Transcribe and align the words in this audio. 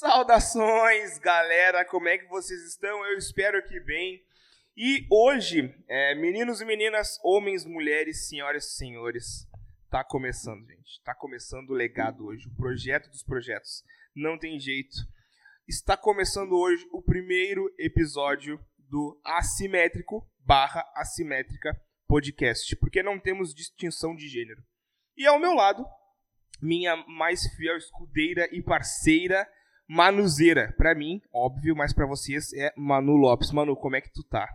Saudações, 0.00 1.18
galera! 1.18 1.84
Como 1.84 2.08
é 2.08 2.16
que 2.16 2.24
vocês 2.24 2.62
estão? 2.66 3.04
Eu 3.04 3.18
espero 3.18 3.62
que 3.62 3.78
bem. 3.80 4.24
E 4.74 5.06
hoje, 5.10 5.74
é, 5.86 6.14
meninos 6.14 6.62
e 6.62 6.64
meninas, 6.64 7.18
homens, 7.22 7.66
mulheres, 7.66 8.26
senhoras 8.26 8.64
e 8.64 8.76
senhores, 8.78 9.46
tá 9.90 10.02
começando, 10.02 10.66
gente. 10.66 11.02
Tá 11.04 11.14
começando 11.14 11.68
o 11.68 11.74
legado 11.74 12.24
hoje, 12.24 12.48
o 12.48 12.56
projeto 12.56 13.10
dos 13.10 13.22
projetos. 13.22 13.84
Não 14.16 14.38
tem 14.38 14.58
jeito. 14.58 14.96
Está 15.68 15.98
começando 15.98 16.52
hoje 16.52 16.88
o 16.94 17.02
primeiro 17.02 17.70
episódio 17.78 18.58
do 18.78 19.20
Assimétrico 19.22 20.26
barra 20.38 20.82
Assimétrica 20.96 21.78
Podcast, 22.08 22.74
porque 22.76 23.02
não 23.02 23.20
temos 23.20 23.54
distinção 23.54 24.16
de 24.16 24.26
gênero. 24.28 24.62
E 25.14 25.26
ao 25.26 25.38
meu 25.38 25.52
lado, 25.52 25.84
minha 26.58 26.96
mais 27.06 27.46
fiel 27.54 27.76
escudeira 27.76 28.48
e 28.50 28.62
parceira, 28.62 29.46
Manuzeira. 29.92 30.72
Pra 30.76 30.94
mim, 30.94 31.20
óbvio, 31.34 31.74
mas 31.74 31.92
pra 31.92 32.06
vocês 32.06 32.52
é 32.52 32.72
Manu 32.76 33.16
Lopes. 33.16 33.50
Manu, 33.50 33.74
como 33.74 33.96
é 33.96 34.00
que 34.00 34.12
tu 34.12 34.22
tá? 34.22 34.48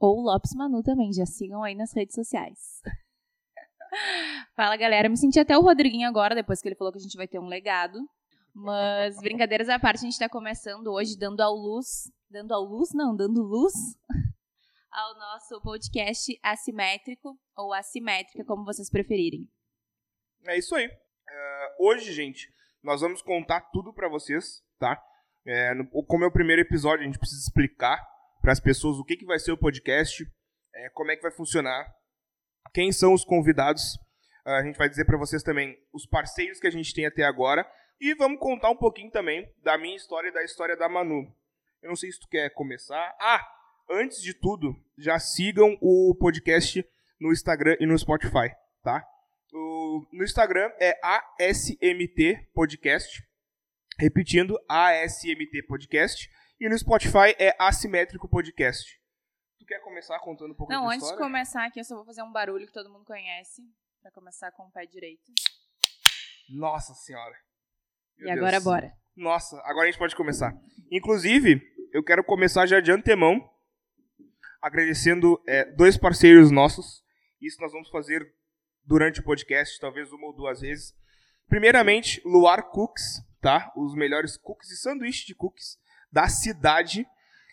Ou 0.00 0.22
Lopes 0.22 0.54
Manu 0.54 0.82
também, 0.82 1.12
já 1.12 1.26
sigam 1.26 1.62
aí 1.62 1.74
nas 1.74 1.94
redes 1.94 2.14
sociais. 2.14 2.80
Fala 4.56 4.74
galera, 4.78 5.10
me 5.10 5.16
senti 5.18 5.38
até 5.38 5.58
o 5.58 5.60
Rodriguinho 5.60 6.08
agora, 6.08 6.34
depois 6.34 6.62
que 6.62 6.68
ele 6.68 6.74
falou 6.74 6.90
que 6.90 6.98
a 6.98 7.02
gente 7.02 7.18
vai 7.18 7.28
ter 7.28 7.38
um 7.38 7.48
legado. 7.48 7.98
Mas 8.54 9.18
brincadeiras 9.20 9.68
à 9.68 9.78
parte, 9.78 9.98
a 9.98 10.04
gente 10.04 10.18
tá 10.18 10.26
começando 10.26 10.86
hoje 10.86 11.18
dando 11.18 11.42
ao 11.42 11.54
luz. 11.54 12.10
Dando 12.30 12.54
ao 12.54 12.64
luz? 12.64 12.94
Não, 12.94 13.14
dando 13.14 13.42
luz 13.42 13.74
ao 14.90 15.18
nosso 15.18 15.60
podcast 15.60 16.32
assimétrico 16.42 17.38
ou 17.54 17.74
assimétrica, 17.74 18.42
como 18.46 18.64
vocês 18.64 18.88
preferirem. 18.88 19.46
É 20.46 20.56
isso 20.56 20.74
aí. 20.74 20.86
Uh, 20.86 21.86
hoje, 21.86 22.10
gente, 22.10 22.50
nós 22.82 23.00
vamos 23.00 23.22
contar 23.22 23.60
tudo 23.72 23.92
para 23.92 24.08
vocês, 24.08 24.62
tá? 24.78 25.00
É, 25.46 25.74
no, 25.74 25.86
como 26.04 26.24
é 26.24 26.26
o 26.26 26.32
primeiro 26.32 26.62
episódio, 26.62 27.02
a 27.02 27.06
gente 27.06 27.18
precisa 27.18 27.40
explicar 27.40 28.00
para 28.40 28.52
as 28.52 28.60
pessoas 28.60 28.98
o 28.98 29.04
que, 29.04 29.16
que 29.16 29.24
vai 29.24 29.38
ser 29.38 29.52
o 29.52 29.58
podcast, 29.58 30.24
é, 30.74 30.88
como 30.90 31.10
é 31.10 31.16
que 31.16 31.22
vai 31.22 31.30
funcionar, 31.30 31.86
quem 32.72 32.92
são 32.92 33.12
os 33.12 33.24
convidados. 33.24 33.94
Uh, 34.44 34.50
a 34.50 34.62
gente 34.64 34.76
vai 34.76 34.88
dizer 34.88 35.04
para 35.04 35.16
vocês 35.16 35.42
também 35.42 35.78
os 35.92 36.06
parceiros 36.06 36.58
que 36.58 36.66
a 36.66 36.70
gente 36.70 36.92
tem 36.92 37.06
até 37.06 37.22
agora 37.22 37.64
e 38.00 38.14
vamos 38.14 38.40
contar 38.40 38.70
um 38.70 38.76
pouquinho 38.76 39.10
também 39.10 39.48
da 39.62 39.78
minha 39.78 39.94
história 39.94 40.28
e 40.28 40.32
da 40.32 40.42
história 40.42 40.76
da 40.76 40.88
Manu. 40.88 41.32
Eu 41.80 41.90
não 41.90 41.96
sei 41.96 42.10
se 42.10 42.18
tu 42.18 42.28
quer 42.28 42.50
começar. 42.50 43.14
Ah, 43.20 43.46
antes 43.88 44.20
de 44.20 44.34
tudo, 44.34 44.74
já 44.98 45.18
sigam 45.18 45.76
o 45.80 46.16
podcast 46.18 46.84
no 47.20 47.32
Instagram 47.32 47.76
e 47.78 47.86
no 47.86 47.96
Spotify, 47.96 48.50
tá? 48.82 49.06
No 50.12 50.24
Instagram 50.24 50.70
é 50.80 50.98
ASMT 51.02 52.48
Podcast. 52.54 53.22
Repetindo, 53.98 54.58
ASMT 54.68 55.62
Podcast. 55.68 56.30
E 56.60 56.68
no 56.68 56.78
Spotify 56.78 57.34
é 57.38 57.54
Assimétrico 57.58 58.28
Podcast. 58.28 58.98
Tu 59.58 59.66
quer 59.66 59.80
começar 59.80 60.18
contando 60.20 60.52
um 60.52 60.54
pouco 60.54 60.72
Não, 60.72 60.86
antes 60.86 61.00
de 61.00 61.04
história? 61.04 61.24
começar 61.24 61.66
aqui, 61.66 61.80
eu 61.80 61.84
só 61.84 61.96
vou 61.96 62.04
fazer 62.04 62.22
um 62.22 62.32
barulho 62.32 62.66
que 62.66 62.72
todo 62.72 62.90
mundo 62.90 63.04
conhece. 63.04 63.62
Pra 64.00 64.10
começar 64.10 64.50
com 64.52 64.64
o 64.64 64.70
pé 64.72 64.86
direito. 64.86 65.32
Nossa 66.48 66.94
senhora. 66.94 67.34
Meu 68.18 68.28
e 68.28 68.30
agora 68.30 68.52
Deus. 68.52 68.64
bora. 68.64 68.92
Nossa, 69.16 69.56
agora 69.64 69.84
a 69.88 69.90
gente 69.90 69.98
pode 69.98 70.16
começar. 70.16 70.52
Inclusive, 70.90 71.60
eu 71.92 72.02
quero 72.02 72.24
começar 72.24 72.66
já 72.66 72.80
de 72.80 72.90
antemão 72.90 73.48
agradecendo 74.60 75.42
é, 75.46 75.64
dois 75.72 75.96
parceiros 75.96 76.50
nossos. 76.50 77.02
Isso 77.40 77.60
nós 77.60 77.72
vamos 77.72 77.90
fazer 77.90 78.32
durante 78.84 79.20
o 79.20 79.24
podcast, 79.24 79.78
talvez 79.80 80.12
uma 80.12 80.26
ou 80.26 80.32
duas 80.34 80.60
vezes. 80.60 80.94
Primeiramente, 81.48 82.20
Luar 82.24 82.70
Cooks, 82.70 83.22
tá? 83.40 83.72
Os 83.76 83.94
melhores 83.94 84.36
cookies 84.36 84.70
e 84.70 84.76
sanduíches 84.76 85.26
de 85.26 85.34
cookies 85.34 85.78
da 86.10 86.28
cidade. 86.28 87.06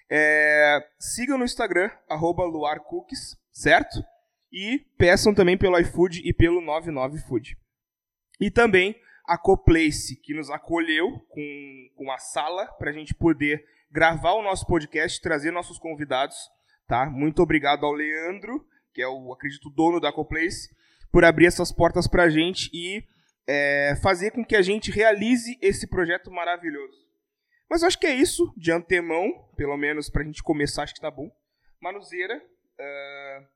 É, 0.10 0.80
sigam 1.00 1.38
no 1.38 1.46
Instagram, 1.46 1.92
arroba 2.10 2.44
certo? 3.52 4.04
E 4.52 4.80
peçam 4.98 5.34
também 5.34 5.58
pelo 5.58 5.78
iFood 5.80 6.22
e 6.24 6.34
pelo 6.34 6.62
99food. 6.62 7.56
E 8.40 8.50
também 8.50 8.96
a 9.26 9.38
Coplace, 9.38 10.16
que 10.16 10.34
nos 10.34 10.50
acolheu 10.50 11.20
com, 11.30 11.90
com 11.96 12.12
a 12.12 12.18
sala 12.18 12.66
para 12.66 12.90
a 12.90 12.94
gente 12.94 13.14
poder 13.14 13.64
gravar 13.92 14.34
o 14.34 14.42
nosso 14.42 14.66
podcast, 14.66 15.22
trazer 15.22 15.52
nossos 15.52 15.78
convidados, 15.78 16.36
tá? 16.88 17.08
Muito 17.08 17.42
obrigado 17.44 17.86
ao 17.86 17.94
Leandro, 17.94 18.66
que 18.94 19.02
é 19.02 19.08
o, 19.08 19.32
acredito, 19.32 19.70
dono 19.70 20.00
da 20.00 20.12
Coplace, 20.12 20.70
por 21.12 21.26
abrir 21.26 21.48
essas 21.48 21.72
portas 21.72 22.08
para 22.08 22.24
a 22.24 22.30
gente 22.30 22.70
e 22.74 23.04
é, 23.48 23.96
fazer 24.02 24.32
com 24.32 24.46
que 24.46 24.56
a 24.56 24.62
gente 24.62 24.92
realize 24.92 25.58
esse 25.62 25.88
projeto 25.88 26.30
maravilhoso. 26.32 27.10
Mas 27.70 27.82
eu 27.82 27.88
acho 27.88 28.00
que 28.00 28.08
é 28.08 28.14
isso, 28.14 28.52
de 28.58 28.72
antemão, 28.72 29.32
pelo 29.56 29.78
menos 29.78 30.10
para 30.10 30.24
a 30.24 30.26
gente 30.26 30.42
começar, 30.42 30.84
acho 30.84 30.94
que 30.94 31.02
tá 31.02 31.12
bom. 31.12 31.30
Manuzeira, 31.80 32.42
ah, 32.80 33.48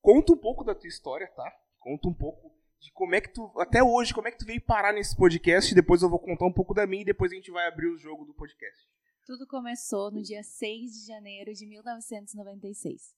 conta 0.00 0.32
um 0.32 0.36
pouco 0.36 0.62
da 0.62 0.74
tua 0.74 0.88
história, 0.88 1.26
tá? 1.28 1.50
Conta 1.78 2.08
um 2.08 2.14
pouco 2.14 2.54
de 2.80 2.92
como 2.92 3.14
é 3.14 3.20
que 3.20 3.32
tu, 3.32 3.50
até 3.58 3.82
hoje, 3.82 4.12
como 4.12 4.28
é 4.28 4.30
que 4.30 4.38
tu 4.38 4.44
veio 4.44 4.60
parar 4.60 4.92
nesse 4.92 5.16
podcast. 5.16 5.74
Depois 5.74 6.02
eu 6.02 6.10
vou 6.10 6.18
contar 6.18 6.46
um 6.46 6.52
pouco 6.52 6.74
da 6.74 6.86
minha 6.86 7.02
e 7.02 7.06
depois 7.06 7.32
a 7.32 7.34
gente 7.34 7.50
vai 7.50 7.66
abrir 7.66 7.88
o 7.88 7.96
jogo 7.96 8.24
do 8.24 8.34
podcast. 8.34 8.88
Tudo 9.24 9.46
começou 9.46 10.10
no 10.10 10.22
dia 10.22 10.42
6 10.42 10.92
de 10.92 11.06
janeiro 11.06 11.52
de 11.52 11.66
1996. 11.66 13.14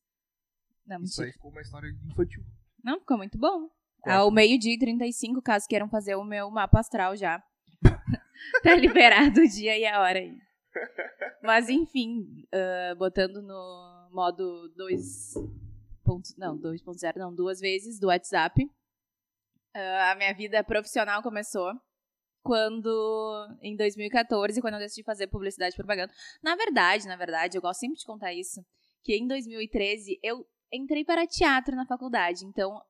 Não, 0.87 1.03
Isso 1.03 1.23
aí 1.23 1.33
ficou 1.33 1.51
uma 1.51 1.61
história 1.61 1.89
infantil. 2.07 2.43
Não, 2.83 2.99
ficou 3.01 3.17
muito 3.17 3.39
bom. 3.39 3.69
Ao 4.05 4.31
meio-dia 4.31 4.75
e 4.75 4.79
35, 4.79 5.43
caso 5.43 5.67
queiram 5.69 5.89
fazer 5.89 6.15
o 6.15 6.25
meu 6.25 6.51
mapa 6.51 6.81
astral 6.81 7.17
já. 7.17 7.43
tá 8.63 8.75
liberado 8.75 9.41
o 9.41 9.49
dia 9.49 9.77
e 9.77 9.85
a 9.85 10.01
hora 10.01 10.19
aí. 10.21 10.37
Mas 11.43 11.69
enfim, 11.69 12.45
ah, 12.53 12.95
botando 12.97 13.43
no 13.43 14.09
modo 14.13 14.69
2. 14.77 15.35
ponto- 16.05 16.29
Não, 16.39 16.57
2.0, 16.57 17.17
não, 17.19 17.35
duas 17.35 17.59
vezes 17.61 17.99
do 17.99 18.07
WhatsApp. 18.07 18.65
ah, 19.75 20.13
a 20.13 20.15
minha 20.15 20.33
vida 20.35 20.63
profissional 20.65 21.23
começou 21.23 21.73
quando, 22.43 23.59
em 23.61 23.77
2014, 23.77 24.61
quando 24.61 24.75
eu 24.75 24.81
decidi 24.81 25.03
fazer 25.03 25.27
publicidade 25.27 25.75
e 25.75 25.77
propaganda. 25.77 26.13
Na 26.43 26.55
verdade, 26.57 27.07
na 27.07 27.17
verdade, 27.17 27.59
eu 27.59 27.63
gosto 27.63 27.81
sempre 27.81 27.99
de 27.99 28.07
contar 28.07 28.33
isso, 28.33 28.65
que 29.03 29.17
em 29.17 29.27
2013 29.27 30.19
eu 30.23 30.47
entrei 30.73 31.05
para 31.05 31.27
teatro 31.27 31.75
na 31.75 31.87
faculdade. 31.87 32.45
Então, 32.45 32.81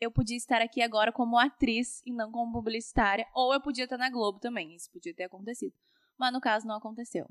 eu 0.00 0.10
podia 0.10 0.36
estar 0.36 0.60
aqui 0.60 0.82
agora 0.82 1.12
como 1.12 1.38
atriz 1.38 2.02
e 2.04 2.12
não 2.12 2.30
como 2.30 2.52
publicitária, 2.52 3.26
ou 3.34 3.52
eu 3.52 3.60
podia 3.60 3.84
estar 3.84 3.96
na 3.96 4.10
Globo 4.10 4.38
também, 4.38 4.74
isso 4.74 4.90
podia 4.90 5.14
ter 5.14 5.24
acontecido. 5.24 5.74
Mas 6.18 6.32
no 6.32 6.40
caso 6.40 6.66
não 6.66 6.76
aconteceu. 6.76 7.26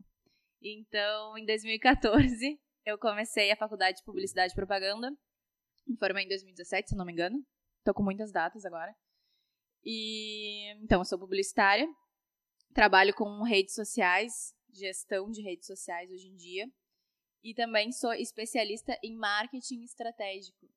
Então, 0.62 1.38
em 1.38 1.46
2014, 1.46 2.59
eu 2.86 2.97
comecei 2.97 3.52
a 3.52 3.56
faculdade 3.56 3.97
de 3.97 4.03
publicidade 4.03 4.53
e 4.53 4.56
propaganda. 4.56 5.12
Me 5.86 5.97
formei 5.97 6.25
em 6.25 6.28
2017, 6.28 6.90
se 6.90 6.96
não 6.96 7.06
me 7.06 7.12
engano. 7.12 7.44
Tô 7.84 7.94
com 7.94 8.03
muitas 8.03 8.31
datas 8.31 8.66
agora. 8.66 8.96
E 9.84 10.72
então 10.81 11.02
eu 11.02 11.06
sou 11.06 11.20
publicitária. 11.20 11.88
Trabalho 12.74 13.14
com 13.14 13.44
redes 13.44 13.75
sociais, 13.75 14.56
gestão 14.72 15.30
de 15.30 15.41
redes 15.41 15.68
sociais 15.68 16.09
hoje 16.09 16.28
em 16.28 16.35
dia. 16.35 16.68
E 17.43 17.53
também 17.53 17.91
sou 17.91 18.13
especialista 18.13 18.97
em 19.03 19.15
marketing 19.15 19.83
estratégico 19.83 20.69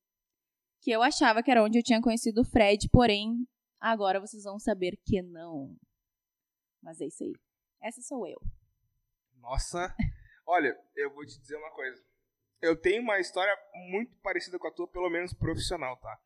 que 0.86 0.90
eu 0.92 1.02
achava 1.02 1.42
que 1.42 1.50
era 1.50 1.64
onde 1.64 1.78
eu 1.78 1.82
tinha 1.82 2.00
conhecido 2.00 2.42
o 2.42 2.44
Fred, 2.44 2.88
porém, 2.90 3.44
agora 3.80 4.20
vocês 4.20 4.44
vão 4.44 4.58
saber 4.58 4.96
que 5.04 5.20
não. 5.20 5.76
Mas 6.82 7.00
é 7.00 7.06
isso 7.06 7.24
aí. 7.24 7.34
Essa 7.82 8.00
sou 8.02 8.26
eu. 8.26 8.40
Nossa, 9.34 9.94
olha, 10.46 10.78
eu 10.94 11.12
vou 11.12 11.26
te 11.26 11.38
dizer 11.40 11.56
uma 11.56 11.72
coisa. 11.72 12.00
Eu 12.62 12.80
tenho 12.80 13.02
uma 13.02 13.18
história 13.18 13.52
muito 13.90 14.14
parecida 14.18 14.58
com 14.58 14.68
a 14.68 14.70
tua, 14.70 14.88
pelo 14.88 15.10
menos 15.10 15.34
profissional, 15.34 15.96
tá? 15.96 16.18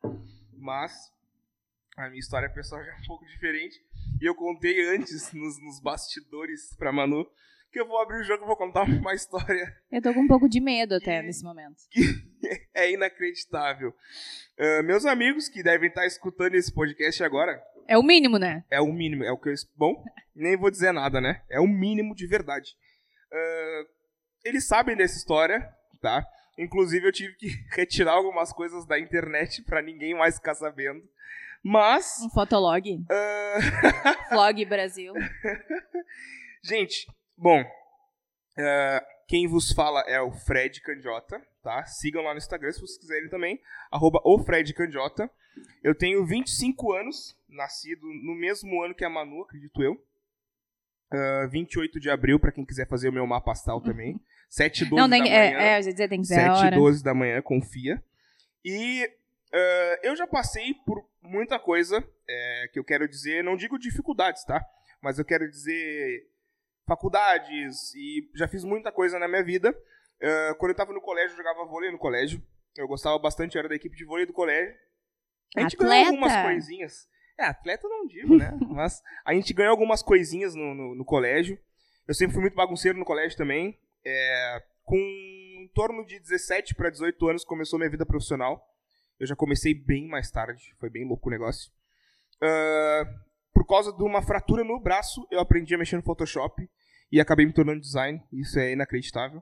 Mas 0.53 1.11
a 1.97 2.07
minha 2.07 2.19
história 2.19 2.47
pessoal 2.47 2.83
já 2.83 2.91
é 2.91 2.97
um 2.97 3.07
pouco 3.07 3.25
diferente. 3.25 3.83
E 4.21 4.25
eu 4.25 4.35
contei 4.35 4.95
antes, 4.95 5.33
nos, 5.33 5.59
nos 5.59 5.81
bastidores 5.81 6.75
pra 6.75 6.91
Manu, 6.91 7.27
que 7.71 7.79
eu 7.79 7.87
vou 7.87 7.99
abrir 8.01 8.19
o 8.19 8.23
jogo 8.23 8.43
e 8.43 8.47
vou 8.47 8.55
contar 8.57 8.83
uma 8.89 9.13
história 9.13 9.75
Eu 9.91 10.01
tô 10.01 10.13
com 10.13 10.21
um 10.21 10.27
pouco 10.27 10.47
de 10.49 10.59
medo 10.59 10.95
até 10.95 11.21
nesse 11.21 11.43
momento. 11.43 11.77
é 12.75 12.91
inacreditável. 12.91 13.93
Ah, 14.59 14.83
meus 14.83 15.05
amigos 15.05 15.47
que 15.49 15.63
devem 15.63 15.89
estar 15.89 16.05
escutando 16.05 16.55
esse 16.55 16.73
podcast 16.73 17.23
agora, 17.23 17.61
É 17.87 17.97
o 17.97 18.03
mínimo, 18.03 18.37
né? 18.37 18.63
é 18.69 18.79
o 18.81 18.91
mínimo, 18.91 19.23
é 19.23 19.31
o 19.31 19.37
que 19.37 19.49
eu. 19.49 19.53
Bom, 19.75 20.03
nem 20.35 20.55
vou 20.57 20.69
dizer 20.71 20.91
nada, 20.91 21.19
né? 21.21 21.41
É 21.49 21.59
o 21.59 21.67
mínimo 21.67 22.13
de 22.15 22.27
verdade. 22.27 22.75
Ah, 23.31 23.83
eles 24.43 24.67
sabem 24.67 24.95
dessa 24.95 25.17
história, 25.17 25.67
tá? 26.01 26.25
Inclusive 26.57 27.07
eu 27.07 27.11
tive 27.11 27.33
que 27.35 27.47
retirar 27.75 28.11
algumas 28.13 28.51
coisas 28.51 28.85
da 28.85 28.99
internet 28.99 29.63
pra 29.63 29.81
ninguém 29.81 30.13
mais 30.13 30.35
ficar 30.35 30.53
sabendo. 30.55 31.01
Mas. 31.63 32.19
Um 32.21 32.29
fotolog. 32.31 32.83
ah, 33.09 34.29
Vlog 34.31 34.65
Brasil. 34.65 35.13
Gente, 36.63 37.07
bom. 37.41 37.63
ah, 38.57 39.05
quem 39.27 39.47
vos 39.47 39.71
fala 39.71 40.01
é 40.01 40.19
o 40.21 40.31
Fred 40.31 40.81
Candiota, 40.81 41.41
tá? 41.63 41.85
Sigam 41.85 42.21
lá 42.21 42.33
no 42.33 42.37
Instagram 42.37 42.71
se 42.71 42.81
vocês 42.81 42.97
quiserem 42.97 43.29
também. 43.29 43.59
Arroba 43.89 44.21
o 44.23 44.37
Fred 44.39 44.73
Candiota. 44.73 45.29
Eu 45.83 45.95
tenho 45.95 46.25
25 46.25 46.93
anos, 46.93 47.37
nascido 47.49 48.05
no 48.05 48.35
mesmo 48.35 48.83
ano 48.83 48.93
que 48.93 49.03
a 49.03 49.09
Manu, 49.09 49.41
acredito 49.41 49.81
eu. 49.81 49.93
Uh, 51.13 51.49
28 51.49 51.99
de 51.99 52.09
abril, 52.09 52.39
pra 52.39 52.51
quem 52.51 52.65
quiser 52.65 52.87
fazer 52.87 53.09
o 53.09 53.13
meu 53.13 53.25
mapa 53.25 53.51
astral 53.51 53.81
também. 53.81 54.19
7 54.49 54.83
e 54.83 54.89
12 54.89 55.01
Não, 55.01 55.09
tem, 55.09 55.23
da 55.23 55.29
é, 55.29 55.47
manhã. 55.47 55.59
é, 55.59 55.67
eu 55.67 55.71
ia 55.71 55.91
dizer, 55.91 56.09
tem 56.09 56.21
que 56.21 56.27
ser 56.27 56.39
a 56.39 56.55
7 56.55 56.63
e 56.63 56.65
hora. 56.65 56.75
12 56.75 57.03
da 57.03 57.13
manhã, 57.13 57.41
confia. 57.41 58.03
E 58.63 59.05
uh, 59.05 59.97
eu 60.03 60.15
já 60.15 60.27
passei 60.27 60.73
por 60.85 61.05
muita 61.21 61.57
coisa 61.57 62.05
é, 62.27 62.69
que 62.71 62.79
eu 62.79 62.83
quero 62.83 63.07
dizer, 63.07 63.43
não 63.43 63.55
digo 63.55 63.79
dificuldades, 63.79 64.43
tá? 64.43 64.61
Mas 65.01 65.17
eu 65.17 65.25
quero 65.25 65.49
dizer 65.49 66.29
faculdades 66.91 67.93
e 67.95 68.29
já 68.35 68.47
fiz 68.47 68.63
muita 68.65 68.91
coisa 68.91 69.17
na 69.17 69.27
minha 69.27 69.43
vida. 69.43 69.71
Uh, 69.71 70.55
quando 70.57 70.71
eu 70.71 70.75
tava 70.75 70.91
no 70.91 71.01
colégio, 71.01 71.33
eu 71.33 71.37
jogava 71.37 71.65
vôlei 71.65 71.89
no 71.91 71.97
colégio. 71.97 72.41
Eu 72.75 72.87
gostava 72.87 73.17
bastante, 73.17 73.57
era 73.57 73.69
da 73.69 73.75
equipe 73.75 73.95
de 73.95 74.05
vôlei 74.05 74.25
do 74.25 74.33
colégio. 74.33 74.75
A 75.55 75.61
gente 75.61 75.77
ganhou 75.77 75.93
Atleta? 75.93 76.09
algumas 76.09 76.43
coisinhas. 76.43 77.09
É, 77.37 77.45
atleta 77.45 77.87
não 77.87 78.05
digo, 78.05 78.37
né? 78.37 78.51
Mas 78.69 79.01
a 79.25 79.33
gente 79.33 79.53
ganhou 79.53 79.71
algumas 79.71 80.03
coisinhas 80.03 80.53
no, 80.53 80.73
no, 80.73 80.95
no 80.95 81.05
colégio. 81.05 81.57
Eu 82.07 82.13
sempre 82.13 82.33
fui 82.33 82.41
muito 82.41 82.55
bagunceiro 82.55 82.97
no 82.97 83.05
colégio 83.05 83.37
também. 83.37 83.79
É, 84.05 84.63
com 84.83 84.97
em 84.97 85.67
torno 85.73 86.05
de 86.05 86.19
17 86.19 86.75
para 86.75 86.89
18 86.89 87.27
anos 87.27 87.45
começou 87.45 87.79
minha 87.79 87.89
vida 87.89 88.05
profissional. 88.05 88.67
Eu 89.19 89.27
já 89.27 89.35
comecei 89.35 89.73
bem 89.73 90.07
mais 90.07 90.31
tarde, 90.31 90.75
foi 90.79 90.89
bem 90.89 91.07
louco 91.07 91.29
o 91.29 91.31
negócio. 91.31 91.71
Ah, 92.41 93.03
por 93.53 93.67
causa 93.67 93.93
de 93.93 94.03
uma 94.03 94.21
fratura 94.21 94.63
no 94.63 94.79
braço, 94.79 95.27
eu 95.29 95.39
aprendi 95.39 95.75
a 95.75 95.77
mexer 95.77 95.95
no 95.95 96.01
Photoshop 96.01 96.67
e 97.11 97.19
acabei 97.19 97.45
me 97.45 97.53
tornando 97.53 97.79
design. 97.81 98.21
Isso 98.31 98.59
é 98.59 98.71
inacreditável. 98.73 99.41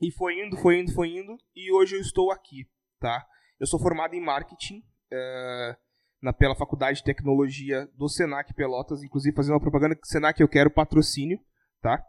E 0.00 0.10
foi 0.12 0.44
indo, 0.46 0.56
foi 0.56 0.80
indo, 0.80 0.92
foi 0.92 1.08
indo, 1.08 1.36
e 1.54 1.70
hoje 1.72 1.96
eu 1.96 2.00
estou 2.00 2.32
aqui, 2.32 2.66
tá? 2.98 3.22
Eu 3.58 3.66
sou 3.66 3.78
formado 3.78 4.14
em 4.14 4.20
marketing 4.20 4.82
ah, 5.12 5.76
na, 6.22 6.32
pela 6.32 6.54
Faculdade 6.56 6.98
de 6.98 7.04
Tecnologia 7.04 7.86
do 7.94 8.08
Senac 8.08 8.54
Pelotas, 8.54 9.02
inclusive 9.02 9.36
fazendo 9.36 9.54
uma 9.54 9.60
propaganda 9.60 9.94
que 9.94 10.06
Senac 10.06 10.40
eu 10.40 10.48
quero 10.48 10.70
patrocínio, 10.70 11.38
tá? 11.82 12.02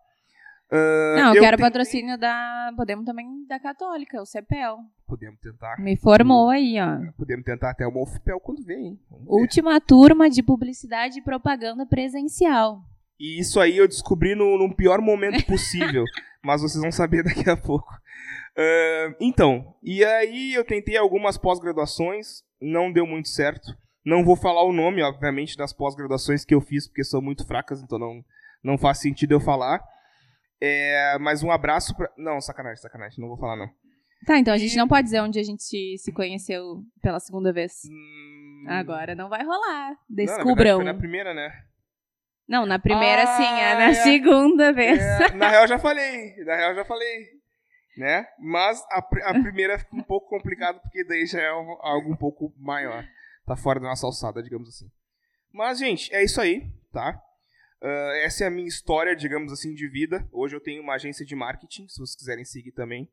Ah, 0.71 1.15
Não, 1.17 1.35
eu, 1.35 1.41
quero 1.41 1.57
tentei- 1.57 1.69
patrocínio 1.69 2.17
da. 2.17 2.71
Podemos 2.77 3.03
também 3.03 3.45
da 3.45 3.59
Católica, 3.59 4.21
o 4.21 4.25
CEPEL. 4.25 4.77
Podemos 5.05 5.37
tentar. 5.41 5.77
Me 5.77 5.97
formou 5.97 6.49
aí, 6.49 6.77
ó. 6.79 7.11
Podemos 7.17 7.43
tentar 7.43 7.71
até 7.71 7.85
uma 7.85 8.01
UFPEL 8.01 8.39
quando 8.39 8.63
vem. 8.63 8.97
Última 9.27 9.81
turma 9.81 10.29
de 10.29 10.41
publicidade 10.41 11.19
e 11.19 11.21
propaganda 11.21 11.85
presencial. 11.85 12.79
E 13.21 13.39
isso 13.39 13.59
aí 13.59 13.77
eu 13.77 13.87
descobri 13.87 14.33
no, 14.33 14.57
no 14.57 14.75
pior 14.75 14.99
momento 14.99 15.45
possível, 15.45 16.03
mas 16.43 16.63
vocês 16.63 16.81
vão 16.81 16.91
saber 16.91 17.23
daqui 17.23 17.47
a 17.47 17.55
pouco. 17.55 17.93
Ah, 18.57 19.15
então, 19.19 19.75
e 19.83 20.03
aí 20.03 20.55
eu 20.55 20.65
tentei 20.65 20.97
algumas 20.97 21.37
pós-graduações, 21.37 22.43
não 22.59 22.91
deu 22.91 23.05
muito 23.05 23.29
certo. 23.29 23.77
Não 24.03 24.25
vou 24.25 24.35
falar 24.35 24.63
o 24.63 24.73
nome, 24.73 25.03
obviamente, 25.03 25.55
das 25.55 25.71
pós-graduações 25.71 26.43
que 26.43 26.55
eu 26.55 26.61
fiz, 26.61 26.87
porque 26.87 27.03
são 27.03 27.21
muito 27.21 27.45
fracas, 27.45 27.83
então 27.83 27.99
não, 27.99 28.25
não 28.63 28.75
faz 28.75 28.97
sentido 28.97 29.33
eu 29.33 29.39
falar. 29.39 29.79
É, 30.59 31.19
mas 31.19 31.43
um 31.43 31.51
abraço 31.51 31.95
pra. 31.95 32.09
Não, 32.17 32.41
sacanagem, 32.41 32.81
sacanagem, 32.81 33.19
não 33.19 33.27
vou 33.27 33.37
falar 33.37 33.55
não. 33.55 33.69
Tá, 34.25 34.39
então 34.39 34.53
a 34.53 34.57
gente 34.57 34.75
não 34.75 34.87
pode 34.87 35.03
dizer 35.03 35.19
onde 35.19 35.39
a 35.39 35.43
gente 35.43 35.97
se 35.97 36.11
conheceu 36.11 36.83
pela 37.03 37.19
segunda 37.19 37.53
vez. 37.53 37.81
Hum, 37.87 38.65
Agora 38.67 39.13
não 39.13 39.29
vai 39.29 39.43
rolar. 39.43 39.89
não, 39.89 39.89
na 39.89 40.15
verdade 40.15 40.37
Descubram. 40.43 40.75
Foi 40.77 40.85
na 40.85 40.93
primeira, 40.93 41.33
né? 41.33 41.51
Não, 42.51 42.65
na 42.65 42.77
primeira 42.77 43.23
Ah, 43.23 43.37
sim, 43.37 43.43
é 43.43 43.75
na 43.75 43.89
é. 43.91 43.93
segunda 43.93 44.73
vez. 44.73 44.99
É, 44.99 45.31
na 45.35 45.47
real 45.47 45.65
já 45.69 45.79
falei, 45.79 46.35
na 46.43 46.53
real 46.53 46.75
já 46.75 46.83
falei, 46.83 47.29
né? 47.95 48.27
Mas 48.37 48.77
a, 48.91 48.97
a 48.97 49.41
primeira 49.41 49.79
fica 49.79 49.95
um 49.95 50.03
pouco 50.03 50.27
complicado 50.27 50.81
porque 50.81 51.01
daí 51.05 51.25
já 51.25 51.39
é 51.39 51.47
algo, 51.47 52.11
um 52.11 52.15
pouco 52.17 52.53
maior, 52.57 53.07
tá 53.45 53.55
fora 53.55 53.79
da 53.79 53.87
nossa 53.87 54.05
alçada, 54.05 54.43
digamos 54.43 54.67
assim. 54.67 54.91
Mas 55.53 55.79
gente, 55.79 56.13
é 56.13 56.21
isso 56.25 56.41
aí, 56.41 56.69
tá? 56.91 57.17
Ah, 57.81 58.13
essa 58.17 58.43
é 58.43 58.47
a 58.47 58.51
minha 58.51 58.67
história, 58.67 59.15
digamos 59.15 59.53
assim, 59.53 59.73
de 59.73 59.87
vida. 59.87 60.27
Hoje 60.29 60.53
eu 60.53 60.59
tenho 60.59 60.83
uma 60.83 60.95
agência 60.95 61.25
de 61.25 61.33
marketing, 61.33 61.87
se 61.87 61.99
vocês 61.99 62.17
quiserem 62.17 62.43
seguir 62.43 62.73
também. 62.73 63.09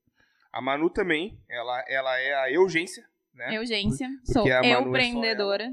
A 0.53 0.61
Manu 0.61 0.91
também, 0.91 1.41
ela, 1.49 1.85
ela 1.87 2.19
é 2.19 2.35
a 2.35 2.51
Eugência, 2.51 3.05
né? 3.33 3.55
Eugência, 3.55 4.09
sou 4.25 4.49
é 4.49 4.73
empreendedora. 4.73 5.71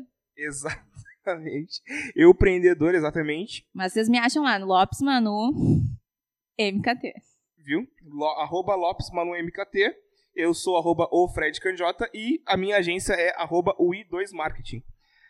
Exatamente. 1.25 1.81
Eu 2.15 2.29
empreendedor, 2.29 2.93
exatamente. 2.93 3.67
Mas 3.73 3.93
vocês 3.93 4.07
me 4.07 4.19
acham 4.19 4.43
lá 4.43 4.59
no 4.59 4.67
Lopes 4.67 5.01
Manu 5.01 5.51
MKT. 6.59 7.13
viu? 7.57 7.87
Lo, 8.03 8.27
arroba 8.39 8.75
Lopes 8.75 9.09
Manu 9.11 9.31
MKT. 9.31 9.95
Eu 10.35 10.53
sou 10.53 10.77
arroba 10.77 11.07
o 11.11 11.27
Fred 11.29 11.59
Candiota 11.59 12.09
e 12.13 12.41
a 12.45 12.55
minha 12.55 12.77
agência 12.77 13.13
é 13.13 13.33
arroba 13.41 13.73
o 13.79 13.91
I2 13.91 14.31
Marketing. 14.33 14.83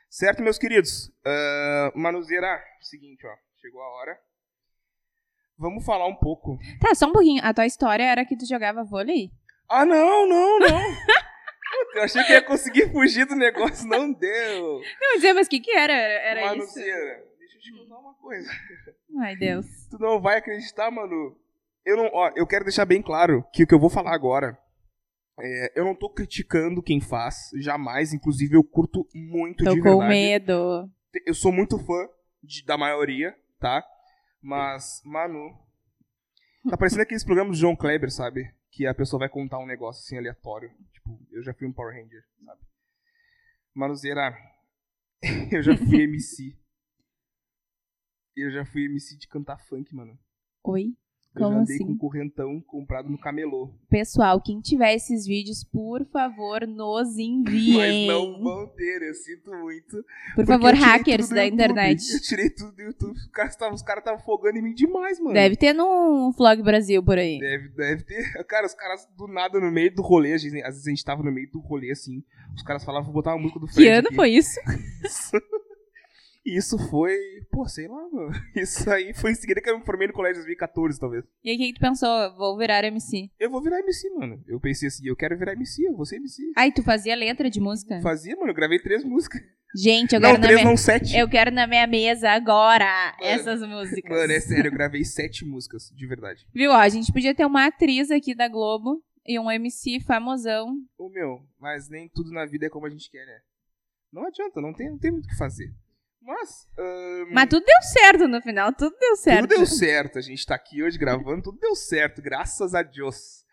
Certo, 0.09 0.41
meus 0.43 0.57
queridos? 0.57 1.07
Uh, 1.25 1.97
Manuzeira, 1.97 2.61
seguinte, 2.81 3.25
ó. 3.25 3.33
Chegou 3.61 3.81
a 3.81 3.89
hora. 3.97 4.19
Vamos 5.57 5.85
falar 5.85 6.07
um 6.07 6.15
pouco. 6.15 6.57
Tá, 6.81 6.93
só 6.93 7.07
um 7.07 7.13
pouquinho. 7.13 7.41
A 7.43 7.53
tua 7.53 7.65
história 7.65 8.03
era 8.03 8.25
que 8.25 8.35
tu 8.35 8.45
jogava 8.45 8.83
vôlei? 8.83 9.31
Ah, 9.69 9.85
não, 9.85 10.27
não, 10.27 10.59
não. 10.59 10.79
Eu 11.95 12.03
achei 12.03 12.23
que 12.23 12.31
ia 12.33 12.41
conseguir 12.41 12.91
fugir 12.91 13.25
do 13.25 13.35
negócio, 13.35 13.87
não 13.87 14.11
deu. 14.11 14.81
Não, 15.01 15.15
dizer, 15.15 15.33
mas 15.33 15.47
o 15.47 15.49
que 15.49 15.59
que 15.59 15.71
era? 15.71 15.93
Era 15.93 16.41
isso? 16.41 16.57
Manuzeira, 16.57 17.23
deixa 17.39 17.57
eu 17.57 17.61
te 17.61 17.71
contar 17.71 17.97
uma 17.99 18.13
coisa. 18.15 18.51
Ai, 19.21 19.35
Deus. 19.37 19.65
Tu 19.89 19.97
não 19.97 20.19
vai 20.21 20.37
acreditar, 20.37 20.91
Manu. 20.91 21.37
Eu 21.85 21.97
não, 21.97 22.09
ó, 22.13 22.31
eu 22.35 22.45
quero 22.47 22.65
deixar 22.65 22.85
bem 22.85 23.01
claro 23.01 23.45
que 23.53 23.63
o 23.63 23.67
que 23.67 23.73
eu 23.73 23.79
vou 23.79 23.89
falar 23.89 24.13
agora, 24.13 24.57
é, 25.39 25.79
eu 25.79 25.85
não 25.85 25.95
tô 25.95 26.09
criticando 26.09 26.81
quem 26.83 26.99
faz, 26.99 27.49
jamais. 27.61 28.11
Inclusive, 28.13 28.55
eu 28.55 28.63
curto 28.63 29.07
muito 29.13 29.63
Tô 29.63 29.73
de 29.73 29.79
com 29.81 29.89
verdade. 29.99 30.09
medo. 30.09 30.89
Eu 31.25 31.33
sou 31.33 31.51
muito 31.51 31.77
fã 31.79 32.07
de- 32.43 32.65
da 32.65 32.77
maioria, 32.77 33.33
tá? 33.59 33.83
Mas, 34.41 35.01
Manu, 35.05 35.49
tá 36.69 36.75
parecendo 36.75 37.03
aqueles 37.03 37.23
programas 37.23 37.55
de 37.55 37.61
João 37.61 37.75
Kleber, 37.75 38.11
sabe? 38.11 38.51
Que 38.75 38.85
a 38.85 38.93
pessoa 38.93 39.21
vai 39.21 39.29
contar 39.29 39.57
um 39.59 39.65
negócio 39.65 40.01
assim 40.01 40.17
aleatório. 40.17 40.69
Tipo, 40.91 41.17
eu 41.31 41.41
já 41.41 41.53
fui 41.53 41.65
um 41.65 41.71
Power 41.71 41.95
Ranger, 41.95 42.25
sabe? 42.43 42.61
Manuzeira, 43.73 44.37
eu 45.49 45.63
já 45.63 45.77
fui 45.77 46.01
MC. 46.03 46.53
Eu 48.35 48.51
já 48.51 48.65
fui 48.65 48.83
MC 48.83 49.17
de 49.17 49.29
cantar 49.29 49.57
funk, 49.59 49.95
mano. 49.95 50.19
Oi? 50.65 50.93
Eu 51.35 51.41
Como 51.41 51.55
já 51.55 51.61
andei 51.61 51.75
assim? 51.75 51.85
com 51.85 51.97
correntão 51.97 52.61
comprado 52.61 53.09
no 53.09 53.17
camelô. 53.17 53.69
Pessoal, 53.89 54.41
quem 54.41 54.59
tiver 54.61 54.93
esses 54.95 55.25
vídeos, 55.25 55.63
por 55.63 56.05
favor, 56.05 56.65
nos 56.67 57.07
Mas 57.15 57.17
enviem. 57.19 58.07
não 58.07 58.39
vão 58.41 58.67
ter, 58.67 59.01
eu 59.01 59.13
sinto 59.13 59.51
muito. 59.51 60.03
Por 60.35 60.45
favor, 60.45 60.73
eu 60.73 60.79
hackers 60.81 61.29
da 61.29 61.43
YouTube. 61.43 61.53
internet. 61.53 62.13
Eu 62.13 62.21
tirei 62.21 62.49
tudo 62.49 62.71
do 62.75 62.81
YouTube. 62.81 63.11
Os 63.15 63.27
caras 63.27 63.51
estavam 63.51 63.75
cara 63.85 64.01
tavam 64.01 64.19
folgando 64.19 64.57
em 64.57 64.61
mim 64.63 64.73
demais, 64.73 65.19
mano. 65.19 65.33
Deve 65.33 65.55
ter 65.55 65.73
no 65.73 66.31
Vlog 66.31 66.61
Brasil 66.63 67.03
por 67.03 67.17
aí. 67.17 67.37
Deve, 67.39 67.69
deve 67.69 68.03
ter. 68.03 68.23
Cara, 68.47 68.65
os 68.65 68.73
caras 68.73 69.07
do 69.17 69.27
nada 69.27 69.59
no 69.59 69.71
meio 69.71 69.93
do 69.93 70.01
rolê, 70.01 70.33
às 70.33 70.41
vezes, 70.43 70.59
às 70.63 70.69
vezes 70.69 70.87
a 70.87 70.89
gente 70.89 71.05
tava 71.05 71.21
no 71.21 71.31
meio 71.31 71.49
do 71.51 71.59
rolê 71.59 71.91
assim. 71.91 72.23
Os 72.55 72.63
caras 72.63 72.83
falavam, 72.83 73.05
vou 73.05 73.13
botar 73.13 73.31
uma 73.35 73.41
música 73.41 73.59
do 73.59 73.67
Fred. 73.67 73.81
Que 73.83 73.89
ano 73.89 74.07
aqui. 74.07 74.15
foi 74.15 74.29
isso? 74.31 74.59
E 76.45 76.57
isso 76.57 76.77
foi. 76.89 77.17
Pô, 77.51 77.67
sei 77.67 77.87
lá, 77.87 78.07
mano. 78.11 78.31
Isso 78.55 78.89
aí 78.89 79.13
foi 79.13 79.31
em 79.31 79.35
seguida 79.35 79.61
que 79.61 79.69
eu 79.69 79.79
me 79.79 79.85
formei 79.85 80.07
no 80.07 80.13
colégio 80.13 80.41
em 80.41 80.45
2014, 80.45 80.99
talvez. 80.99 81.23
E 81.43 81.49
aí, 81.49 81.55
o 81.55 81.59
que, 81.59 81.73
tu 81.73 81.79
pensou? 81.79 82.35
Vou 82.35 82.57
virar 82.57 82.83
MC. 82.83 83.31
Eu 83.39 83.49
vou 83.49 83.63
virar 83.63 83.79
MC, 83.79 84.09
mano. 84.11 84.43
Eu 84.45 84.59
pensei 84.59 84.87
assim, 84.87 85.07
eu 85.07 85.15
quero 85.15 85.37
virar 85.37 85.53
MC, 85.53 85.87
eu 85.87 85.95
vou 85.95 86.05
ser 86.05 86.17
MC. 86.17 86.43
Ai, 86.55 86.71
tu 86.71 86.83
fazia 86.83 87.15
letra 87.15 87.49
de 87.49 87.59
música? 87.59 87.99
Fazia, 88.01 88.35
mano, 88.35 88.51
eu 88.51 88.55
gravei 88.55 88.77
três 88.77 89.03
músicas. 89.03 89.41
Gente, 89.75 90.13
eu 90.13 90.21
não, 90.21 90.29
quero, 90.29 90.41
na 90.41 90.47
três 90.47 90.61
minha... 90.61 90.69
não, 90.69 90.77
sete. 90.77 91.17
eu 91.17 91.27
quero 91.27 91.51
na 91.51 91.67
minha 91.67 91.85
mesa 91.85 92.29
agora 92.29 92.85
Mano, 92.85 93.17
essas 93.19 93.61
músicas. 93.61 94.09
Mano, 94.09 94.31
é 94.31 94.39
sério, 94.39 94.67
eu 94.67 94.71
gravei 94.71 95.03
sete 95.03 95.43
músicas, 95.43 95.91
de 95.93 96.07
verdade. 96.07 96.45
Viu? 96.53 96.71
Ó, 96.71 96.75
a 96.75 96.87
gente 96.87 97.11
podia 97.11 97.35
ter 97.35 97.45
uma 97.45 97.65
atriz 97.65 98.09
aqui 98.11 98.33
da 98.33 98.47
Globo 98.47 99.03
e 99.25 99.37
um 99.39 99.51
MC 99.51 99.99
famosão. 99.99 100.77
Ô 100.97 101.09
meu, 101.09 101.41
mas 101.59 101.89
nem 101.89 102.07
tudo 102.07 102.31
na 102.31 102.45
vida 102.45 102.67
é 102.67 102.69
como 102.69 102.85
a 102.85 102.89
gente 102.89 103.09
quer, 103.09 103.25
né? 103.25 103.39
Não 104.13 104.25
adianta, 104.25 104.61
não 104.61 104.73
tem, 104.73 104.89
não 104.89 104.97
tem 104.97 105.11
muito 105.11 105.25
o 105.25 105.29
que 105.29 105.37
fazer. 105.37 105.73
Mas. 106.25 106.67
Mas 107.31 107.49
tudo 107.49 107.63
deu 107.63 107.81
certo 107.83 108.27
no 108.27 108.41
final, 108.41 108.73
tudo 108.73 108.95
deu 108.99 109.15
certo. 109.15 109.41
Tudo 109.41 109.57
deu 109.57 109.65
certo. 109.65 110.17
A 110.17 110.21
gente 110.21 110.45
tá 110.45 110.55
aqui 110.55 110.81
hoje 110.81 110.97
gravando, 110.97 111.43
tudo 111.43 111.59
deu 111.59 111.75
certo, 111.75 112.21
graças 112.21 112.73
a 112.73 112.81
Deus. 112.81 113.45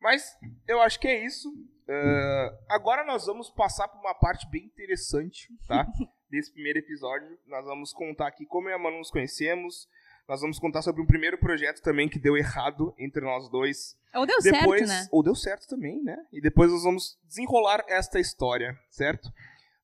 Mas 0.00 0.36
eu 0.68 0.80
acho 0.80 1.00
que 1.00 1.08
é 1.08 1.24
isso. 1.24 1.52
Ah, 1.88 2.58
agora 2.68 3.04
nós 3.04 3.26
vamos 3.26 3.50
passar 3.50 3.88
por 3.88 3.98
uma 3.98 4.14
parte 4.14 4.48
bem 4.48 4.64
interessante, 4.64 5.48
tá? 5.66 5.86
Desse 6.30 6.52
primeiro 6.52 6.78
episódio. 6.78 7.38
Nós 7.46 7.64
vamos 7.64 7.92
contar 7.92 8.28
aqui 8.28 8.46
como 8.46 8.68
eu 8.68 8.72
e 8.72 8.74
a 8.74 8.78
Manu 8.78 8.98
nos 8.98 9.10
conhecemos. 9.10 9.88
Nós 10.28 10.40
vamos 10.40 10.58
contar 10.58 10.82
sobre 10.82 11.02
um 11.02 11.06
primeiro 11.06 11.36
projeto 11.36 11.82
também 11.82 12.08
que 12.08 12.18
deu 12.18 12.36
errado 12.36 12.94
entre 12.98 13.22
nós 13.22 13.48
dois. 13.50 13.96
Ou 14.14 14.24
deu 14.24 14.38
depois, 14.40 14.88
certo, 14.88 15.04
né? 15.04 15.08
Ou 15.10 15.22
deu 15.22 15.34
certo 15.34 15.68
também, 15.68 16.02
né? 16.02 16.16
E 16.32 16.40
depois 16.40 16.70
nós 16.70 16.84
vamos 16.84 17.18
desenrolar 17.24 17.84
esta 17.88 18.18
história, 18.18 18.78
certo? 18.88 19.30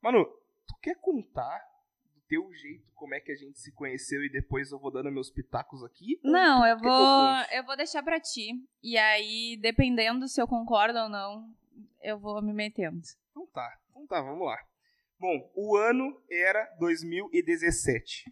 Manu, 0.00 0.24
tu 0.66 0.74
quer 0.80 0.96
contar 0.96 1.69
teu 2.30 2.54
jeito 2.54 2.88
como 2.94 3.12
é 3.14 3.20
que 3.20 3.32
a 3.32 3.34
gente 3.34 3.58
se 3.58 3.72
conheceu 3.72 4.22
e 4.24 4.30
depois 4.30 4.70
eu 4.70 4.78
vou 4.78 4.90
dando 4.92 5.10
meus 5.10 5.30
pitacos 5.30 5.82
aqui? 5.82 6.20
Não, 6.22 6.64
eu 6.64 6.78
vou, 6.78 7.36
eu 7.50 7.64
vou 7.64 7.76
deixar 7.76 8.02
pra 8.04 8.20
ti. 8.20 8.52
E 8.82 8.96
aí, 8.96 9.58
dependendo 9.60 10.28
se 10.28 10.40
eu 10.40 10.46
concordo 10.46 10.96
ou 10.98 11.08
não, 11.08 11.52
eu 12.00 12.16
vou 12.18 12.40
me 12.40 12.52
metendo. 12.52 13.00
Então 13.30 13.46
tá, 13.48 13.76
então 13.90 14.06
tá, 14.06 14.22
vamos 14.22 14.46
lá. 14.46 14.56
Bom, 15.18 15.50
o 15.56 15.76
ano 15.76 16.18
era 16.30 16.64
2017. 16.78 18.24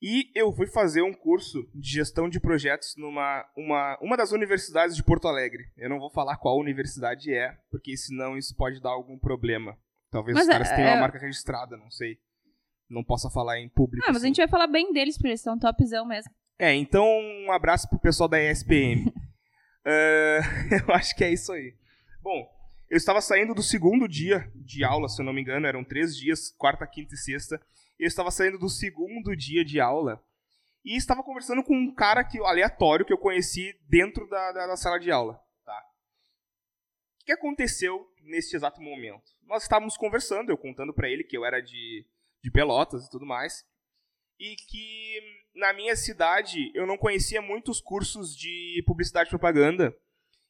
E 0.00 0.30
eu 0.32 0.52
fui 0.52 0.68
fazer 0.68 1.02
um 1.02 1.12
curso 1.12 1.68
de 1.74 1.90
gestão 1.90 2.28
de 2.28 2.38
projetos 2.38 2.94
numa 2.96 3.44
uma, 3.56 3.98
uma 4.00 4.16
das 4.16 4.30
universidades 4.30 4.94
de 4.94 5.02
Porto 5.02 5.26
Alegre. 5.26 5.64
Eu 5.76 5.90
não 5.90 5.98
vou 5.98 6.10
falar 6.10 6.36
qual 6.36 6.56
universidade 6.56 7.34
é, 7.34 7.58
porque 7.70 7.96
senão 7.96 8.38
isso 8.38 8.54
pode 8.54 8.80
dar 8.80 8.90
algum 8.90 9.18
problema. 9.18 9.76
Talvez 10.10 10.36
Mas 10.36 10.46
os 10.46 10.52
caras 10.52 10.70
é- 10.70 10.76
tenham 10.76 10.90
é- 10.90 10.92
uma 10.94 11.00
marca 11.00 11.18
registrada, 11.18 11.76
não 11.76 11.90
sei. 11.90 12.18
Não 12.88 13.04
possa 13.04 13.28
falar 13.28 13.58
em 13.60 13.68
público. 13.68 14.04
Ah, 14.04 14.08
mas 14.08 14.16
a 14.16 14.18
assim. 14.18 14.28
gente 14.28 14.38
vai 14.38 14.48
falar 14.48 14.66
bem 14.66 14.92
deles, 14.92 15.16
porque 15.16 15.28
eles 15.28 15.40
são 15.40 15.58
topzão 15.58 16.06
mesmo. 16.06 16.32
É, 16.58 16.74
então 16.74 17.04
um 17.04 17.52
abraço 17.52 17.88
pro 17.88 17.98
pessoal 17.98 18.28
da 18.28 18.42
ESPM. 18.42 19.12
Eh, 19.84 20.40
eu 20.88 20.94
acho 20.94 21.14
que 21.14 21.24
é 21.24 21.32
isso 21.32 21.52
aí. 21.52 21.74
Bom, 22.20 22.48
eu 22.90 22.96
estava 22.96 23.20
saindo 23.20 23.54
do 23.54 23.62
segundo 23.62 24.08
dia 24.08 24.50
de 24.54 24.82
aula, 24.82 25.08
se 25.08 25.20
eu 25.20 25.26
não 25.26 25.32
me 25.32 25.42
engano, 25.42 25.66
eram 25.66 25.84
três 25.84 26.16
dias, 26.16 26.50
quarta, 26.56 26.86
quinta 26.86 27.14
e 27.14 27.18
sexta. 27.18 27.60
Eu 27.98 28.06
estava 28.06 28.30
saindo 28.30 28.58
do 28.58 28.68
segundo 28.68 29.36
dia 29.36 29.64
de 29.64 29.80
aula 29.80 30.22
e 30.84 30.96
estava 30.96 31.22
conversando 31.22 31.62
com 31.62 31.76
um 31.76 31.94
cara 31.94 32.24
que, 32.24 32.38
aleatório 32.38 33.04
que 33.04 33.12
eu 33.12 33.18
conheci 33.18 33.78
dentro 33.88 34.28
da, 34.28 34.52
da, 34.52 34.66
da 34.68 34.76
sala 34.76 34.98
de 34.98 35.10
aula. 35.10 35.38
Tá? 35.64 35.84
O 37.20 37.24
que 37.26 37.32
aconteceu 37.32 38.10
neste 38.22 38.56
exato 38.56 38.80
momento? 38.80 39.32
Nós 39.46 39.64
estávamos 39.64 39.96
conversando, 39.96 40.50
eu 40.50 40.56
contando 40.56 40.94
pra 40.94 41.08
ele 41.08 41.24
que 41.24 41.36
eu 41.36 41.44
era 41.44 41.60
de, 41.60 42.06
de 42.48 42.52
Pelotas 42.52 43.04
e 43.04 43.10
tudo 43.10 43.26
mais, 43.26 43.64
e 44.40 44.56
que 44.56 45.20
na 45.54 45.72
minha 45.72 45.94
cidade 45.94 46.70
eu 46.74 46.86
não 46.86 46.96
conhecia 46.96 47.42
muitos 47.42 47.80
cursos 47.80 48.34
de 48.34 48.82
publicidade 48.86 49.28
e 49.28 49.30
propaganda 49.30 49.94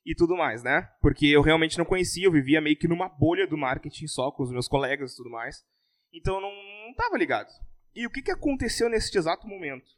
e 0.07 0.15
tudo 0.15 0.37
mais, 0.37 0.63
né? 0.63 0.89
Porque 1.01 1.27
eu 1.27 1.43
realmente 1.43 1.77
não 1.77 1.85
conhecia, 1.85 2.27
eu 2.27 2.33
vivia 2.33 2.61
meio 2.61 2.79
que 2.79 2.89
numa 2.89 3.09
bolha 3.09 3.47
do 3.47 3.59
marketing 3.59 4.07
só 4.07 4.31
com 4.31 4.43
os 4.43 4.53
meus 4.53 4.69
colegas 4.69 5.13
e 5.13 5.17
tudo 5.17 5.31
mais. 5.31 5.65
Então 6.13 6.37
eu 6.37 6.41
não, 6.41 6.53
não 6.87 6.95
tava 6.95 7.19
ligado. 7.19 7.49
E 7.95 8.07
o 8.07 8.11
que, 8.11 8.23
que 8.23 8.31
aconteceu 8.31 8.89
nesse 8.89 9.17
exato 9.17 9.47
momento? 9.47 9.91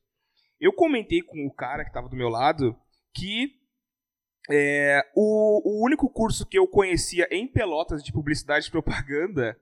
Eu 0.59 0.73
comentei 0.73 1.23
com 1.23 1.47
o 1.47 1.53
cara 1.53 1.85
que 1.85 1.91
estava 1.91 2.09
do 2.09 2.17
meu 2.17 2.29
lado 2.29 2.77
que 3.15 3.61
é, 4.51 5.03
o, 5.15 5.63
o 5.65 5.85
único 5.85 6.09
curso 6.09 6.47
que 6.47 6.59
eu 6.59 6.67
conhecia 6.67 7.29
em 7.31 7.47
Pelotas 7.47 8.03
de 8.03 8.13
publicidade 8.13 8.69
e 8.69 8.71
propaganda 8.71 9.61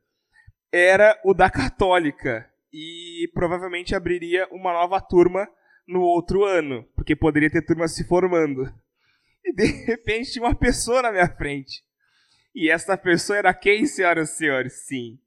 era 0.72 1.18
o 1.24 1.32
da 1.34 1.50
Católica. 1.50 2.48
E 2.72 3.30
provavelmente 3.32 3.94
abriria 3.94 4.46
uma 4.50 4.72
nova 4.72 5.00
turma 5.00 5.48
no 5.86 6.02
outro 6.02 6.44
ano, 6.44 6.84
porque 6.94 7.16
poderia 7.16 7.50
ter 7.50 7.62
turma 7.62 7.88
se 7.88 8.04
formando. 8.04 8.70
E 9.44 9.52
de 9.54 9.64
repente 9.86 10.32
tinha 10.32 10.44
uma 10.44 10.54
pessoa 10.54 11.00
na 11.02 11.10
minha 11.12 11.28
frente. 11.28 11.82
E 12.54 12.70
essa 12.70 12.96
pessoa 12.96 13.38
era 13.38 13.54
quem, 13.54 13.86
senhoras 13.86 14.30
e 14.32 14.36
senhores? 14.36 14.86
Sim. 14.86 15.18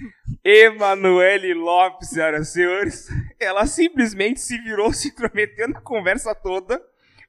Emanuele 0.44 1.54
Lopes, 1.54 2.10
senhoras 2.10 2.48
e 2.48 2.52
senhores. 2.52 3.08
Ela 3.38 3.66
simplesmente 3.66 4.40
se 4.40 4.58
virou, 4.58 4.92
se 4.92 5.08
intrometeu 5.08 5.68
na 5.68 5.80
conversa 5.80 6.34
toda, 6.34 6.80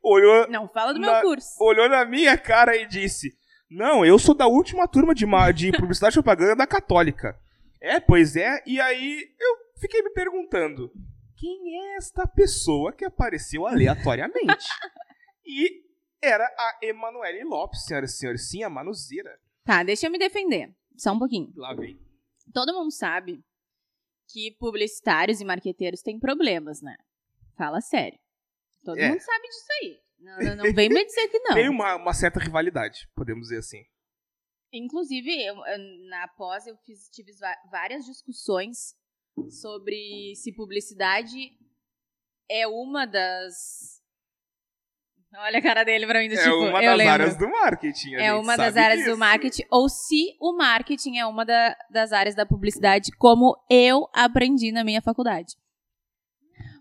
olhou, 0.04 0.48
Não, 0.50 0.68
fala 0.68 0.94
do 0.94 1.00
Na- 1.00 1.14
meu 1.14 1.22
curso. 1.30 1.56
olhou 1.64 1.88
na 1.90 2.04
minha 2.06 2.38
cara 2.38 2.76
e 2.76 2.86
disse: 2.86 3.34
Não, 3.70 4.06
eu 4.06 4.18
sou 4.20 4.34
da 4.36 4.48
última 4.48 4.88
turma 4.88 5.14
de, 5.14 5.26
de 5.54 5.72
publicidade 5.72 6.14
e 6.14 6.22
propaganda 6.24 6.56
da 6.56 6.68
Católica. 6.68 7.38
É, 7.82 8.00
pois 8.00 8.36
é. 8.36 8.64
E 8.66 8.80
aí 8.80 9.22
eu 9.40 9.58
fiquei 9.80 10.02
me 10.04 10.12
perguntando: 10.12 10.92
quem 11.36 11.84
é 11.84 11.96
esta 11.98 12.28
pessoa 12.28 12.94
que 12.94 13.04
apareceu 13.04 13.66
aleatoriamente? 13.66 14.66
e 15.46 15.82
era 16.22 16.46
a 16.46 16.80
Emanuele 16.84 17.44
Lopes, 17.44 17.86
senhoras 17.86 18.14
e 18.14 18.18
senhores. 18.18 18.50
Sim, 18.50 18.64
a 18.64 18.70
Manuzeira. 18.70 19.38
Tá, 19.66 19.84
deixa 19.84 20.08
eu 20.08 20.12
me 20.12 20.20
defender. 20.20 20.74
Só 20.98 21.14
um 21.14 21.20
pouquinho. 21.20 21.52
Lá 21.56 21.74
vem. 21.74 22.00
Todo 22.54 22.74
mundo 22.74 22.92
sabe 22.92 23.44
que 24.32 24.56
publicitários 24.60 25.42
e 25.42 25.46
marqueteiros 25.46 26.02
têm 26.02 26.20
problemas, 26.20 26.82
né? 26.82 26.96
Fala 27.58 27.82
sério. 27.82 28.20
Todo 28.84 28.98
É. 28.98 29.10
mundo 29.10 29.20
sabe 29.20 29.48
disso 29.48 29.66
aí. 29.82 30.00
Não, 30.20 30.38
não, 30.38 30.56
não 30.66 30.74
vem 30.74 30.90
me 30.90 31.04
dizer 31.06 31.28
que 31.28 31.40
não. 31.42 31.56
Tem 31.56 31.70
uma, 31.70 31.96
uma 31.96 32.14
certa 32.14 32.40
rivalidade, 32.40 33.08
podemos 33.16 33.48
dizer 33.48 33.60
assim. 33.60 33.84
Inclusive, 34.74 35.30
eu- 35.46 35.56
eu- 35.66 36.08
na 36.10 36.28
pós 36.30 36.66
eu 36.68 36.78
fiz, 36.78 37.10
tive 37.10 37.32
várias 37.70 38.06
discussões 38.06 38.96
sobre 39.50 40.34
se 40.36 40.54
publicidade 40.54 41.52
é 42.50 42.68
uma 42.68 43.06
das. 43.06 44.00
Olha 45.34 45.60
a 45.60 45.62
cara 45.62 45.84
dele 45.86 46.06
pra 46.06 46.20
mim 46.20 46.28
do 46.28 46.34
é 46.36 46.44
tipo, 46.44 46.56
uma 46.56 46.84
eu 46.84 46.90
das 46.92 46.98
lembro. 46.98 47.14
áreas 47.14 47.38
do 47.38 47.50
marketing. 47.50 48.16
É 48.16 48.34
uma 48.34 48.58
das 48.58 48.76
áreas 48.76 49.00
disso. 49.00 49.12
do 49.12 49.18
marketing, 49.18 49.64
ou 49.72 49.88
se 49.88 50.36
o 50.42 50.52
marketing 50.58 51.18
é 51.20 51.26
uma 51.26 51.46
da- 51.46 51.76
das 51.90 52.12
áreas 52.12 52.36
da 52.36 52.46
publicidade, 52.46 53.12
como 53.18 53.56
eu 53.70 54.10
aprendi 54.14 54.72
na 54.74 54.84
minha 54.84 55.02
faculdade. 55.02 55.56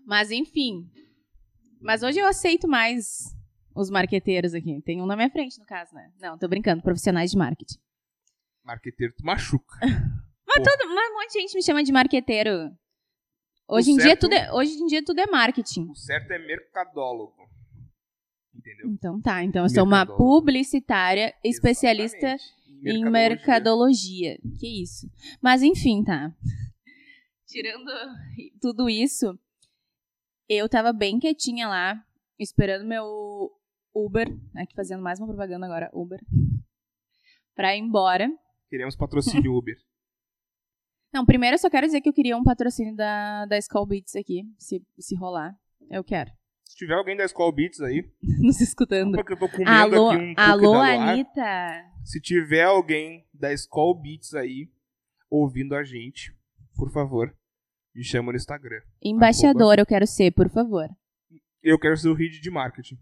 Mas 0.05 0.31
enfim. 0.31 0.89
Mas 1.81 2.03
hoje 2.03 2.19
eu 2.19 2.27
aceito 2.27 2.67
mais 2.67 3.33
os 3.75 3.89
marqueteiros 3.89 4.53
aqui. 4.53 4.81
Tem 4.81 5.01
um 5.01 5.05
na 5.05 5.15
minha 5.15 5.29
frente, 5.29 5.59
no 5.59 5.65
caso, 5.65 5.93
né? 5.95 6.11
Não, 6.19 6.37
tô 6.37 6.47
brincando, 6.47 6.81
profissionais 6.81 7.31
de 7.31 7.37
marketing. 7.37 7.79
Marqueteiro, 8.63 9.13
tu 9.17 9.25
machuca. 9.25 9.79
Mas, 10.53 10.63
todo, 10.67 10.93
mas 10.93 11.09
um 11.11 11.13
monte 11.13 11.27
de 11.31 11.39
gente 11.39 11.55
me 11.55 11.63
chama 11.63 11.81
de 11.81 11.93
marqueteiro. 11.93 12.75
Hoje 13.69 13.89
O 13.89 13.93
em, 13.93 13.95
dia 13.95 14.05
certo- 14.07 14.19
tudo 14.21 14.33
é, 14.33 14.51
hoje 14.51 14.73
em 14.73 14.85
dia 14.85 15.01
tudo 15.05 15.19
é 15.19 15.25
marketing. 15.25 15.87
O 15.89 15.95
certo 15.95 16.29
é 16.31 16.37
mercadólogo. 16.39 17.33
Entendeu? 18.53 18.89
Então 18.89 19.21
tá, 19.21 19.41
então 19.45 19.63
eu 19.63 19.69
sou 19.69 19.83
uma 19.85 20.05
publicitária 20.05 21.33
especialista 21.41 22.17
Exatamente. 22.35 22.85
em 22.85 23.09
mercadologia. 23.09 24.37
Que 24.59 24.83
isso. 24.83 25.09
Mas 25.41 25.61
enfim, 25.63 26.03
tá. 26.03 26.35
Tirando 27.47 27.89
tudo 28.59 28.89
isso, 28.89 29.39
eu 30.49 30.67
tava 30.67 30.91
bem 30.91 31.17
quietinha 31.17 31.69
lá, 31.69 32.05
esperando 32.37 32.85
meu 32.85 33.49
Uber, 33.93 34.27
aqui 34.55 34.73
fazendo 34.75 35.03
mais 35.03 35.19
uma 35.19 35.27
propaganda 35.27 35.65
agora, 35.65 35.89
Uber, 35.93 36.19
pra 37.55 37.75
ir 37.75 37.79
embora. 37.79 38.29
Queremos 38.69 38.95
patrocínio 38.95 39.53
Uber. 39.55 39.75
Não, 41.13 41.25
primeiro 41.25 41.55
eu 41.55 41.59
só 41.59 41.69
quero 41.69 41.85
dizer 41.85 41.99
que 41.99 42.07
eu 42.07 42.13
queria 42.13 42.37
um 42.37 42.43
patrocínio 42.43 42.95
da, 42.95 43.45
da 43.45 43.57
Skull 43.57 43.85
Beats 43.85 44.15
aqui, 44.15 44.43
se, 44.57 44.81
se 44.97 45.15
rolar. 45.15 45.53
Eu 45.89 46.03
quero. 46.05 46.31
Se 46.63 46.77
tiver 46.77 46.93
alguém 46.93 47.17
da 47.17 47.25
Skull 47.25 47.51
Beats 47.51 47.81
aí, 47.81 48.09
Nos 48.41 48.61
escutando. 48.61 49.17
porque 49.17 49.33
eu 49.33 49.39
tô 49.39 49.49
comendo 49.49 49.69
Alô, 49.69 50.09
aqui 50.11 50.21
um 50.21 50.33
alô. 50.37 50.73
Anitta. 50.75 51.83
Se 52.05 52.21
tiver 52.21 52.63
alguém 52.63 53.27
da 53.33 53.51
Skull 53.51 54.01
Beats 54.01 54.33
aí 54.33 54.71
ouvindo 55.29 55.75
a 55.75 55.83
gente, 55.83 56.33
por 56.75 56.89
favor, 56.93 57.35
me 57.93 58.03
chama 58.05 58.31
no 58.31 58.37
Instagram. 58.37 58.79
Embaixadora 59.03 59.81
eu 59.81 59.85
quero 59.85 60.07
ser, 60.07 60.31
por 60.31 60.49
favor. 60.49 60.87
Eu 61.61 61.77
quero 61.77 61.97
ser 61.97 62.07
o 62.07 62.13
lead 62.13 62.39
de 62.39 62.49
marketing. 62.49 62.97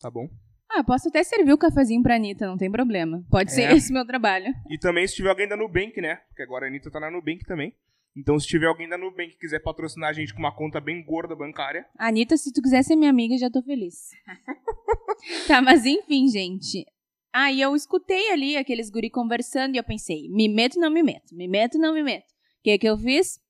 Tá 0.00 0.10
bom? 0.10 0.28
Ah, 0.70 0.84
posso 0.84 1.08
até 1.08 1.24
servir 1.24 1.52
o 1.52 1.58
cafezinho 1.58 2.02
pra 2.02 2.16
Anitta, 2.16 2.46
não 2.46 2.56
tem 2.56 2.70
problema. 2.70 3.24
Pode 3.30 3.52
ser 3.52 3.62
É. 3.62 3.72
esse 3.76 3.92
meu 3.92 4.06
trabalho. 4.06 4.52
E 4.70 4.78
também 4.78 5.06
se 5.06 5.14
tiver 5.16 5.30
alguém 5.30 5.48
da 5.48 5.56
Nubank, 5.56 6.00
né? 6.00 6.16
Porque 6.28 6.42
agora 6.42 6.66
a 6.66 6.68
Anitta 6.68 6.90
tá 6.90 7.00
na 7.00 7.10
Nubank 7.10 7.44
também. 7.44 7.74
Então 8.16 8.38
se 8.38 8.46
tiver 8.46 8.66
alguém 8.66 8.88
da 8.88 8.98
Nubank 8.98 9.32
que 9.32 9.38
quiser 9.38 9.60
patrocinar 9.60 10.10
a 10.10 10.12
gente 10.12 10.32
com 10.34 10.40
uma 10.40 10.54
conta 10.54 10.80
bem 10.80 11.02
gorda 11.04 11.34
bancária, 11.36 11.86
Anitta, 11.98 12.36
se 12.36 12.52
tu 12.52 12.60
quiser 12.60 12.82
ser 12.82 12.96
minha 12.96 13.10
amiga, 13.10 13.36
já 13.38 13.50
tô 13.50 13.62
feliz. 13.62 14.10
tá, 15.46 15.62
mas 15.62 15.86
enfim, 15.86 16.28
gente. 16.28 16.84
Aí 17.32 17.60
eu 17.60 17.74
escutei 17.76 18.30
ali 18.30 18.56
aqueles 18.56 18.90
guri 18.90 19.10
conversando 19.10 19.74
e 19.74 19.78
eu 19.78 19.84
pensei, 19.84 20.28
me 20.30 20.48
meto, 20.48 20.78
não 20.80 20.90
me 20.90 21.02
meto, 21.02 21.34
me 21.34 21.46
meto, 21.46 21.78
não 21.78 21.94
me 21.94 22.02
meto. 22.02 22.26
O 22.30 22.62
que 22.64 22.78
que 22.78 22.88
eu 22.88 22.98
fiz? 22.98 23.40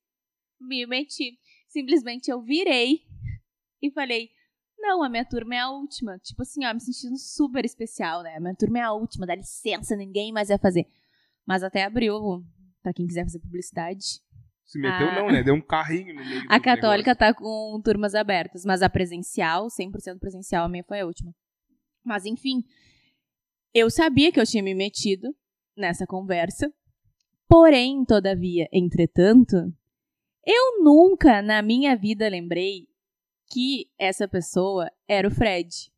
Me 0.61 0.87
meti. 0.87 1.39
Simplesmente 1.69 2.31
eu 2.31 2.43
virei 2.43 3.01
e 3.81 3.91
falei, 3.91 4.31
não, 4.79 5.03
a 5.03 5.09
minha 5.09 5.25
turma 5.25 5.55
é 5.55 5.59
a 5.61 5.71
última. 5.71 6.19
Tipo 6.19 6.43
assim, 6.43 6.65
ó, 6.65 6.73
me 6.73 6.81
sentindo 6.81 7.17
super 7.19 7.65
especial, 7.65 8.23
né? 8.23 8.37
A 8.37 8.41
minha 8.41 8.55
turma 8.55 8.79
é 8.79 8.83
a 8.83 8.93
última, 8.93 9.27
dá 9.27 9.35
licença, 9.35 9.97
ninguém 9.97 10.33
mais 10.33 10.49
vai 10.49 10.59
fazer. 10.59 10.87
Mas 11.47 11.63
até 11.63 11.85
abriu, 11.85 12.45
pra 12.83 12.93
quem 12.93 13.07
quiser 13.07 13.25
fazer 13.25 13.39
publicidade. 13.41 14.21
se 14.65 14.79
meteu 14.79 15.09
Ah. 15.09 15.15
não, 15.15 15.31
né? 15.31 15.43
Deu 15.43 15.55
um 15.55 15.61
carrinho 15.63 16.15
no 16.15 16.25
meio 16.25 16.43
A 16.49 16.61
católica 16.61 17.13
negócio. 17.15 17.19
tá 17.19 17.35
com 17.35 17.81
turmas 17.83 18.15
abertas, 18.15 18.65
mas 18.67 18.83
a 18.83 18.91
presencial, 18.91 19.69
100% 19.69 20.19
presencial, 20.19 20.65
a 20.67 20.69
minha 20.69 20.85
foi 20.85 21.01
a 21.01 21.07
última. 21.07 21.35
Mas 22.05 22.27
enfim, 22.27 22.63
eu 23.75 23.91
sabia 23.91 24.31
que 24.33 24.39
eu 24.41 24.45
tinha 24.47 24.63
me 24.63 24.75
metido 24.75 25.35
nessa 25.77 26.07
conversa. 26.07 26.73
Porém, 27.49 28.05
todavia, 28.05 28.69
entretanto, 28.71 29.57
eu 30.47 30.83
nunca 30.85 31.41
na 31.41 31.63
minha 31.63 31.97
vida 31.97 32.29
lembrei 32.29 32.88
que 33.51 33.91
essa 33.99 34.29
pessoa 34.29 34.91
era 35.07 35.27
o 35.27 35.31
Fred. 35.31 35.91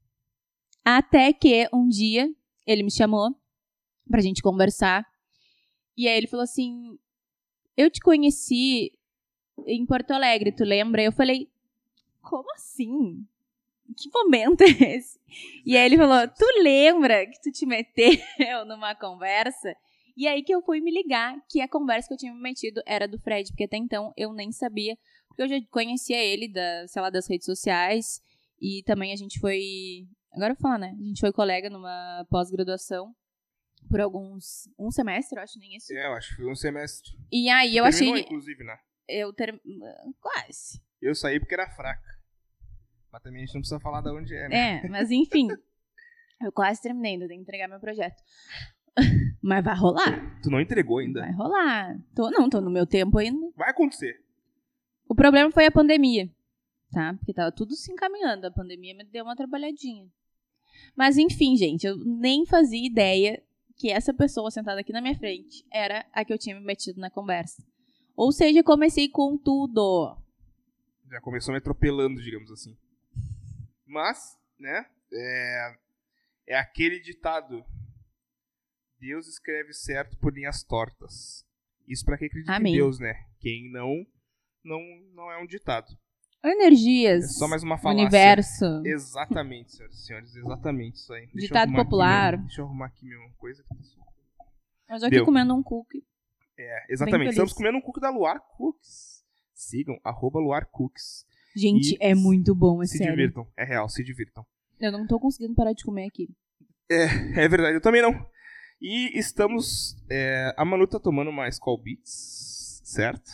Até 0.84 1.32
que 1.32 1.68
um 1.72 1.88
dia 1.88 2.32
ele 2.66 2.82
me 2.82 2.90
chamou 2.90 3.34
pra 4.08 4.20
gente 4.20 4.42
conversar. 4.42 5.06
E 5.96 6.08
aí 6.08 6.16
ele 6.16 6.26
falou 6.26 6.44
assim: 6.44 6.98
Eu 7.76 7.90
te 7.90 8.00
conheci 8.00 8.92
em 9.66 9.84
Porto 9.86 10.12
Alegre, 10.12 10.52
tu 10.52 10.64
lembra? 10.64 11.02
Eu 11.02 11.12
falei, 11.12 11.48
como 12.22 12.52
assim? 12.54 13.26
Que 13.96 14.08
momento 14.12 14.62
é 14.62 14.94
esse? 14.94 15.18
E 15.66 15.76
aí 15.76 15.86
ele 15.86 15.96
falou, 15.96 16.28
tu 16.28 16.44
lembra 16.62 17.26
que 17.26 17.40
tu 17.40 17.50
te 17.50 17.66
meteu 17.66 18.12
numa 18.66 18.94
conversa 18.94 19.74
E 20.16 20.28
aí 20.28 20.42
que 20.42 20.54
eu 20.54 20.62
fui 20.62 20.80
me 20.80 20.90
ligar 20.90 21.36
que 21.48 21.60
a 21.60 21.68
conversa 21.68 22.08
que 22.08 22.14
eu 22.14 22.18
tinha 22.18 22.32
me 22.32 22.40
metido 22.40 22.80
era 22.86 23.08
do 23.08 23.18
Fred, 23.18 23.50
porque 23.50 23.64
até 23.64 23.76
então 23.76 24.12
eu 24.16 24.32
nem 24.32 24.52
sabia, 24.52 24.96
porque 25.30 25.42
eu 25.42 25.48
já 25.48 25.56
conhecia 25.70 26.22
ele 26.22 26.48
da, 26.48 26.86
sei 26.88 27.00
lá, 27.00 27.08
das 27.08 27.26
redes 27.28 27.46
sociais 27.46 28.20
e 28.60 28.82
também 28.84 29.12
a 29.12 29.16
gente 29.16 29.40
foi, 29.40 30.06
agora 30.32 30.52
eu 30.52 30.56
vou 30.56 30.62
falar, 30.62 30.78
né? 30.78 30.94
A 30.98 31.04
gente 31.04 31.20
foi 31.20 31.32
colega 31.32 31.70
numa 31.70 32.26
pós-graduação 32.28 33.14
por 33.88 34.00
alguns 34.00 34.68
um 34.78 34.90
semestre, 34.90 35.38
eu 35.38 35.42
acho 35.42 35.58
nem 35.58 35.76
isso. 35.76 35.92
É, 35.92 36.06
eu 36.06 36.12
acho 36.12 36.30
que 36.30 36.42
foi 36.42 36.50
um 36.50 36.54
semestre. 36.54 37.12
E 37.32 37.48
aí 37.48 37.76
eu 37.76 37.84
Terminou, 37.84 38.14
achei 38.14 38.24
inclusive, 38.24 38.64
né? 38.64 38.76
eu 39.08 39.32
ter 39.32 39.60
quase. 40.20 40.80
Eu 41.00 41.14
saí 41.14 41.40
porque 41.40 41.54
era 41.54 41.70
fraca. 41.70 42.20
Mas 43.12 43.22
também 43.22 43.42
a 43.42 43.46
gente 43.46 43.54
não 43.54 43.60
precisa 43.60 43.80
falar 43.80 44.02
de 44.02 44.10
onde 44.10 44.36
é, 44.36 44.48
né? 44.48 44.84
É, 44.84 44.88
mas 44.88 45.10
enfim. 45.10 45.48
eu 46.40 46.52
quase 46.52 46.80
terminei, 46.80 47.12
ainda 47.12 47.26
tenho 47.26 47.40
que 47.40 47.42
entregar 47.42 47.68
meu 47.68 47.80
projeto. 47.80 48.22
Mas 49.42 49.64
vai 49.64 49.76
rolar. 49.76 50.40
Tu 50.42 50.50
não 50.50 50.60
entregou 50.60 50.98
ainda. 50.98 51.20
Vai 51.20 51.32
rolar. 51.32 51.96
Tô, 52.14 52.30
não, 52.30 52.50
tô 52.50 52.60
no 52.60 52.70
meu 52.70 52.84
tempo 52.84 53.16
ainda. 53.18 53.50
Vai 53.56 53.70
acontecer. 53.70 54.20
O 55.10 55.14
problema 55.16 55.50
foi 55.50 55.66
a 55.66 55.72
pandemia, 55.72 56.30
tá? 56.92 57.14
Porque 57.14 57.34
tava 57.34 57.50
tudo 57.50 57.74
se 57.74 57.90
encaminhando. 57.90 58.46
A 58.46 58.50
pandemia 58.52 58.94
me 58.94 59.02
deu 59.02 59.24
uma 59.24 59.34
trabalhadinha. 59.34 60.08
Mas 60.94 61.18
enfim, 61.18 61.56
gente, 61.56 61.84
eu 61.84 61.96
nem 61.96 62.46
fazia 62.46 62.86
ideia 62.86 63.42
que 63.76 63.90
essa 63.90 64.14
pessoa 64.14 64.52
sentada 64.52 64.80
aqui 64.80 64.92
na 64.92 65.00
minha 65.00 65.18
frente 65.18 65.66
era 65.72 66.06
a 66.12 66.24
que 66.24 66.32
eu 66.32 66.38
tinha 66.38 66.54
me 66.54 66.64
metido 66.64 67.00
na 67.00 67.10
conversa. 67.10 67.60
Ou 68.14 68.30
seja, 68.30 68.62
comecei 68.62 69.08
com 69.08 69.36
tudo. 69.36 70.16
Já 71.10 71.20
começou 71.20 71.50
me 71.50 71.58
atropelando, 71.58 72.22
digamos 72.22 72.52
assim. 72.52 72.78
Mas, 73.84 74.38
né? 74.60 74.86
É, 75.12 75.76
é 76.50 76.56
aquele 76.56 77.00
ditado. 77.00 77.64
Deus 79.00 79.26
escreve 79.26 79.72
certo 79.72 80.16
por 80.18 80.32
linhas 80.32 80.62
tortas. 80.62 81.44
Isso 81.88 82.04
pra 82.04 82.16
quem 82.16 82.28
acredita 82.28 82.54
Amém. 82.54 82.74
em 82.74 82.76
Deus, 82.76 83.00
né? 83.00 83.26
Quem 83.40 83.68
não, 83.72 84.06
não, 84.64 84.80
não 85.14 85.30
é 85.30 85.42
um 85.42 85.46
ditado. 85.46 85.86
Energias. 86.42 87.24
É 87.24 87.28
só 87.28 87.46
mais 87.48 87.62
uma 87.62 87.76
falácia. 87.76 88.00
Universo. 88.02 88.64
Exatamente, 88.84 89.72
senhoras 89.72 89.94
e 89.94 90.06
senhores. 90.06 90.36
Exatamente 90.36 90.94
isso 90.96 91.12
aí. 91.12 91.26
Deixa 91.26 91.46
Ditado 91.48 91.72
popular. 91.74 92.36
meu- 92.38 92.46
deixa 92.46 92.60
eu 92.62 92.64
arrumar 92.66 92.86
aqui 92.86 93.04
minha 93.06 93.18
coisa. 93.36 93.62
que 93.62 93.68
tá 94.86 94.98
já 94.98 95.06
aqui 95.06 95.16
Deu. 95.16 95.24
comendo 95.24 95.54
um 95.54 95.62
cookie. 95.62 96.02
É, 96.58 96.92
exatamente. 96.92 97.30
Estamos 97.30 97.52
comendo 97.52 97.78
um 97.78 97.80
cookie 97.80 98.00
da 98.00 98.10
Luar 98.10 98.40
Cooks. 98.56 99.22
Sigam, 99.54 99.98
arroba 100.02 100.38
Luar 100.40 100.66
Cooks. 100.70 101.24
Gente, 101.54 101.94
E 101.94 101.98
é 102.00 102.14
muito 102.14 102.54
bom, 102.54 102.82
é 102.82 102.86
se 102.86 102.98
sério. 102.98 103.14
divirtam. 103.14 103.46
É 103.56 103.64
real, 103.64 103.88
se 103.88 104.02
divirtam. 104.02 104.44
Eu 104.80 104.92
não 104.92 105.06
tô 105.06 105.18
conseguindo 105.20 105.54
parar 105.54 105.72
de 105.74 105.84
comer 105.84 106.06
aqui. 106.06 106.28
É 106.88 107.46
verdade, 107.48 107.74
eu 107.76 107.80
também 107.80 108.00
não. 108.02 108.12
E 108.80 109.16
estamos. 109.18 109.94
é, 110.10 110.54
a 110.56 110.64
Manu 110.64 110.86
tá 110.86 110.98
tomando 110.98 111.28
uma 111.28 111.46
Skull 111.48 111.76
Beats, 111.82 112.80
certo? 112.84 113.30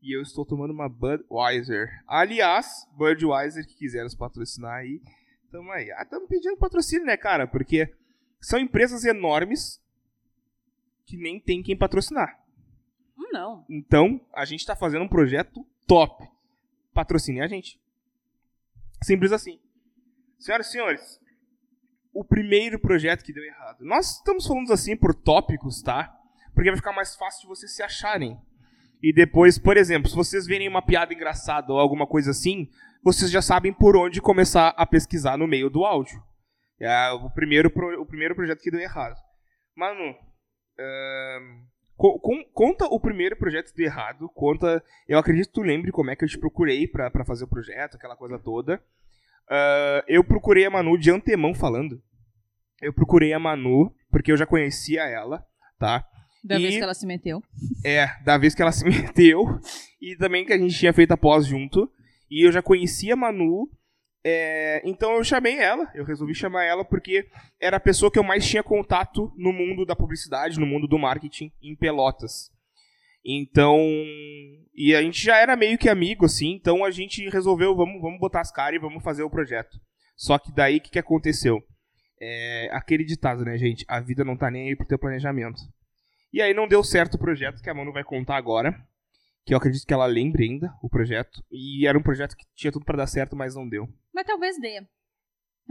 E 0.00 0.16
eu 0.16 0.22
estou 0.22 0.44
tomando 0.44 0.72
uma 0.72 0.88
Budweiser. 0.88 1.88
Aliás, 2.06 2.86
Budweiser, 2.92 3.66
que 3.66 3.74
quiser 3.74 4.04
nos 4.04 4.14
patrocinar 4.14 4.74
aí, 4.76 5.02
tamo 5.50 5.70
aí. 5.72 5.90
Ah, 5.92 6.02
estamos 6.02 6.28
pedindo 6.28 6.56
patrocínio, 6.56 7.04
né, 7.04 7.16
cara? 7.16 7.46
Porque 7.46 7.92
são 8.40 8.58
empresas 8.58 9.04
enormes 9.04 9.82
que 11.04 11.16
nem 11.16 11.40
tem 11.40 11.62
quem 11.62 11.76
patrocinar. 11.76 12.38
Hum, 13.18 13.28
Não. 13.32 13.64
Então, 13.68 14.20
a 14.32 14.44
gente 14.44 14.64
tá 14.64 14.76
fazendo 14.76 15.02
um 15.04 15.08
projeto 15.08 15.66
top. 15.86 16.28
Patrocine 16.94 17.40
a 17.40 17.48
gente. 17.48 17.80
Simples 19.02 19.32
assim. 19.32 19.60
Senhoras 20.38 20.68
e 20.68 20.70
senhores, 20.70 21.20
o 22.12 22.24
primeiro 22.24 22.78
projeto 22.78 23.24
que 23.24 23.32
deu 23.32 23.42
errado. 23.44 23.84
Nós 23.84 24.16
estamos 24.16 24.46
falando 24.46 24.72
assim 24.72 24.96
por 24.96 25.12
tópicos, 25.12 25.82
tá? 25.82 26.16
Porque 26.54 26.70
vai 26.70 26.76
ficar 26.76 26.92
mais 26.92 27.16
fácil 27.16 27.42
de 27.42 27.46
vocês 27.48 27.74
se 27.74 27.82
acharem. 27.82 28.40
E 29.02 29.12
depois, 29.12 29.58
por 29.58 29.76
exemplo, 29.76 30.08
se 30.08 30.16
vocês 30.16 30.46
verem 30.46 30.68
uma 30.68 30.82
piada 30.82 31.12
engraçada 31.14 31.72
ou 31.72 31.78
alguma 31.78 32.06
coisa 32.06 32.30
assim, 32.32 32.68
vocês 33.02 33.30
já 33.30 33.40
sabem 33.40 33.72
por 33.72 33.96
onde 33.96 34.20
começar 34.20 34.68
a 34.76 34.84
pesquisar 34.84 35.36
no 35.36 35.46
meio 35.46 35.70
do 35.70 35.84
áudio. 35.84 36.20
É 36.80 37.10
o 37.12 37.30
primeiro, 37.30 37.70
pro- 37.70 38.00
o 38.00 38.06
primeiro 38.06 38.34
projeto 38.34 38.60
que 38.60 38.70
deu 38.70 38.80
errado. 38.80 39.16
Manu, 39.76 40.14
ahn, 40.78 41.64
co- 41.96 42.18
con- 42.20 42.44
conta 42.52 42.86
o 42.86 42.98
primeiro 43.00 43.36
projeto 43.36 43.70
que 43.70 43.76
deu 43.76 43.86
errado. 43.86 44.28
Conta. 44.34 44.82
Eu 45.08 45.18
acredito 45.18 45.46
que 45.48 45.52
tu 45.54 45.62
lembre 45.62 45.90
como 45.92 46.10
é 46.10 46.16
que 46.16 46.24
eu 46.24 46.28
te 46.28 46.38
procurei 46.38 46.86
pra 46.88 47.10
fazer 47.24 47.44
o 47.44 47.48
projeto, 47.48 47.96
aquela 47.96 48.16
coisa 48.16 48.38
toda. 48.38 48.82
Ah, 49.48 50.04
eu 50.08 50.22
procurei 50.24 50.66
a 50.66 50.70
Manu 50.70 50.98
de 50.98 51.10
antemão 51.10 51.54
falando. 51.54 52.02
Eu 52.80 52.92
procurei 52.92 53.32
a 53.32 53.38
Manu, 53.38 53.92
porque 54.10 54.30
eu 54.30 54.36
já 54.36 54.46
conhecia 54.46 55.02
ela, 55.04 55.44
tá? 55.78 56.04
Da 56.44 56.58
E- 56.58 56.62
vez 56.62 56.76
que 56.76 56.82
ela 56.82 56.94
se 56.94 57.06
meteu. 57.06 57.42
É, 57.84 58.06
da 58.24 58.38
vez 58.38 58.54
que 58.54 58.62
ela 58.62 58.72
se 58.72 58.84
meteu. 59.16 59.44
E 60.00 60.16
também 60.16 60.44
que 60.44 60.52
a 60.52 60.58
gente 60.58 60.78
tinha 60.78 60.92
feito 60.92 61.12
a 61.12 61.16
pós 61.16 61.46
junto. 61.46 61.90
E 62.30 62.46
eu 62.46 62.52
já 62.52 62.62
conhecia 62.62 63.14
a 63.14 63.16
Manu. 63.16 63.68
é, 64.24 64.82
então 64.84 65.12
eu 65.14 65.24
chamei 65.24 65.56
ela. 65.58 65.90
Eu 65.94 66.04
resolvi 66.04 66.34
chamar 66.34 66.64
ela 66.64 66.84
porque 66.84 67.26
era 67.60 67.76
a 67.78 67.80
pessoa 67.80 68.10
que 68.10 68.18
eu 68.18 68.22
mais 68.24 68.46
tinha 68.46 68.62
contato 68.62 69.32
no 69.36 69.52
mundo 69.52 69.84
da 69.86 69.96
publicidade, 69.96 70.58
no 70.60 70.66
mundo 70.66 70.86
do 70.86 70.98
marketing 70.98 71.50
em 71.62 71.74
Pelotas. 71.76 72.50
Então. 73.24 73.78
E 74.74 74.94
a 74.94 75.02
gente 75.02 75.22
já 75.24 75.36
era 75.36 75.56
meio 75.56 75.76
que 75.78 75.88
amigo, 75.88 76.24
assim. 76.24 76.52
Então 76.54 76.84
a 76.84 76.90
gente 76.90 77.28
resolveu, 77.28 77.74
vamos, 77.74 78.00
vamos 78.00 78.20
botar 78.20 78.40
as 78.40 78.52
caras 78.52 78.76
e 78.76 78.82
vamos 78.82 79.02
fazer 79.02 79.22
o 79.22 79.30
projeto. 79.30 79.76
Só 80.16 80.38
que 80.38 80.52
daí 80.52 80.76
o 80.76 80.80
que, 80.80 80.90
que 80.90 80.98
aconteceu? 80.98 81.60
É, 82.20 82.68
aquele 82.72 83.04
ditado, 83.04 83.44
né, 83.44 83.56
gente? 83.56 83.84
A 83.88 84.00
vida 84.00 84.24
não 84.24 84.36
tá 84.36 84.50
nem 84.50 84.68
aí 84.68 84.76
pro 84.76 84.86
teu 84.86 84.98
planejamento. 84.98 85.60
E 86.32 86.42
aí 86.42 86.52
não 86.54 86.68
deu 86.68 86.82
certo 86.84 87.14
o 87.14 87.18
projeto 87.18 87.62
que 87.62 87.70
a 87.70 87.74
Manu 87.74 87.92
vai 87.92 88.04
contar 88.04 88.36
agora. 88.36 88.72
Que 89.44 89.54
eu 89.54 89.58
acredito 89.58 89.86
que 89.86 89.94
ela 89.94 90.04
lembre 90.06 90.44
ainda 90.44 90.74
o 90.82 90.88
projeto. 90.90 91.42
E 91.50 91.86
era 91.86 91.98
um 91.98 92.02
projeto 92.02 92.36
que 92.36 92.44
tinha 92.54 92.70
tudo 92.70 92.84
pra 92.84 92.96
dar 92.98 93.06
certo, 93.06 93.34
mas 93.34 93.54
não 93.54 93.66
deu. 93.68 93.88
Mas 94.12 94.26
talvez 94.26 94.60
dê. 94.60 94.86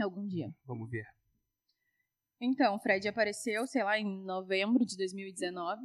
Algum 0.00 0.26
dia. 0.26 0.48
Vamos 0.64 0.90
ver. 0.90 1.04
Então, 2.40 2.76
o 2.76 2.78
Fred 2.78 3.06
apareceu, 3.08 3.66
sei 3.66 3.82
lá, 3.82 3.98
em 3.98 4.24
novembro 4.24 4.84
de 4.84 4.96
2019. 4.96 5.80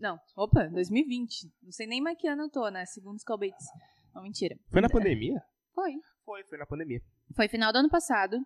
Não, 0.00 0.18
opa, 0.36 0.68
2020. 0.68 1.50
Não 1.62 1.72
sei 1.72 1.86
nem 1.86 2.00
mais 2.00 2.16
que 2.18 2.28
ano 2.28 2.42
eu 2.44 2.50
tô, 2.50 2.68
né? 2.68 2.84
Segundo 2.86 3.16
os 3.16 3.24
Colbates. 3.24 3.66
Não, 4.14 4.22
mentira. 4.22 4.56
Foi 4.70 4.80
na 4.80 4.88
pandemia? 4.88 5.40
Foi. 5.74 5.92
Foi, 6.24 6.44
foi 6.44 6.58
na 6.58 6.66
pandemia. 6.66 7.00
Foi 7.34 7.48
final 7.48 7.72
do 7.72 7.78
ano 7.78 7.88
passado. 7.90 8.38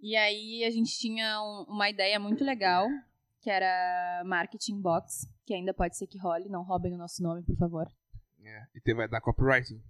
E 0.00 0.16
aí 0.16 0.64
a 0.64 0.70
gente 0.70 0.96
tinha 0.98 1.40
um- 1.42 1.72
uma 1.74 1.88
ideia 1.90 2.18
muito 2.20 2.44
legal, 2.44 2.86
que 3.42 3.50
era 3.50 4.22
Marketing 4.24 4.80
Box, 4.80 5.28
que 5.44 5.52
ainda 5.52 5.74
pode 5.74 5.96
ser 5.96 6.06
que 6.06 6.16
role. 6.16 6.48
Não 6.48 6.62
roubem 6.62 6.94
o 6.94 6.98
nosso 6.98 7.22
nome, 7.22 7.42
por 7.42 7.56
favor. 7.56 7.86
É, 8.40 8.66
e 8.74 8.80
te 8.80 8.94
vai 8.94 9.08
dar 9.08 9.20
copywriting. 9.20 9.82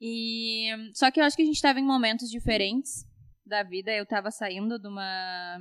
E 0.00 0.68
só 0.94 1.10
que 1.10 1.20
eu 1.20 1.24
acho 1.24 1.36
que 1.36 1.42
a 1.42 1.44
gente 1.44 1.56
estava 1.56 1.80
em 1.80 1.84
momentos 1.84 2.30
diferentes 2.30 3.04
da 3.44 3.64
vida. 3.64 3.92
Eu 3.92 4.04
estava 4.04 4.30
saindo 4.30 4.78
de 4.78 4.86
uma 4.86 5.58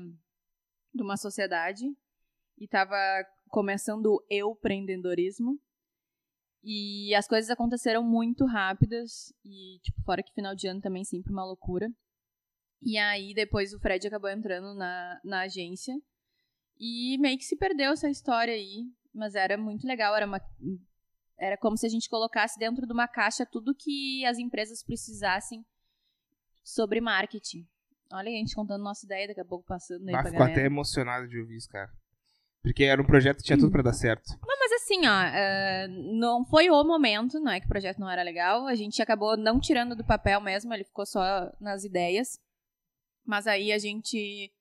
de 0.94 1.02
uma 1.02 1.18
sociedade 1.18 1.86
e 2.58 2.66
estava 2.66 2.96
começando 3.50 4.06
o 4.08 4.26
eu 4.30 4.52
empreendedorismo. 4.52 5.60
E 6.64 7.16
as 7.16 7.28
coisas 7.28 7.50
aconteceram 7.50 8.04
muito 8.04 8.46
rápidas 8.46 9.34
e 9.44 9.80
tipo 9.82 10.00
fora 10.04 10.22
que 10.22 10.34
final 10.34 10.54
de 10.54 10.68
ano 10.68 10.82
também 10.82 11.04
sempre 11.04 11.32
uma 11.32 11.46
loucura. 11.46 11.92
E 12.84 12.98
aí 12.98 13.34
depois 13.34 13.74
o 13.74 13.80
Fred 13.80 14.08
acabou 14.08 14.30
entrando 14.30 14.76
na, 14.76 15.20
na 15.24 15.42
agência 15.42 15.96
e 16.84 17.18
meio 17.20 17.38
que 17.38 17.46
se 17.46 17.56
perdeu 17.56 17.92
essa 17.92 18.10
história 18.10 18.54
aí, 18.56 18.86
mas 19.14 19.36
era 19.36 19.56
muito 19.58 19.86
legal, 19.86 20.16
era 20.16 20.26
uma 20.26 20.42
era 21.38 21.56
como 21.58 21.78
se 21.78 21.86
a 21.86 21.90
gente 21.90 22.10
colocasse 22.10 22.58
dentro 22.60 22.86
de 22.88 22.94
uma 22.94 23.08
caixa 23.08 23.46
tudo 23.46 23.74
que 23.76 24.26
as 24.26 24.38
empresas 24.38 24.84
precisassem 24.84 25.64
sobre 26.64 27.00
marketing. 27.02 27.68
Olha 28.14 28.28
a 28.30 28.32
gente 28.32 28.54
contando 28.54 28.84
nossa 28.84 29.06
ideia, 29.06 29.28
daqui 29.28 29.40
a 29.42 29.46
pouco 29.46 29.66
passando 29.66 30.08
aí 30.08 30.14
Ah, 30.16 30.20
pra 30.22 30.26
ficou 30.32 30.40
galera. 30.40 30.60
até 30.60 30.66
emocionado 30.66 31.28
de 31.28 31.40
ouvir 31.40 31.58
isso, 31.58 31.70
cara. 31.70 31.90
Porque 32.62 32.84
era 32.84 33.02
um 33.02 33.06
projeto 33.06 33.38
que 33.38 33.44
tinha 33.44 33.58
tudo 33.58 33.72
pra 33.72 33.82
dar 33.82 33.94
certo. 33.94 34.30
Não, 34.48 34.60
mas 34.60 34.72
assim, 34.74 35.00
ó, 35.08 35.22
eh, 35.24 35.88
não 35.88 36.46
foi 36.46 36.70
o 36.70 36.84
momento, 36.84 37.40
não 37.40 37.52
é 37.52 37.60
que 37.60 37.66
o 37.66 37.70
projeto 37.70 37.98
não 38.00 38.10
era 38.10 38.22
legal. 38.22 38.68
A 38.68 38.76
gente 38.76 39.02
acabou 39.02 39.36
não 39.36 39.60
tirando 39.60 39.96
do 39.96 40.06
papel 40.06 40.40
mesmo, 40.42 40.72
ele 40.74 40.84
ficou 40.84 41.06
só 41.08 41.52
nas 41.60 41.84
ideias. 41.84 42.38
Mas 43.26 43.48
aí 43.48 43.72
a 43.72 43.80
gente. 43.80 44.54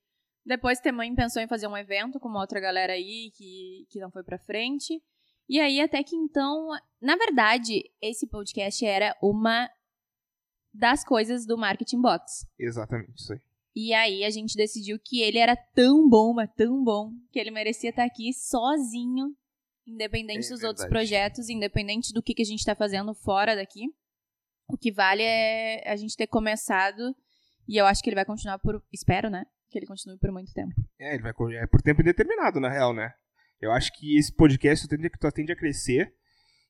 Depois 0.44 0.80
também 0.80 1.14
pensou 1.14 1.42
em 1.42 1.48
fazer 1.48 1.66
um 1.66 1.76
evento 1.76 2.18
com 2.18 2.28
uma 2.28 2.40
outra 2.40 2.60
galera 2.60 2.92
aí 2.94 3.30
que, 3.36 3.86
que 3.90 4.00
não 4.00 4.10
foi 4.10 4.22
pra 4.24 4.38
frente. 4.38 5.02
E 5.48 5.60
aí, 5.60 5.80
até 5.80 6.02
que 6.02 6.16
então. 6.16 6.68
Na 7.00 7.16
verdade, 7.16 7.82
esse 8.00 8.26
podcast 8.26 8.84
era 8.84 9.16
uma 9.22 9.68
das 10.72 11.04
coisas 11.04 11.44
do 11.44 11.58
Marketing 11.58 12.00
Box. 12.00 12.46
Exatamente, 12.58 13.12
isso 13.16 13.32
aí. 13.32 13.40
E 13.74 13.92
aí 13.94 14.24
a 14.24 14.30
gente 14.30 14.56
decidiu 14.56 14.98
que 14.98 15.20
ele 15.20 15.38
era 15.38 15.56
tão 15.56 16.08
bom, 16.08 16.32
mas 16.34 16.50
tão 16.56 16.82
bom, 16.82 17.12
que 17.30 17.38
ele 17.38 17.50
merecia 17.50 17.90
estar 17.90 18.04
aqui 18.04 18.32
sozinho, 18.32 19.34
independente 19.86 20.46
É 20.46 20.50
dos 20.50 20.62
outros 20.62 20.84
verdade. 20.84 20.90
projetos, 20.90 21.48
independente 21.48 22.12
do 22.12 22.22
que, 22.22 22.34
que 22.34 22.42
a 22.42 22.46
gente 22.46 22.64
tá 22.64 22.74
fazendo 22.74 23.14
fora 23.14 23.54
daqui. 23.54 23.86
O 24.68 24.76
que 24.76 24.92
vale 24.92 25.22
é 25.22 25.88
a 25.88 25.96
gente 25.96 26.16
ter 26.16 26.26
começado, 26.26 27.14
e 27.66 27.76
eu 27.76 27.86
acho 27.86 28.02
que 28.02 28.08
ele 28.08 28.16
vai 28.16 28.24
continuar 28.24 28.58
por. 28.58 28.82
Espero, 28.92 29.28
né? 29.30 29.44
Que 29.70 29.78
ele 29.78 29.86
continue 29.86 30.18
por 30.18 30.32
muito 30.32 30.52
tempo. 30.52 30.74
É, 30.98 31.14
ele 31.14 31.22
vai 31.22 31.32
é 31.54 31.66
por 31.66 31.80
tempo 31.80 32.00
indeterminado, 32.00 32.58
na 32.60 32.68
real, 32.68 32.92
né? 32.92 33.12
Eu 33.60 33.72
acho 33.72 33.92
que 33.92 34.18
esse 34.18 34.34
podcast 34.34 34.88
tende, 34.88 35.10
tende 35.34 35.52
a 35.52 35.56
crescer 35.56 36.12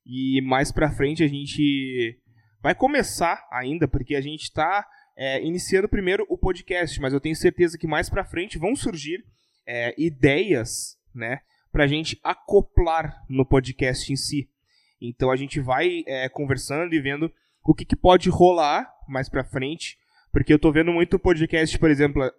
e 0.04 0.40
mais 0.42 0.72
pra 0.72 0.90
frente 0.90 1.22
a 1.22 1.28
gente 1.28 2.18
vai 2.60 2.74
começar 2.74 3.46
ainda, 3.50 3.88
porque 3.88 4.14
a 4.14 4.20
gente 4.20 4.42
está 4.42 4.86
é, 5.16 5.42
iniciando 5.42 5.88
primeiro 5.88 6.26
o 6.28 6.36
podcast, 6.36 7.00
mas 7.00 7.12
eu 7.12 7.20
tenho 7.20 7.36
certeza 7.36 7.78
que 7.78 7.86
mais 7.86 8.10
pra 8.10 8.24
frente 8.24 8.58
vão 8.58 8.74
surgir 8.74 9.24
é, 9.66 9.94
ideias, 9.98 10.98
né, 11.14 11.40
pra 11.70 11.86
gente 11.86 12.18
acoplar 12.24 13.24
no 13.28 13.46
podcast 13.46 14.12
em 14.12 14.16
si. 14.16 14.48
Então 15.00 15.30
a 15.30 15.36
gente 15.36 15.60
vai 15.60 16.02
é, 16.06 16.28
conversando 16.28 16.94
e 16.94 17.00
vendo 17.00 17.32
o 17.64 17.74
que, 17.74 17.84
que, 17.84 17.96
pode 17.96 18.28
rolar 18.28 18.90
mais 19.08 19.28
pra 19.28 19.44
frente, 19.44 19.98
porque 20.32 20.52
eu 20.52 20.58
tô 20.58 20.70
vendo 20.72 20.92
muito 20.92 21.18
podcast, 21.18 21.78
por 21.78 21.90
exemplo, 21.90 22.26
uh, 22.26 22.30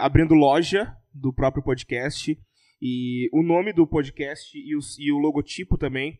abrindo 0.00 0.34
loja 0.34 0.96
do 1.12 1.32
próprio 1.32 1.62
podcast, 1.62 2.38
e 2.80 3.28
o 3.32 3.42
nome 3.42 3.72
do 3.72 3.86
podcast 3.86 4.58
e, 4.58 4.72
e 4.98 5.12
o 5.12 5.18
logotipo 5.18 5.78
também 5.78 6.18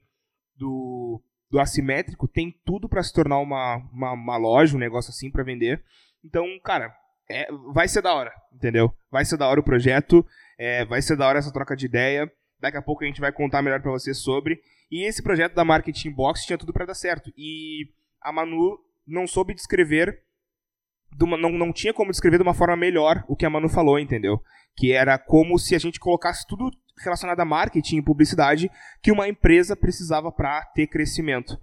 do, 0.55 1.21
do 1.51 1.59
assimétrico 1.59 2.29
tem 2.29 2.55
tudo 2.65 2.89
para 2.89 3.03
se 3.03 3.13
tornar 3.13 3.41
uma, 3.41 3.77
uma, 3.93 4.13
uma, 4.13 4.37
loja, 4.37 4.77
um 4.77 4.81
negócio 4.81 5.11
assim 5.11 5.29
para 5.29 5.43
vender. 5.43 5.83
Então, 6.25 6.47
cara, 6.63 6.95
é, 7.29 7.49
vai 7.75 7.89
ser 7.89 8.01
da 8.01 8.15
hora, 8.15 8.33
entendeu? 8.53 8.95
Vai 9.11 9.25
ser 9.25 9.37
da 9.37 9.49
hora 9.49 9.59
o 9.59 9.65
projeto, 9.65 10.25
é, 10.57 10.85
vai 10.85 11.03
ser 11.03 11.17
da 11.17 11.27
hora 11.27 11.41
essa 11.41 11.53
troca 11.53 11.75
de 11.75 11.87
ideia. 11.87 12.31
Daqui 12.61 12.77
a 12.77 12.83
pouco 12.83 13.03
a 13.03 13.07
gente 13.09 13.21
vai 13.21 13.33
contar 13.33 13.61
melhor 13.61 13.83
para 13.83 13.91
vocês 13.91 14.19
sobre. 14.19 14.63
E 14.89 15.05
esse 15.05 15.21
projeto 15.21 15.55
da 15.55 15.65
Marketing 15.65 16.13
Box 16.13 16.47
tinha 16.47 16.59
tudo 16.59 16.73
para 16.73 16.87
dar 16.87 16.95
certo. 16.95 17.33
E 17.37 17.89
a 18.21 18.31
Manu 18.31 18.79
não 19.05 19.27
soube 19.27 19.53
descrever, 19.53 20.23
uma, 21.21 21.37
não, 21.37 21.51
não 21.51 21.73
tinha 21.73 21.93
como 21.93 22.11
descrever 22.11 22.39
de 22.39 22.43
uma 22.43 22.55
forma 22.55 22.77
melhor 22.77 23.25
o 23.29 23.37
que 23.37 23.45
a 23.45 23.51
Manu 23.51 23.69
falou, 23.69 23.99
entendeu? 23.99 24.41
Que 24.77 24.93
era 24.93 25.19
como 25.19 25.59
se 25.59 25.75
a 25.75 25.79
gente 25.79 26.01
colocasse 26.01 26.47
tudo 26.47 26.71
relacionado 27.03 27.41
a 27.41 27.45
marketing 27.45 27.99
e 27.99 28.03
publicidade 28.03 28.71
que 29.03 29.13
uma 29.13 29.29
empresa 29.29 29.77
precisava 29.77 30.31
para 30.31 30.65
ter 30.75 30.87
crescimento. 30.87 31.59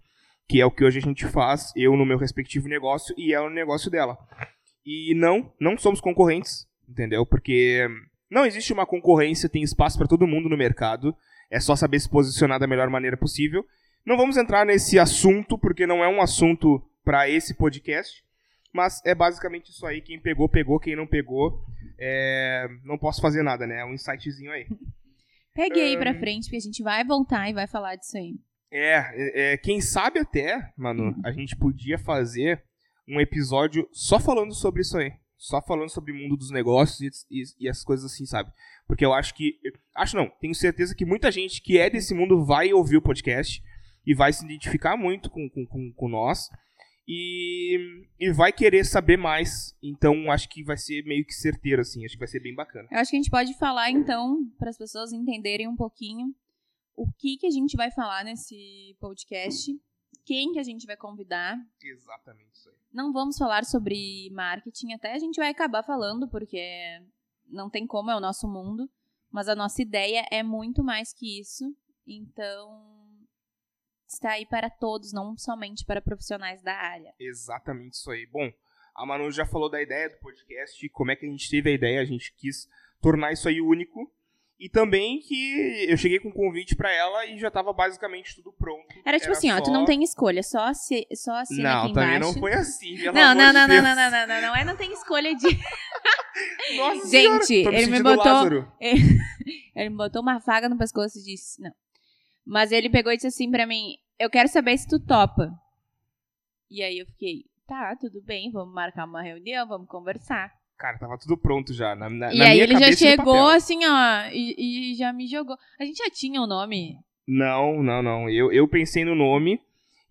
Que 0.48 0.60
é 0.60 0.66
o 0.66 0.72
que 0.72 0.84
hoje 0.84 1.00
a 1.00 1.02
gente 1.02 1.26
faz, 1.28 1.72
eu 1.76 1.96
no 1.96 2.06
meu 2.06 2.18
respectivo 2.18 2.68
negócio 2.68 3.14
e 3.18 3.34
ela 3.34 3.50
no 3.50 3.56
negócio 3.56 3.90
dela. 3.90 4.18
E 4.86 5.14
não, 5.16 5.52
não 5.60 5.78
somos 5.78 6.02
concorrentes, 6.02 6.66
entendeu? 6.88 7.26
Porque 7.26 7.88
não 8.30 8.46
existe 8.46 8.74
uma 8.74 8.86
concorrência, 8.86 9.50
tem 9.50 9.64
espaço 9.64 9.98
para 9.98 10.08
todo 10.08 10.28
mundo 10.28 10.50
no 10.50 10.58
mercado. 10.58 11.16
É 11.52 11.60
só 11.60 11.76
saber 11.76 12.00
se 12.00 12.10
posicionar 12.10 12.60
da 12.60 12.68
melhor 12.68 12.90
maneira 12.90 13.18
possível. 13.18 13.66
Não 14.06 14.18
vamos 14.18 14.38
entrar 14.38 14.66
nesse 14.66 14.98
assunto, 14.98 15.58
porque 15.58 15.86
não 15.86 16.04
é 16.04 16.08
um 16.08 16.22
assunto 16.22 16.82
para 17.04 17.30
esse 17.30 17.56
podcast. 17.56 18.24
Mas 18.74 19.02
é 19.06 19.16
basicamente 19.16 19.70
isso 19.70 19.86
aí. 19.86 20.02
Quem 20.02 20.20
pegou, 20.20 20.48
pegou. 20.48 20.80
Quem 20.80 20.96
não 20.96 21.08
pegou, 21.08 21.64
é... 21.98 22.68
não 22.84 22.98
posso 22.98 23.22
fazer 23.22 23.44
nada, 23.44 23.66
né? 23.66 23.82
É 23.82 23.86
um 23.86 23.94
insightzinho 23.94 24.52
aí. 24.52 24.68
Pegue 25.54 25.82
aí 25.82 25.98
um... 25.98 26.00
pra 26.00 26.14
frente, 26.14 26.44
porque 26.44 26.58
a 26.58 26.62
gente 26.62 26.84
vai 26.84 27.04
voltar 27.04 27.50
e 27.50 27.54
vai 27.54 27.68
falar 27.68 27.96
disso 27.96 28.18
aí. 28.18 28.36
É, 28.72 28.98
é, 28.98 29.54
é 29.54 29.58
quem 29.58 29.82
sabe 29.82 30.20
até, 30.20 30.72
mano, 30.78 31.16
a 31.26 31.32
gente 31.32 31.56
podia 31.56 31.98
fazer 31.98 32.64
um 33.08 33.20
episódio 33.20 33.90
só 33.92 34.20
falando 34.20 34.54
sobre 34.54 34.82
isso 34.82 34.96
aí 34.98 35.12
só 35.40 35.62
falando 35.62 35.90
sobre 35.90 36.12
o 36.12 36.16
mundo 36.16 36.36
dos 36.36 36.52
negócios 36.52 37.00
e, 37.00 37.40
e, 37.40 37.44
e, 37.62 37.70
as 37.70 37.82
coisas 37.82 38.12
assim, 38.12 38.26
sabe? 38.26 38.52
Porque 38.86 39.06
eu 39.06 39.14
acho 39.14 39.34
que. 39.34 39.58
Acho 39.96 40.18
não, 40.18 40.30
tenho 40.42 40.54
certeza 40.54 40.94
que 40.94 41.06
muita 41.06 41.32
gente 41.32 41.62
que 41.62 41.78
é 41.78 41.90
desse 41.90 42.14
mundo 42.14 42.46
vai 42.46 42.74
ouvir 42.74 42.98
o 42.98 43.02
podcast 43.02 43.64
e 44.06 44.14
vai 44.14 44.34
se 44.34 44.44
identificar 44.44 44.98
muito 44.98 45.30
com, 45.30 45.50
com, 45.50 45.66
com, 45.66 45.94
com 45.94 46.10
nós 46.10 46.50
e, 47.12 48.06
e 48.20 48.32
vai 48.32 48.54
querer 48.54 48.86
saber 48.86 49.18
mais. 49.18 49.76
Então 49.82 50.32
acho 50.32 50.48
que 50.48 50.64
vai 50.64 50.78
ser 50.78 51.04
meio 51.06 51.26
que 51.26 51.34
certeiro, 51.34 51.82
assim. 51.82 52.06
Acho 52.06 52.14
que 52.14 52.20
vai 52.20 52.28
ser 52.28 52.40
bem 52.40 52.54
bacana. 52.54 52.88
Eu 52.92 53.00
acho 53.00 53.10
que 53.10 53.18
a 53.18 53.20
gente 53.20 53.32
pode 53.32 53.58
falar, 53.58 53.90
então, 53.90 54.46
para 54.60 54.70
as 54.70 54.78
pessoas 54.78 55.12
entenderem 55.12 55.68
um 55.68 55.76
pouquinho 55.76 56.36
o 56.96 57.12
que, 57.18 57.38
que 57.38 57.48
a 57.48 57.52
gente 57.52 57.76
vai 57.76 57.90
falar 57.90 58.24
nesse 58.24 58.96
podcast 59.00 59.72
quem 60.24 60.52
que 60.52 60.60
a 60.60 60.64
gente 60.64 60.86
vai 60.86 60.96
convidar. 60.96 61.58
Exatamente 61.82 62.54
isso 62.54 62.70
aí. 62.70 62.76
Não 62.94 63.12
vamos 63.12 63.36
falar 63.36 63.66
sobre 63.66 64.30
marketing, 64.32 64.94
até 64.94 65.14
a 65.14 65.18
gente 65.18 65.38
vai 65.38 65.50
acabar 65.50 65.82
falando, 65.82 66.28
porque 66.28 67.02
não 67.48 67.68
tem 67.68 67.88
como, 67.88 68.12
é 68.12 68.16
o 68.16 68.20
nosso 68.20 68.48
mundo. 68.48 68.88
Mas 69.32 69.48
a 69.48 69.56
nossa 69.56 69.82
ideia 69.82 70.28
é 70.30 70.44
muito 70.44 70.84
mais 70.84 71.12
que 71.12 71.40
isso. 71.40 71.76
Então, 72.06 72.99
está 74.14 74.32
aí 74.32 74.46
para 74.46 74.70
todos, 74.70 75.14
não 75.14 75.38
somente 75.38 75.86
para 75.86 76.02
profissionais 76.02 76.62
da 76.62 76.74
área. 76.74 77.14
Exatamente 77.20 77.94
isso 77.94 78.12
aí. 78.12 78.26
Bom, 78.26 78.52
a 78.96 79.06
Manu 79.06 79.32
já 79.32 79.46
falou 79.46 79.70
da 79.70 79.82
ideia 79.82 80.10
do 80.10 80.18
podcast, 80.18 80.90
como 80.90 81.12
é 81.12 81.16
que 81.16 81.26
a 81.26 81.30
gente 81.30 81.50
teve 81.50 81.70
a 81.70 81.74
ideia, 81.74 82.02
a 82.02 82.06
gente 82.06 82.34
quis 82.36 82.68
tornar 83.02 83.32
isso 83.32 83.48
aí 83.48 83.62
único. 83.62 84.12
E 84.60 84.68
também 84.68 85.22
que 85.22 85.86
eu 85.88 85.96
cheguei 85.96 86.20
com 86.20 86.28
um 86.28 86.34
convite 86.34 86.76
para 86.76 86.92
ela 86.92 87.26
e 87.28 87.40
já 87.40 87.48
estava 87.48 87.72
basicamente 87.72 88.36
tudo 88.36 88.52
pronto. 88.52 88.88
Era 89.06 89.18
tipo 89.18 89.30
Era 89.30 89.38
assim, 89.38 89.50
só... 89.50 89.56
ó, 89.56 89.62
tu 89.62 89.72
não 89.72 89.86
tem 89.86 90.04
escolha, 90.04 90.44
só 90.44 90.74
se, 90.74 91.08
só 91.16 91.34
assim. 91.38 91.62
não, 91.62 91.84
aqui 91.84 91.92
embaixo. 91.92 92.20
Não, 92.20 92.20
também 92.20 92.34
não 92.34 92.34
foi 92.42 92.54
assim, 92.54 92.98
pelo 92.98 93.14
não, 93.14 93.34
não, 93.34 93.54
não, 93.54 93.68
de 93.68 93.76
não, 93.76 93.84
não, 93.84 93.96
não, 93.96 94.12
não, 94.12 94.28
não, 94.28 94.42
não, 94.42 94.56
é 94.58 94.66
não 94.66 94.76
tem 94.76 94.92
escolha 94.92 95.34
de... 95.34 95.48
Nossa 96.76 97.08
Gente, 97.08 97.46
senhora, 97.46 97.78
me 97.78 97.84
ele 97.84 97.92
me 97.92 98.04
botou... 98.04 98.68
Ele, 98.82 99.02
ele 99.74 99.90
me 99.92 99.96
botou 99.96 100.22
uma 100.22 100.40
vaga 100.40 100.68
no 100.68 100.78
pescoço 100.78 101.20
e 101.20 101.24
disse, 101.24 101.62
não, 101.62 101.72
mas 102.50 102.72
ele 102.72 102.90
pegou 102.90 103.14
e 103.14 103.16
disse 103.16 103.28
assim 103.28 103.52
pra 103.52 103.68
mim, 103.68 103.96
eu 104.18 104.28
quero 104.28 104.50
saber 104.50 104.76
se 104.76 104.88
tu 104.88 105.00
topa. 105.00 105.52
E 106.68 106.82
aí 106.82 106.98
eu 106.98 107.06
fiquei, 107.06 107.46
tá, 107.68 107.96
tudo 107.96 108.24
bem, 108.24 108.52
vamos 108.52 108.74
marcar 108.74 109.06
uma 109.06 109.22
reunião, 109.22 109.68
vamos 109.68 109.88
conversar. 109.88 110.52
Cara, 110.76 110.98
tava 110.98 111.16
tudo 111.20 111.38
pronto 111.38 111.72
já. 111.72 111.96
Na, 111.96 112.10
na, 112.10 112.34
e 112.34 112.40
na 112.40 112.46
aí 112.46 112.60
ele 112.60 112.76
já 112.80 112.92
chegou 112.92 113.48
assim, 113.50 113.86
ó, 113.86 114.30
e, 114.32 114.94
e, 114.94 114.96
já 114.96 115.14
me 115.14 115.28
jogou. 115.28 115.56
A 115.80 115.86
gente 115.86 115.98
já 115.98 116.10
tinha 116.10 116.42
o 116.42 116.46
um 116.46 116.48
nome? 116.48 116.98
Não, 117.28 117.84
não, 117.84 118.02
não. 118.02 118.28
Eu, 118.28 118.52
eu 118.52 118.68
pensei 118.68 119.06
no 119.06 119.14
nome. 119.14 119.62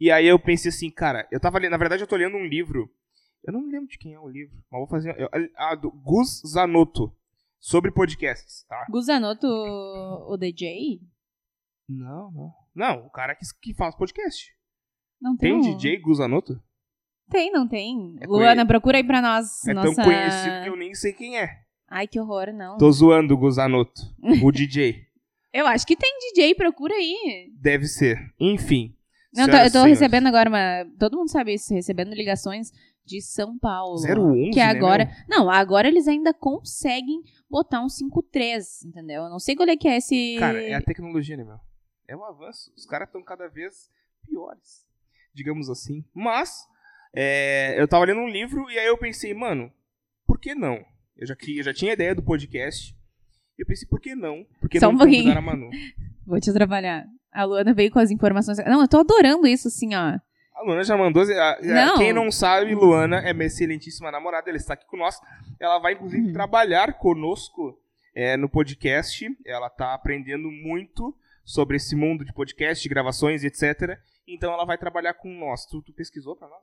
E 0.01 0.09
aí 0.09 0.27
eu 0.29 0.39
pensei 0.39 0.69
assim, 0.69 0.91
cara, 0.91 1.27
eu 1.33 1.41
tava 1.41 1.59
lendo. 1.59 1.73
Na 1.73 1.77
verdade, 1.77 2.05
eu 2.05 2.07
tô 2.07 2.15
lendo 2.15 2.37
um 2.37 2.47
livro. 2.47 2.89
Eu 3.43 3.53
não 3.53 3.63
me 3.63 3.73
lembro 3.73 3.89
de 3.89 3.99
quem 3.99 4.15
é 4.15 4.21
o 4.21 4.29
livro, 4.29 4.55
mas 4.71 4.79
vou 4.79 4.87
fazer. 4.87 5.29
a 5.57 5.75
do 5.75 5.91
Gus 5.91 6.41
Zanotto. 6.47 7.13
Sobre 7.59 7.91
podcasts, 7.91 8.65
tá? 8.69 8.87
Gus 8.89 9.07
Zanotto, 9.07 9.49
o 9.49 10.37
DJ? 10.37 11.01
Não, 11.89 12.31
não. 12.31 12.53
Não, 12.75 13.07
o 13.07 13.11
cara 13.11 13.35
que, 13.35 13.45
que 13.63 13.75
faz 13.75 13.95
podcast. 13.95 14.53
Não 15.21 15.37
tem. 15.37 15.61
Tem 15.61 15.73
um... 15.73 15.77
DJ 15.77 15.99
Gus 15.99 16.19
Zanotto? 16.19 16.63
Tem, 17.31 17.51
não 17.51 17.67
tem. 17.67 18.17
É 18.21 18.27
Luana, 18.27 18.67
procura 18.67 18.99
aí 18.99 19.05
pra 19.05 19.21
nós. 19.21 19.67
É 19.67 19.75
nossa... 19.75 19.95
tão 19.95 20.05
conhecido 20.05 20.63
que 20.63 20.69
eu 20.69 20.77
nem 20.77 20.95
sei 20.95 21.13
quem 21.13 21.39
é. 21.39 21.63
Ai, 21.89 22.07
que 22.07 22.21
horror, 22.21 22.53
não. 22.53 22.77
Tô 22.77 22.91
zoando 22.91 23.35
o 23.35 23.39
Guzanoto, 23.39 24.03
o 24.43 24.53
DJ. 24.53 25.07
Eu 25.53 25.67
acho 25.67 25.87
que 25.87 25.97
tem 25.97 26.19
DJ, 26.19 26.55
procura 26.55 26.95
aí. 26.95 27.51
Deve 27.59 27.87
ser. 27.87 28.19
Enfim. 28.39 28.95
Não, 29.35 29.47
tô, 29.47 29.57
eu 29.57 29.73
tô 29.73 29.83
recebendo 29.85 30.27
agora 30.27 30.49
uma. 30.49 30.87
Todo 30.99 31.17
mundo 31.17 31.31
sabe 31.31 31.55
isso, 31.55 31.73
recebendo 31.73 32.15
ligações 32.15 32.71
de 33.05 33.23
São 33.23 33.59
Paulo. 33.59 33.97
011, 33.97 34.51
Que 34.51 34.61
agora. 34.61 35.07
Né, 35.07 35.25
não, 35.27 35.51
agora 35.51 35.89
eles 35.89 36.07
ainda 36.07 36.35
conseguem 36.35 37.23
botar 37.49 37.81
um 37.81 37.87
5.3, 37.87 38.87
entendeu? 38.87 39.23
Eu 39.23 39.31
não 39.31 39.39
sei 39.39 39.57
qual 39.57 39.69
é 39.69 39.77
que 39.77 39.89
é 39.89 39.97
esse. 39.97 40.37
Cara, 40.39 40.63
é 40.63 40.75
a 40.75 40.83
tecnologia, 40.83 41.37
né, 41.37 41.45
meu? 41.45 41.59
É 42.09 42.17
um 42.17 42.25
avanço. 42.25 42.73
Os 42.75 42.87
caras 42.87 43.07
estão 43.07 43.23
cada 43.23 43.47
vez 43.49 43.91
piores. 44.27 44.87
Digamos 45.35 45.69
assim. 45.69 46.03
Mas 46.15 46.67
é, 47.15 47.79
eu 47.79 47.87
tava 47.87 48.07
lendo 48.07 48.21
um 48.21 48.29
livro 48.29 48.71
e 48.71 48.79
aí 48.79 48.87
eu 48.87 48.97
pensei, 48.97 49.35
mano, 49.35 49.71
por 50.27 50.41
que 50.41 50.55
não? 50.55 50.83
Eu 51.15 51.27
já, 51.27 51.37
eu 51.47 51.63
já 51.63 51.75
tinha 51.75 51.93
ideia 51.93 52.15
do 52.15 52.23
podcast. 52.23 52.97
E 53.59 53.63
eu 53.63 53.67
pensei, 53.67 53.87
por 53.87 54.01
que 54.01 54.15
não? 54.15 54.47
Por 54.59 54.71
que 54.71 54.81
Só 54.81 54.87
não 54.87 54.95
um 54.95 54.99
pouquinho. 54.99 55.37
a 55.37 55.41
Manu? 55.41 55.69
Vou 56.27 56.41
te 56.41 56.53
trabalhar. 56.53 57.05
A 57.31 57.45
Luana 57.45 57.75
veio 57.75 57.91
com 57.91 57.99
as 57.99 58.11
informações. 58.11 58.59
Não, 58.59 58.81
eu 58.81 58.89
tô 58.89 59.01
adorando 59.01 59.47
isso, 59.47 59.69
assim, 59.69 59.95
ó. 59.95 60.19
A 60.55 60.63
Luana 60.65 60.83
já 60.83 60.97
mandou. 60.97 61.23
A, 61.23 61.59
não. 61.63 61.99
Quem 61.99 62.13
não 62.13 62.31
sabe, 62.33 62.75
Luana 62.75 63.19
é 63.19 63.35
minha 63.35 63.47
excelentíssima 63.47 64.11
namorada. 64.11 64.49
Ela 64.49 64.57
está 64.57 64.75
aqui 64.75 64.87
conosco. 64.87 65.25
Ela 65.61 65.79
vai, 65.79 65.93
inclusive, 65.93 66.29
uhum. 66.29 66.33
trabalhar 66.33 66.95
conosco 66.95 67.79
é, 68.15 68.37
no 68.37 68.49
podcast. 68.49 69.29
Ela 69.45 69.69
tá 69.69 69.93
aprendendo 69.93 70.51
muito 70.51 71.15
sobre 71.49 71.79
esse 71.79 71.97
mundo 71.97 72.27
de 72.27 72.33
podcast, 72.35 72.83
de 72.83 72.89
gravações, 72.91 73.43
etc. 73.43 73.99
Então 74.27 74.53
ela 74.53 74.67
vai 74.67 74.77
trabalhar 74.77 75.15
com 75.15 75.31
nós. 75.31 75.65
Tu, 75.65 75.81
tu 75.81 75.95
pesquisou 75.95 76.37
pra 76.37 76.47
nós? 76.47 76.63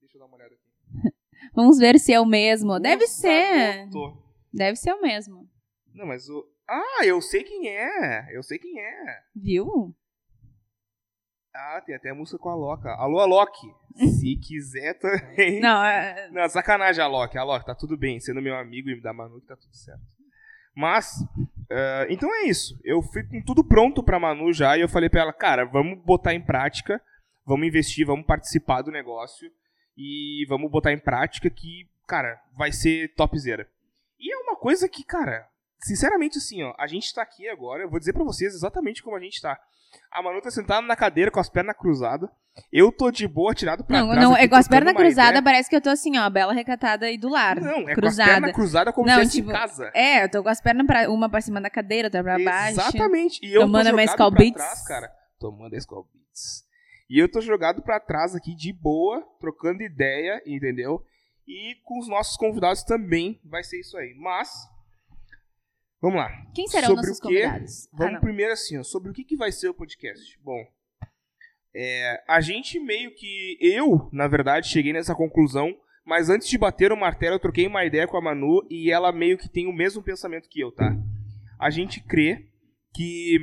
Deixa 0.00 0.16
eu 0.16 0.20
dar 0.20 0.26
uma 0.26 0.36
olhada 0.36 0.52
aqui. 0.52 1.14
Vamos 1.54 1.78
ver 1.78 2.00
se 2.00 2.12
é 2.12 2.20
o 2.20 2.26
mesmo. 2.26 2.80
Deve 2.80 3.06
ser. 3.06 3.88
Deve 4.52 4.76
ser 4.76 4.92
o 4.94 5.00
mesmo. 5.00 5.48
Não, 5.94 6.06
mas 6.06 6.28
o. 6.28 6.44
Ah, 6.68 7.04
eu 7.04 7.22
sei 7.22 7.44
quem 7.44 7.68
é. 7.68 8.36
Eu 8.36 8.42
sei 8.42 8.58
quem 8.58 8.80
é. 8.80 9.22
Viu? 9.34 9.94
Ah, 11.54 11.80
tem 11.86 11.94
até 11.94 12.10
a 12.10 12.14
música 12.14 12.38
com 12.38 12.48
a 12.48 12.54
Loca. 12.54 12.90
Alô, 12.94 13.20
Alok. 13.20 13.56
Se 13.96 14.36
quiser 14.42 14.94
também. 14.98 15.60
Não, 15.60 15.84
é... 15.84 16.28
Não, 16.30 16.48
sacanagem, 16.48 17.02
Alok. 17.02 17.38
Alok, 17.38 17.64
tá 17.64 17.76
tudo 17.76 17.96
bem. 17.96 18.18
Sendo 18.18 18.42
meu 18.42 18.56
amigo 18.56 18.90
e 18.90 19.00
da 19.00 19.12
Manu, 19.12 19.40
tá 19.40 19.56
tudo 19.56 19.74
certo. 19.74 20.02
Mas, 20.74 21.24
uh, 21.70 22.06
então 22.08 22.32
é 22.34 22.44
isso. 22.44 22.78
Eu 22.84 23.02
fui 23.02 23.22
com 23.24 23.42
tudo 23.42 23.64
pronto 23.64 24.02
pra 24.02 24.18
Manu 24.18 24.52
já 24.52 24.76
e 24.76 24.80
eu 24.80 24.88
falei 24.88 25.08
pra 25.08 25.22
ela, 25.22 25.32
cara, 25.32 25.64
vamos 25.64 25.98
botar 26.04 26.34
em 26.34 26.40
prática, 26.40 27.00
vamos 27.44 27.66
investir, 27.66 28.06
vamos 28.06 28.26
participar 28.26 28.82
do 28.82 28.90
negócio 28.90 29.50
e 29.96 30.44
vamos 30.48 30.70
botar 30.70 30.92
em 30.92 30.98
prática 30.98 31.50
que, 31.50 31.88
cara, 32.06 32.40
vai 32.56 32.72
ser 32.72 33.14
topzera. 33.14 33.68
E 34.18 34.32
é 34.32 34.36
uma 34.38 34.56
coisa 34.56 34.88
que, 34.88 35.04
cara, 35.04 35.48
sinceramente, 35.82 36.38
assim, 36.38 36.62
ó, 36.62 36.74
a 36.78 36.86
gente 36.86 37.12
tá 37.14 37.22
aqui 37.22 37.48
agora, 37.48 37.82
eu 37.82 37.90
vou 37.90 37.98
dizer 37.98 38.12
pra 38.12 38.24
vocês 38.24 38.54
exatamente 38.54 39.02
como 39.02 39.16
a 39.16 39.20
gente 39.20 39.40
tá. 39.40 39.58
A 40.12 40.22
Manu 40.22 40.40
tá 40.40 40.50
sentada 40.50 40.86
na 40.86 40.94
cadeira 40.94 41.30
com 41.30 41.40
as 41.40 41.48
pernas 41.48 41.76
cruzadas. 41.76 42.28
Eu 42.72 42.92
tô 42.92 43.10
de 43.10 43.26
boa, 43.26 43.54
tirado 43.54 43.84
pra 43.84 43.98
Não, 43.98 44.08
trás. 44.08 44.22
não, 44.22 44.34
aqui, 44.34 44.44
é 44.44 44.48
com 44.48 44.56
as 44.56 44.68
pernas 44.68 44.94
cruzadas, 44.94 45.40
parece 45.42 45.68
que 45.70 45.74
eu 45.76 45.80
tô 45.80 45.88
assim, 45.88 46.16
ó, 46.18 46.28
bela 46.30 46.52
recatada 46.52 47.06
aí 47.06 47.16
do 47.18 47.28
lar. 47.28 47.60
Não, 47.60 47.88
é 47.88 47.94
cruzada. 47.94 48.00
com 48.00 48.06
as 48.06 48.40
pernas 48.40 48.52
cruzadas 48.54 48.94
como 48.94 49.06
Não, 49.06 49.14
se 49.18 49.20
fosse 49.24 49.36
tipo, 49.36 49.50
em 49.50 49.52
casa. 49.52 49.90
É, 49.94 50.24
eu 50.24 50.30
tô 50.30 50.42
com 50.42 50.48
as 50.48 50.60
pernas 50.60 50.86
pra, 50.86 51.10
uma 51.10 51.28
pra 51.28 51.40
cima 51.40 51.60
da 51.60 51.70
cadeira, 51.70 52.06
outra 52.06 52.22
pra 52.22 52.38
baixo. 52.38 52.80
Exatamente. 52.80 53.40
E 53.44 53.52
eu 53.54 53.62
Tomando 53.62 53.84
tô 53.90 53.90
jogado 53.90 54.16
pra 54.16 54.30
Beats. 54.30 54.54
trás, 54.54 54.86
cara. 54.86 55.12
Tomando 55.38 55.74
a 55.74 55.78
Skol 55.78 56.06
Beats. 56.12 56.64
E 57.08 57.18
eu 57.18 57.30
tô 57.30 57.40
jogado 57.40 57.82
pra 57.82 57.98
trás 57.98 58.34
aqui 58.36 58.54
de 58.54 58.72
boa, 58.72 59.26
trocando 59.40 59.82
ideia, 59.82 60.40
entendeu? 60.46 61.04
E 61.48 61.76
com 61.84 61.98
os 61.98 62.08
nossos 62.08 62.36
convidados 62.36 62.84
também 62.84 63.40
vai 63.44 63.64
ser 63.64 63.80
isso 63.80 63.96
aí. 63.96 64.14
Mas, 64.16 64.50
vamos 66.00 66.16
lá. 66.18 66.30
Quem 66.54 66.66
serão 66.68 66.88
Sobre 66.88 67.06
nossos 67.06 67.18
o 67.18 67.22
quê? 67.22 67.28
convidados? 67.28 67.86
Ah, 67.86 67.96
Vamos 67.98 68.12
não. 68.14 68.20
primeiro 68.20 68.52
assim, 68.52 68.78
ó, 68.78 68.82
sobre 68.82 69.10
o 69.10 69.14
que, 69.14 69.24
que 69.24 69.36
vai 69.36 69.52
ser 69.52 69.68
o 69.68 69.74
podcast. 69.74 70.38
Bom, 70.42 70.58
é, 71.74 72.22
a 72.28 72.40
gente 72.40 72.78
meio 72.80 73.14
que. 73.14 73.58
Eu, 73.60 74.08
na 74.12 74.26
verdade, 74.26 74.68
cheguei 74.68 74.92
nessa 74.92 75.14
conclusão, 75.14 75.74
mas 76.04 76.28
antes 76.28 76.48
de 76.48 76.58
bater 76.58 76.92
o 76.92 76.96
martelo, 76.96 77.36
eu 77.36 77.40
troquei 77.40 77.66
uma 77.66 77.84
ideia 77.84 78.08
com 78.08 78.16
a 78.16 78.20
Manu 78.20 78.66
e 78.70 78.90
ela 78.90 79.12
meio 79.12 79.38
que 79.38 79.48
tem 79.48 79.66
o 79.66 79.72
mesmo 79.72 80.02
pensamento 80.02 80.48
que 80.48 80.60
eu, 80.60 80.72
tá? 80.72 80.96
A 81.58 81.70
gente 81.70 82.00
crê 82.02 82.48
que 82.94 83.38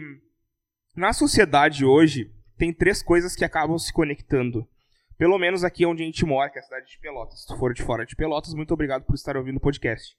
na 0.95 1.13
sociedade 1.13 1.85
hoje 1.85 2.31
tem 2.57 2.73
três 2.73 3.01
coisas 3.03 3.35
que 3.35 3.45
acabam 3.45 3.77
se 3.77 3.93
conectando. 3.93 4.67
Pelo 5.17 5.37
menos 5.39 5.63
aqui 5.63 5.85
onde 5.85 6.03
a 6.03 6.05
gente 6.05 6.25
mora, 6.25 6.49
que 6.49 6.57
é 6.59 6.61
a 6.61 6.63
cidade 6.63 6.87
de 6.91 6.99
Pelotas. 6.99 7.41
Se 7.41 7.47
tu 7.47 7.57
for 7.57 7.73
de 7.73 7.81
fora 7.81 8.05
de 8.05 8.15
Pelotas, 8.15 8.53
muito 8.53 8.73
obrigado 8.73 9.03
por 9.03 9.15
estar 9.15 9.37
ouvindo 9.37 9.57
o 9.57 9.61
podcast. 9.61 10.15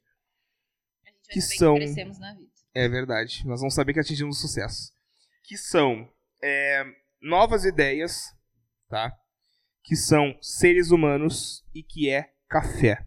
Que 1.30 1.40
são- 1.40 1.74
crescemos 1.76 2.18
na 2.18 2.32
vida. 2.34 2.48
É 2.74 2.88
verdade. 2.88 3.46
Nós 3.46 3.60
vamos 3.60 3.74
saber 3.74 3.92
que 3.92 4.00
atingimos 4.00 4.40
sucesso. 4.40 4.92
Que 5.44 5.56
são 5.56 6.08
é, 6.42 6.84
novas 7.20 7.64
ideias, 7.64 8.34
tá? 8.88 9.12
Que 9.82 9.96
são 9.96 10.36
seres 10.42 10.90
humanos 10.90 11.64
e 11.74 11.82
que 11.82 12.10
é 12.10 12.30
café. 12.48 13.04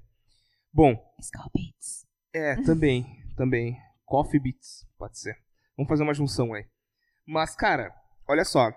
Bom, 0.73 0.95
Skull 1.19 1.51
Beats. 1.53 2.05
é, 2.33 2.55
também, 2.63 3.05
também. 3.37 3.77
Coffee 4.05 4.39
Beats, 4.39 4.85
pode 4.97 5.17
ser. 5.19 5.37
Vamos 5.77 5.87
fazer 5.89 6.03
uma 6.03 6.13
junção 6.13 6.53
aí. 6.53 6.65
Mas, 7.25 7.55
cara, 7.55 7.93
olha 8.27 8.43
só. 8.43 8.71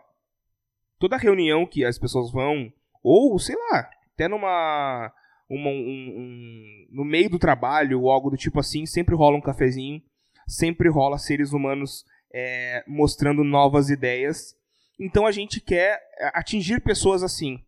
Toda 0.98 1.16
reunião 1.16 1.66
que 1.66 1.84
as 1.84 1.98
pessoas 1.98 2.30
vão, 2.30 2.72
ou, 3.02 3.36
sei 3.38 3.56
lá, 3.70 3.90
até 4.12 4.28
numa. 4.28 5.12
Uma- 5.48 5.70
um- 5.70 6.14
um- 6.16 6.86
no 6.90 7.04
meio 7.04 7.28
do 7.30 7.38
trabalho, 7.38 8.00
ou 8.02 8.10
algo 8.10 8.30
do 8.30 8.36
tipo 8.36 8.60
assim, 8.60 8.86
sempre 8.86 9.14
rola 9.14 9.36
um 9.36 9.40
cafezinho. 9.40 10.02
Sempre 10.46 10.88
rola 10.90 11.18
seres 11.18 11.52
humanos 11.52 12.04
é, 12.32 12.84
mostrando 12.86 13.42
novas 13.44 13.88
ideias. 13.90 14.56
Então 14.98 15.26
a 15.26 15.32
gente 15.32 15.60
quer 15.60 16.00
é, 16.18 16.30
atingir 16.34 16.80
pessoas 16.80 17.22
assim. 17.22 17.62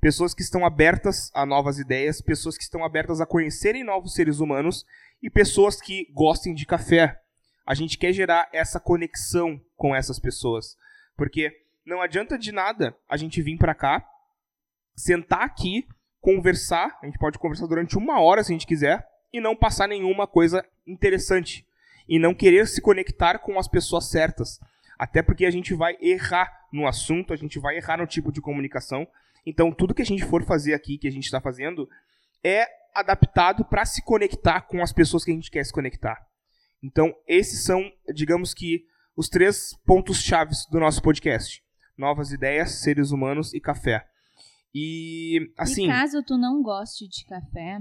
Pessoas 0.00 0.34
que 0.34 0.42
estão 0.42 0.64
abertas 0.64 1.30
a 1.34 1.44
novas 1.46 1.78
ideias, 1.78 2.20
pessoas 2.20 2.56
que 2.56 2.64
estão 2.64 2.84
abertas 2.84 3.20
a 3.20 3.26
conhecerem 3.26 3.84
novos 3.84 4.14
seres 4.14 4.40
humanos 4.40 4.84
e 5.22 5.28
pessoas 5.30 5.80
que 5.80 6.08
gostem 6.12 6.54
de 6.54 6.66
café. 6.66 7.20
A 7.66 7.74
gente 7.74 7.96
quer 7.98 8.12
gerar 8.12 8.48
essa 8.52 8.80
conexão 8.80 9.60
com 9.76 9.94
essas 9.94 10.18
pessoas. 10.18 10.76
Porque 11.16 11.52
não 11.86 12.00
adianta 12.00 12.38
de 12.38 12.50
nada 12.50 12.96
a 13.08 13.16
gente 13.16 13.40
vir 13.42 13.58
pra 13.58 13.74
cá, 13.74 14.04
sentar 14.96 15.42
aqui, 15.42 15.86
conversar. 16.22 16.98
A 17.02 17.06
gente 17.06 17.18
pode 17.18 17.38
conversar 17.38 17.66
durante 17.66 17.98
uma 17.98 18.20
hora 18.20 18.42
se 18.42 18.52
a 18.52 18.54
gente 18.54 18.66
quiser 18.66 19.06
e 19.30 19.40
não 19.40 19.54
passar 19.54 19.88
nenhuma 19.88 20.26
coisa 20.26 20.64
interessante. 20.86 21.66
E 22.08 22.18
não 22.18 22.34
querer 22.34 22.66
se 22.66 22.80
conectar 22.80 23.38
com 23.38 23.58
as 23.58 23.68
pessoas 23.68 24.08
certas. 24.08 24.58
Até 24.98 25.20
porque 25.20 25.44
a 25.44 25.50
gente 25.50 25.74
vai 25.74 25.96
errar 26.00 26.50
no 26.72 26.86
assunto, 26.86 27.32
a 27.32 27.36
gente 27.36 27.58
vai 27.58 27.76
errar 27.76 27.98
no 27.98 28.06
tipo 28.06 28.32
de 28.32 28.40
comunicação. 28.40 29.06
Então, 29.44 29.72
tudo 29.72 29.94
que 29.94 30.02
a 30.02 30.06
gente 30.06 30.24
for 30.24 30.44
fazer 30.44 30.74
aqui, 30.74 30.96
que 30.96 31.08
a 31.08 31.12
gente 31.12 31.24
está 31.24 31.40
fazendo, 31.40 31.88
é 32.42 32.66
adaptado 32.94 33.64
para 33.64 33.84
se 33.84 34.02
conectar 34.02 34.60
com 34.62 34.82
as 34.82 34.92
pessoas 34.92 35.24
que 35.24 35.30
a 35.30 35.34
gente 35.34 35.50
quer 35.50 35.64
se 35.64 35.72
conectar. 35.72 36.24
Então, 36.82 37.14
esses 37.26 37.64
são, 37.64 37.90
digamos 38.14 38.54
que, 38.54 38.84
os 39.16 39.28
três 39.28 39.74
pontos 39.84 40.22
chaves 40.22 40.66
do 40.70 40.78
nosso 40.78 41.02
podcast: 41.02 41.62
novas 41.96 42.32
ideias, 42.32 42.82
seres 42.82 43.10
humanos 43.10 43.52
e 43.54 43.60
café. 43.60 44.06
E, 44.74 45.52
assim, 45.58 45.84
E 45.84 45.88
caso 45.88 46.22
tu 46.22 46.36
não 46.38 46.62
goste 46.62 47.06
de 47.06 47.24
café, 47.26 47.80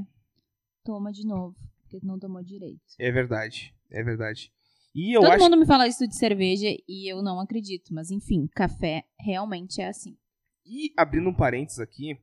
toma 0.84 1.12
de 1.12 1.26
novo, 1.26 1.56
porque 1.82 2.00
tu 2.00 2.06
não 2.06 2.20
tomou 2.20 2.44
direito. 2.44 2.82
é 3.00 3.12
verdade, 3.12 3.74
é 3.90 4.04
verdade. 4.04 4.52
E 4.94 5.16
eu 5.16 5.22
Todo 5.22 5.32
acho 5.32 5.44
mundo 5.44 5.58
me 5.58 5.66
fala 5.66 5.88
isso 5.88 6.06
de 6.06 6.16
cerveja 6.18 6.68
e 6.88 7.10
eu 7.12 7.22
não 7.22 7.40
acredito, 7.40 7.94
mas 7.94 8.12
enfim, 8.12 8.48
café 8.54 9.04
realmente 9.18 9.82
é 9.82 9.88
assim. 9.88 10.18
E 10.66 10.92
abrindo 10.98 11.30
um 11.30 11.34
parênteses 11.34 11.80
aqui, 11.80 12.18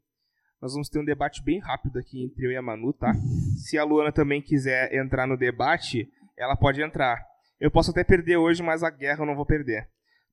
nós 0.61 0.73
vamos 0.73 0.89
ter 0.91 0.99
um 0.99 1.05
debate 1.05 1.43
bem 1.43 1.59
rápido 1.61 1.99
aqui 1.99 2.25
entre 2.25 2.47
eu 2.47 2.51
e 2.53 2.57
a 2.57 2.63
Manu, 2.63 2.93
tá? 2.93 3.15
Se 3.57 3.79
a 3.79 3.85
Luana 3.85 4.13
também 4.13 4.43
quiser 4.43 4.95
entrar 4.95 5.27
no 5.27 5.37
debate, 5.37 6.07
ela 6.37 6.57
pode 6.57 6.83
entrar. 6.83 7.19
Eu 7.59 7.71
posso 7.71 7.91
até 7.91 8.05
perder 8.05 8.37
hoje, 8.37 8.63
mas 8.63 8.83
a 8.83 8.91
guerra 8.91 9.23
eu 9.23 9.27
não 9.27 9.35
vou 9.35 9.47
perder. 9.47 9.89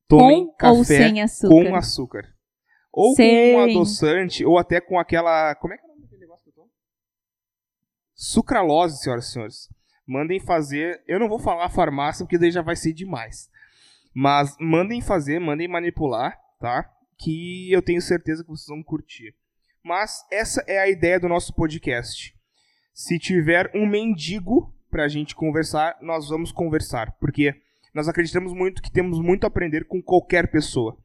Tomem 0.06 0.46
com 0.46 0.52
café 0.56 0.76
ou 0.76 0.84
sem 0.84 1.22
açúcar? 1.22 1.48
com 1.48 1.74
açúcar. 1.74 2.35
Ou 2.96 3.14
com 3.14 3.22
um 3.22 3.60
adoçante, 3.60 4.42
ou 4.42 4.58
até 4.58 4.80
com 4.80 4.98
aquela. 4.98 5.54
Como 5.56 5.74
é 5.74 5.76
que 5.76 5.82
é 5.82 5.84
o 5.84 5.88
nome 5.88 6.00
daquele 6.00 6.22
negócio 6.22 6.42
que 6.44 6.48
eu 6.48 6.54
tomo? 6.54 6.70
Sucralose, 8.14 9.02
senhoras 9.02 9.28
e 9.28 9.32
senhores. 9.32 9.68
Mandem 10.06 10.40
fazer. 10.40 11.02
Eu 11.06 11.20
não 11.20 11.28
vou 11.28 11.38
falar 11.38 11.68
farmácia, 11.68 12.24
porque 12.24 12.38
daí 12.38 12.50
já 12.50 12.62
vai 12.62 12.74
ser 12.74 12.94
demais. 12.94 13.50
Mas 14.14 14.56
mandem 14.58 15.02
fazer, 15.02 15.38
mandem 15.38 15.68
manipular, 15.68 16.40
tá? 16.58 16.90
Que 17.18 17.70
eu 17.70 17.82
tenho 17.82 18.00
certeza 18.00 18.42
que 18.42 18.48
vocês 18.48 18.68
vão 18.68 18.82
curtir. 18.82 19.34
Mas 19.84 20.24
essa 20.32 20.64
é 20.66 20.78
a 20.78 20.88
ideia 20.88 21.20
do 21.20 21.28
nosso 21.28 21.52
podcast. 21.54 22.34
Se 22.94 23.18
tiver 23.18 23.70
um 23.74 23.86
mendigo 23.86 24.74
pra 24.90 25.06
gente 25.06 25.34
conversar, 25.34 25.98
nós 26.00 26.30
vamos 26.30 26.50
conversar. 26.50 27.12
Porque 27.20 27.54
nós 27.92 28.08
acreditamos 28.08 28.54
muito 28.54 28.80
que 28.80 28.90
temos 28.90 29.20
muito 29.20 29.44
a 29.44 29.48
aprender 29.48 29.84
com 29.84 30.02
qualquer 30.02 30.50
pessoa. 30.50 30.96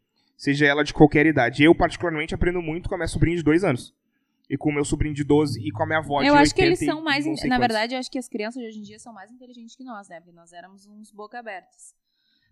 Seja 0.41 0.65
ela 0.65 0.83
de 0.83 0.91
qualquer 0.91 1.27
idade. 1.27 1.63
Eu, 1.63 1.75
particularmente, 1.75 2.33
aprendo 2.33 2.63
muito 2.63 2.89
com 2.89 2.95
a 2.95 2.97
minha 2.97 3.07
sobrinha 3.07 3.37
de 3.37 3.43
dois 3.43 3.63
anos. 3.63 3.93
E 4.49 4.57
com 4.57 4.71
o 4.71 4.73
meu 4.73 4.83
sobrinho 4.83 5.13
de 5.13 5.23
12 5.23 5.61
e 5.61 5.71
com 5.71 5.83
a 5.83 5.85
minha 5.85 5.99
avó 5.99 6.19
de 6.19 6.27
Eu 6.27 6.33
acho 6.33 6.55
que 6.55 6.63
80 6.63 6.83
eles 6.83 6.91
são 6.91 6.99
mais. 6.99 7.25
sei 7.39 7.47
Na 7.47 7.59
verdade, 7.59 7.93
eu 7.93 7.99
acho 7.99 8.09
que 8.09 8.17
as 8.17 8.27
crianças 8.27 8.59
de 8.59 8.67
hoje 8.67 8.79
em 8.79 8.81
dia 8.81 8.97
são 8.97 9.13
mais 9.13 9.29
inteligentes 9.29 9.75
que 9.75 9.83
nós, 9.83 10.09
né? 10.09 10.19
Porque 10.19 10.31
nós 10.31 10.51
éramos 10.51 10.87
uns 10.87 11.11
boca 11.11 11.37
abertas. 11.37 11.93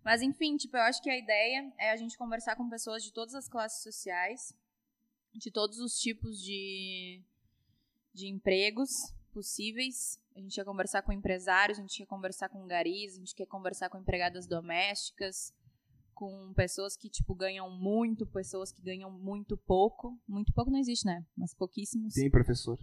Mas 0.06 0.22
enfim, 0.22 0.56
tipo, 0.56 0.78
eu 0.78 0.84
acho 0.84 1.02
que 1.02 1.10
a 1.10 1.18
ideia 1.18 1.74
é 1.80 1.90
a 1.90 1.96
gente 1.96 2.16
conversar 2.16 2.56
com 2.56 2.70
pessoas 2.70 3.04
de 3.04 3.12
todas 3.12 3.34
as 3.34 3.50
classes 3.50 3.82
sociais, 3.82 4.54
de 5.34 5.50
todos 5.50 5.80
os 5.80 5.98
tipos 5.98 6.40
de, 6.40 7.24
de 8.14 8.28
empregos 8.28 8.92
possíveis. 9.34 10.22
A 10.36 10.40
gente 10.40 10.56
ia 10.56 10.64
conversar 10.64 11.02
com 11.02 11.12
empresários, 11.12 11.80
a 11.80 11.82
gente 11.82 12.02
ia 12.02 12.06
conversar 12.06 12.50
com 12.50 12.68
garis, 12.68 13.16
a 13.16 13.18
gente 13.18 13.34
quer 13.34 13.48
conversar 13.48 13.90
com 13.90 13.98
empregadas 13.98 14.46
domésticas, 14.46 15.52
com 16.20 16.54
pessoas 16.54 16.98
que, 16.98 17.10
tipo, 17.10 17.34
ganham 17.34 17.70
muito, 17.70 18.26
pessoas 18.26 18.74
que 18.74 18.82
ganham 18.82 19.10
muito 19.10 19.56
pouco. 19.56 20.20
Muito 20.28 20.52
pouco 20.52 20.70
não 20.70 20.78
existe, 20.78 21.06
né? 21.06 21.26
Mas 21.38 21.54
pouquíssimos. 21.54 22.14
Sim, 22.14 22.30
professor. 22.30 22.78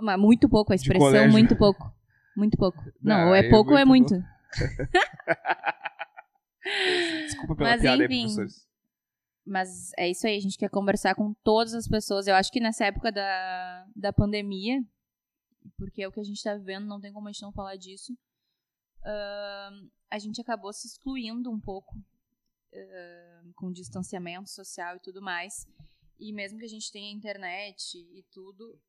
Mas 0.00 0.18
muito 0.18 0.48
pouco, 0.48 0.72
a 0.72 0.74
expressão 0.74 1.28
muito 1.28 1.54
pouco. 1.56 1.94
Muito 2.34 2.56
pouco. 2.56 2.82
Não, 3.02 3.18
Não, 3.18 3.28
ou 3.28 3.34
é 3.34 3.46
é 3.46 3.50
pouco 3.50 3.72
ou 3.72 3.78
é 3.78 3.84
muito 3.84 4.14
muito. 4.14 4.26
Desculpa 7.26 7.54
pela 7.54 7.70
Mas, 7.72 7.82
piada 7.82 8.02
aí, 8.02 8.06
enfim. 8.06 8.22
professores. 8.22 8.66
Mas 9.46 9.92
é 9.98 10.08
isso 10.08 10.26
aí, 10.26 10.38
a 10.38 10.40
gente 10.40 10.56
quer 10.56 10.70
conversar 10.70 11.14
com 11.14 11.34
todas 11.44 11.74
as 11.74 11.86
pessoas. 11.86 12.26
Eu 12.26 12.34
acho 12.34 12.50
que 12.50 12.60
nessa 12.60 12.86
época 12.86 13.12
da, 13.12 13.86
da 13.94 14.10
pandemia, 14.10 14.82
porque 15.76 16.02
é 16.02 16.08
o 16.08 16.12
que 16.12 16.20
a 16.20 16.24
gente 16.24 16.42
tá 16.42 16.54
vivendo, 16.54 16.86
não 16.86 16.98
tem 16.98 17.12
como 17.12 17.28
a 17.28 17.30
gente 17.30 17.42
não 17.42 17.52
falar 17.52 17.76
disso, 17.76 18.16
ahn, 19.04 19.86
a 20.10 20.18
gente 20.18 20.40
acabou 20.40 20.72
se 20.72 20.86
excluindo 20.86 21.50
um 21.50 21.60
pouco 21.60 21.94
com 23.54 23.72
distanciamento 23.72 24.50
social 24.50 24.96
e 24.96 25.00
tudo 25.00 25.22
mais. 25.22 25.66
E 26.18 26.32
mesmo 26.32 26.58
que 26.58 26.64
a 26.64 26.68
gente 26.68 26.90
tenha 26.90 27.12
internet 27.12 27.98
e 27.98 28.22
tudo, 28.30 28.80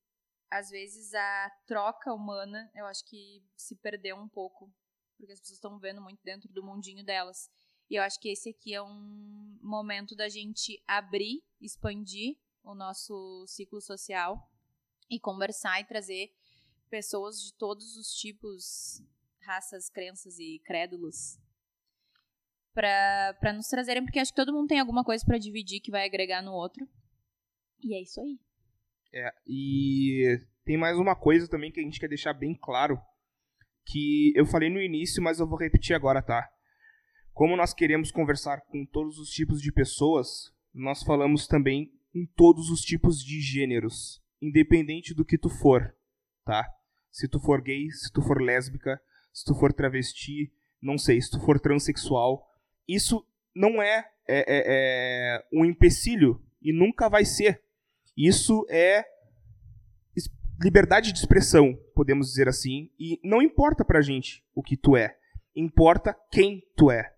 às 0.50 0.70
vezes 0.70 1.14
a 1.14 1.52
troca 1.66 2.14
humana, 2.14 2.70
eu 2.76 2.86
acho 2.86 3.04
que 3.06 3.44
se 3.56 3.76
perdeu 3.76 4.16
um 4.16 4.28
pouco, 4.28 4.72
porque 5.18 5.34
as 5.34 5.40
pessoas 5.40 5.58
estão 5.58 5.80
vendo 5.80 6.02
muito 6.02 6.22
dentro 6.24 6.52
do 6.52 6.64
mundinho 6.64 7.04
delas. 7.04 7.50
E 7.90 7.96
eu 7.96 8.04
acho 8.04 8.20
que 8.20 8.30
esse 8.30 8.50
aqui 8.50 8.74
é 8.74 8.82
um 8.82 9.60
momento 9.62 10.16
da 10.16 10.28
gente 10.30 10.82
abrir, 10.88 11.44
expandir 11.62 12.38
o 12.64 12.74
nosso 12.74 13.46
ciclo 13.48 13.80
social 13.80 14.50
e 15.10 15.20
conversar 15.20 15.80
e 15.82 15.86
trazer 15.86 16.34
pessoas 16.90 17.42
de 17.42 17.54
todos 17.54 17.96
os 17.96 18.14
tipos, 18.14 19.04
raças, 19.42 19.90
crenças 19.90 20.40
e 20.40 20.60
crédulos 20.66 21.38
para 22.76 23.54
nos 23.54 23.68
trazerem, 23.68 24.04
porque 24.04 24.20
acho 24.20 24.32
que 24.32 24.36
todo 24.36 24.54
mundo 24.54 24.68
tem 24.68 24.80
alguma 24.80 25.04
coisa 25.04 25.26
para 25.26 25.38
dividir 25.38 25.80
que 25.80 25.90
vai 25.90 26.06
agregar 26.06 26.42
no 26.42 26.52
outro. 26.52 26.86
E 27.82 27.96
é 27.96 28.02
isso 28.02 28.20
aí. 28.20 28.38
É, 29.14 29.34
e 29.48 30.40
tem 30.66 30.78
mais 30.78 30.98
uma 30.98 31.16
coisa 31.16 31.48
também 31.48 31.72
que 31.72 31.80
a 31.80 31.84
gente 31.84 32.00
quer 32.00 32.10
deixar 32.10 32.34
bem 32.34 32.54
claro, 32.54 33.00
que 33.86 34.34
eu 34.36 34.46
falei 34.46 34.70
no 34.70 34.82
início, 34.82 35.24
mas 35.24 35.40
eu 35.40 35.48
vou 35.48 35.58
repetir 35.58 35.96
agora, 35.96 36.22
tá? 36.22 36.50
Como 37.32 37.56
nós 37.56 37.74
queremos 37.74 38.12
conversar 38.12 38.62
com 38.62 38.86
todos 38.86 39.18
os 39.18 39.30
tipos 39.30 39.62
de 39.62 39.72
pessoas, 39.72 40.54
nós 40.74 41.04
falamos 41.04 41.48
também 41.48 41.92
em 42.14 42.26
todos 42.26 42.70
os 42.70 42.82
tipos 42.82 43.24
de 43.24 43.40
gêneros, 43.40 44.22
independente 44.42 45.14
do 45.14 45.24
que 45.24 45.38
tu 45.38 45.50
for, 45.50 45.96
tá? 46.44 46.68
Se 47.12 47.28
tu 47.30 47.40
for 47.40 47.62
gay, 47.62 47.90
se 47.92 48.12
tu 48.12 48.22
for 48.22 48.42
lésbica, 48.42 49.00
se 49.32 49.46
tu 49.46 49.54
for 49.54 49.72
travesti, 49.72 50.52
não 50.82 50.98
sei, 50.98 51.22
se 51.22 51.32
tu 51.32 51.40
for 51.40 51.60
transexual, 51.60 52.46
isso 52.88 53.26
não 53.56 53.82
é, 53.82 54.10
é, 54.28 54.40
é, 54.40 54.64
é 54.68 55.46
um 55.54 55.66
empecilho 55.66 56.42
e 56.62 56.74
nunca 56.74 57.10
vai 57.10 57.26
ser. 57.26 57.62
Isso 58.18 58.66
é 58.70 59.06
liberdade 60.62 61.12
de 61.12 61.20
expressão, 61.20 61.78
podemos 61.94 62.28
dizer 62.28 62.48
assim, 62.48 62.90
e 63.00 63.20
não 63.24 63.42
importa 63.42 63.84
pra 63.84 64.02
gente 64.02 64.44
o 64.54 64.64
que 64.64 64.78
tu 64.78 64.96
é, 64.96 65.18
importa 65.56 66.16
quem 66.32 66.64
tu 66.76 66.90
é. 66.90 67.14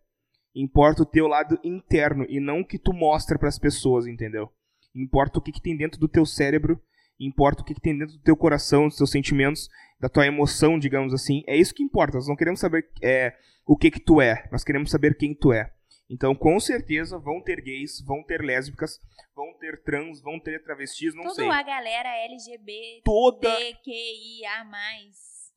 Importa 0.56 1.03
o 1.03 1.06
teu 1.06 1.27
lado 1.27 1.60
interno 1.63 2.25
e 2.27 2.39
não 2.39 2.62
o 2.62 2.65
que 2.65 2.80
tu 2.80 2.91
mostra 2.91 3.38
para 3.38 3.47
as 3.47 3.60
pessoas, 3.60 4.08
entendeu? 4.08 4.51
Importa 4.95 5.38
o 5.38 5.41
que, 5.41 5.51
que 5.51 5.62
tem 5.62 5.77
dentro 5.77 5.99
do 5.99 6.08
teu 6.08 6.25
cérebro, 6.25 6.82
importa 7.19 7.62
o 7.62 7.65
que, 7.65 7.73
que 7.73 7.82
tem 7.82 7.97
dentro 7.97 8.15
do 8.15 8.21
teu 8.23 8.36
coração, 8.36 8.88
dos 8.88 8.97
teus 8.97 9.12
sentimentos, 9.12 9.67
da 9.99 10.10
tua 10.10 10.25
emoção, 10.27 10.77
digamos 10.77 11.13
assim. 11.13 11.43
É 11.47 11.56
isso 11.56 11.73
que 11.73 11.84
importa. 11.84 12.17
Nós 12.17 12.27
não 12.27 12.36
queremos 12.36 12.60
saber 12.60 12.88
é, 13.01 13.34
o 13.65 13.75
que 13.77 13.89
que 13.91 13.99
tu 13.99 14.21
é, 14.21 14.47
nós 14.51 14.63
queremos 14.63 14.91
saber 14.91 15.15
quem 15.17 15.34
tu 15.34 15.51
é. 15.51 15.71
Então, 16.10 16.34
com 16.34 16.58
certeza, 16.60 17.19
vão 17.19 17.41
ter 17.41 17.60
gays, 17.62 17.99
vão 18.06 18.23
ter 18.23 18.41
lésbicas, 18.41 18.97
vão 19.36 19.53
ter 19.60 19.84
trans, 19.84 20.21
vão 20.21 20.39
ter 20.39 20.63
travestis, 20.63 21.13
não 21.13 21.23
Toda 21.23 21.36
sei. 21.36 21.49
a 21.49 21.62
galera 21.63 22.10
LGBT, 22.25 23.01
Toda, 23.03 23.49
QIA+. 23.84 24.65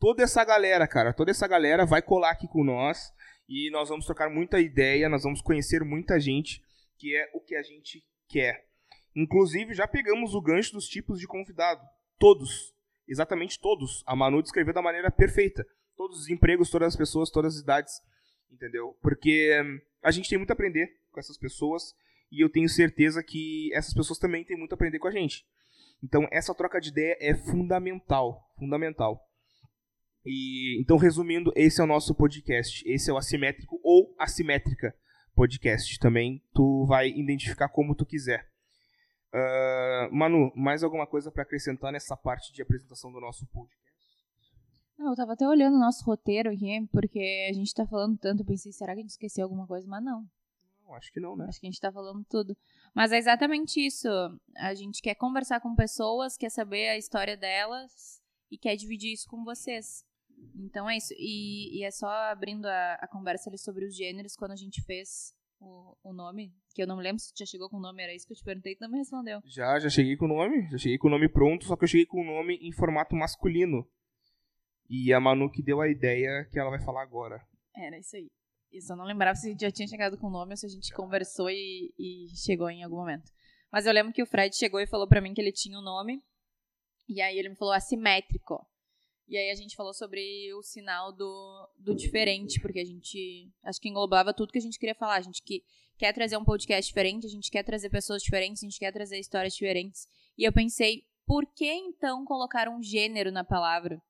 toda 0.01 0.25
essa 0.25 0.45
galera, 0.45 0.89
cara, 0.89 1.13
toda 1.13 1.31
essa 1.31 1.47
galera 1.47 1.87
vai 1.87 2.03
colar 2.03 2.31
aqui 2.33 2.49
com 2.49 2.65
nós 2.65 3.13
e 3.49 3.71
nós 3.71 3.89
vamos 3.89 4.07
trocar 4.07 4.29
muita 4.29 4.59
ideia, 4.61 5.09
nós 5.09 5.23
vamos 5.23 5.41
conhecer 5.41 5.85
muita 5.85 6.19
gente, 6.19 6.61
que 6.99 7.15
é 7.15 7.31
o 7.33 7.41
que 7.41 7.55
a 7.55 7.63
gente 7.63 8.03
quer. 8.29 8.65
Inclusive, 9.15 9.75
já 9.75 9.87
pegamos 9.87 10.35
o 10.35 10.41
gancho 10.41 10.73
dos 10.73 10.89
tipos 10.89 11.19
de 11.19 11.27
convidado. 11.27 11.83
Todos. 12.19 12.75
Exatamente 13.09 13.59
todos. 13.59 14.03
A 14.07 14.15
Manu 14.15 14.43
descreveu 14.43 14.73
da 14.73 14.83
maneira 14.83 15.11
perfeita. 15.11 15.67
Todos 15.97 16.21
os 16.21 16.29
empregos, 16.29 16.71
todas 16.71 16.89
as 16.89 16.97
pessoas, 16.97 17.31
todas 17.31 17.57
as 17.57 17.63
idades. 17.63 17.95
Entendeu? 18.51 18.97
Porque 19.03 19.61
hum, 19.63 19.81
a 20.03 20.11
gente 20.11 20.29
tem 20.29 20.39
muito 20.39 20.51
a 20.51 20.55
aprender 20.55 20.89
com 21.11 21.21
essas 21.21 21.37
pessoas 21.37 21.95
e 22.31 22.43
eu 22.43 22.49
tenho 22.49 22.69
certeza 22.69 23.23
que 23.23 23.71
essas 23.75 23.93
pessoas 23.93 24.19
também 24.19 24.45
têm 24.45 24.57
muito 24.57 24.73
a 24.73 24.77
aprender 24.77 24.99
com 24.99 25.09
a 25.09 25.13
gente. 25.13 25.45
Então, 26.03 26.27
essa 26.31 26.55
troca 26.55 26.81
de 26.81 26.91
ideia 26.91 27.17
é 27.21 27.35
fundamental. 27.35 28.43
Fundamental. 28.59 29.21
E, 30.25 30.81
então, 30.81 30.97
resumindo, 30.97 31.53
esse 31.57 31.81
é 31.81 31.85
o 31.85 31.87
nosso 31.87 32.15
podcast. 32.15 32.83
Esse 32.87 33.11
é 33.11 33.13
o 33.13 33.17
Assimétrico 33.17 33.81
ou 33.83 34.15
Assimétrica 34.19 34.95
Podcast. 35.35 35.99
Também 35.99 36.43
tu 36.55 36.87
vai 36.87 37.09
identificar 37.09 37.69
como 37.69 37.95
tu 37.95 38.07
quiser. 38.07 38.50
Uh, 39.33 40.13
Manu, 40.13 40.53
mais 40.57 40.83
alguma 40.83 41.07
coisa 41.07 41.31
para 41.31 41.43
acrescentar 41.43 41.93
nessa 41.93 42.17
parte 42.17 42.53
de 42.53 42.63
apresentação 42.63 43.13
do 43.13 43.21
nosso 43.21 43.47
podcast? 43.47 43.81
Não, 44.99 45.11
eu 45.11 45.17
tava 45.17 45.33
até 45.33 45.49
olhando 45.49 45.77
o 45.77 45.81
nosso 45.81 46.05
roteiro 46.05 46.51
aqui, 46.51 46.87
porque 46.93 47.49
a 47.49 47.55
gente 47.55 47.73
tá 47.73 47.87
falando 47.87 48.19
tanto, 48.19 48.43
eu 48.43 48.47
pensei, 48.47 48.73
será 48.73 48.93
que 48.93 48.99
a 48.99 49.03
gente 49.03 49.13
esqueceu 49.13 49.45
alguma 49.45 49.67
coisa? 49.67 49.87
Mas 49.89 50.05
não. 50.05 50.29
Não, 50.85 50.95
acho 50.95 51.13
que 51.13 51.21
não, 51.21 51.37
né? 51.37 51.47
Acho 51.49 51.61
que 51.61 51.67
a 51.67 51.71
gente 51.71 51.81
tá 51.81 51.93
falando 51.93 52.25
tudo. 52.29 52.57
Mas 52.95 53.13
é 53.13 53.19
exatamente 53.19 53.81
isso. 53.81 54.09
A 54.57 54.75
gente 54.75 55.01
quer 55.01 55.15
conversar 55.15 55.61
com 55.61 55.75
pessoas, 55.75 56.37
quer 56.37 56.51
saber 56.51 56.89
a 56.89 56.99
história 56.99 57.37
delas 57.37 58.21
e 58.51 58.59
quer 58.59 58.75
dividir 58.77 59.13
isso 59.13 59.29
com 59.29 59.45
vocês. 59.45 60.05
Então 60.57 60.91
é 60.91 60.97
isso. 60.97 61.15
E, 61.17 61.79
e 61.79 61.85
é 61.85 61.91
só 61.91 62.09
abrindo 62.09 62.67
a, 62.67 62.95
a 62.95 63.07
conversa 63.07 63.49
ali 63.49 63.59
sobre 63.59 63.85
os 63.85 63.97
gêneros, 63.97 64.35
quando 64.35 64.51
a 64.51 64.57
gente 64.57 64.83
fez 64.83 65.33
o, 65.61 65.97
o 66.03 66.13
nome, 66.13 66.53
que 66.75 66.83
eu 66.83 66.87
não 66.87 66.97
me 66.97 67.03
lembro 67.03 67.21
se 67.21 67.33
já 67.37 67.45
chegou 67.45 67.69
com 67.69 67.77
o 67.77 67.81
nome, 67.81 68.03
era 68.03 68.15
isso 68.15 68.27
que 68.27 68.33
eu 68.33 68.37
te 68.37 68.45
perguntei, 68.45 68.75
tu 68.75 68.81
não 68.81 68.91
me 68.91 68.99
respondeu. 68.99 69.41
Já, 69.45 69.79
já 69.79 69.89
cheguei 69.89 70.17
com 70.17 70.25
o 70.25 70.29
nome, 70.29 70.69
já 70.71 70.79
cheguei 70.79 70.99
com 70.99 71.09
o 71.09 71.11
nome 71.11 71.29
pronto, 71.29 71.65
só 71.65 71.77
que 71.77 71.85
eu 71.85 71.89
cheguei 71.89 72.07
com 72.07 72.21
o 72.21 72.25
nome 72.25 72.57
em 72.57 72.73
formato 72.73 73.15
masculino. 73.15 73.87
E 74.89 75.13
a 75.13 75.21
Manu 75.21 75.51
que 75.51 75.63
deu 75.63 75.81
a 75.81 75.89
ideia 75.89 76.49
que 76.51 76.59
ela 76.59 76.71
vai 76.71 76.81
falar 76.81 77.03
agora. 77.03 77.47
Era 77.77 77.99
isso 77.99 78.17
aí. 78.17 78.29
Eu 78.73 78.81
só 78.83 78.97
não 78.97 79.05
lembrava 79.05 79.37
se 79.37 79.47
a 79.47 79.51
gente 79.51 79.61
já 79.61 79.71
tinha 79.71 79.87
chegado 79.87 80.19
com 80.19 80.29
o 80.29 80.31
nome 80.31 80.53
ou 80.53 80.57
se 80.57 80.67
a 80.67 80.69
gente 80.69 80.93
conversou 80.95 81.49
e, 81.51 81.93
e 81.99 82.29
chegou 82.35 82.69
em 82.71 82.83
algum 82.83 82.97
momento. 82.97 83.31
Mas 83.73 83.87
eu 83.87 83.93
lembro 83.93 84.13
que 84.13 84.23
o 84.23 84.27
Fred 84.27 84.57
chegou 84.57 84.81
e 84.81 84.87
falou 84.87 85.09
para 85.09 85.21
mim 85.21 85.33
que 85.33 85.41
ele 85.41 85.53
tinha 85.53 85.79
um 85.79 85.83
nome. 85.83 86.23
E 87.09 87.21
aí 87.21 87.39
ele 87.39 87.51
me 87.51 87.57
falou 87.57 87.75
assimétrico. 87.75 88.67
E 89.31 89.39
aí 89.39 89.49
a 89.49 89.55
gente 89.55 89.77
falou 89.77 89.95
sobre 89.95 90.53
o 90.55 90.61
sinal 90.61 91.13
do, 91.13 91.71
do 91.79 91.95
diferente, 91.95 92.59
porque 92.59 92.81
a 92.81 92.85
gente 92.85 93.49
acho 93.63 93.81
que 93.81 93.89
englobava 93.89 94.35
tudo 94.35 94.51
que 94.51 94.59
a 94.59 94.61
gente 94.61 94.77
queria 94.77 94.95
falar. 94.95 95.19
A 95.19 95.21
gente 95.21 95.41
que, 95.41 95.63
quer 95.97 96.13
trazer 96.13 96.37
um 96.37 96.45
podcast 96.45 96.91
diferente, 96.91 97.29
a 97.29 97.31
gente 97.31 97.49
quer 97.49 97.63
trazer 97.63 97.91
pessoas 97.91 98.25
diferentes, 98.25 98.61
a 98.61 98.67
gente 98.67 98.81
quer 98.81 98.93
trazer 98.93 99.21
histórias 99.21 99.55
diferentes. 99.55 100.09
E 100.37 100.43
eu 100.43 100.53
pensei, 100.53 101.05
por 101.25 101.47
que 101.47 101.65
então 101.65 102.25
colocar 102.25 102.69
um 102.69 102.83
gênero 102.83 103.31
na 103.31 103.45
palavra? 103.45 104.03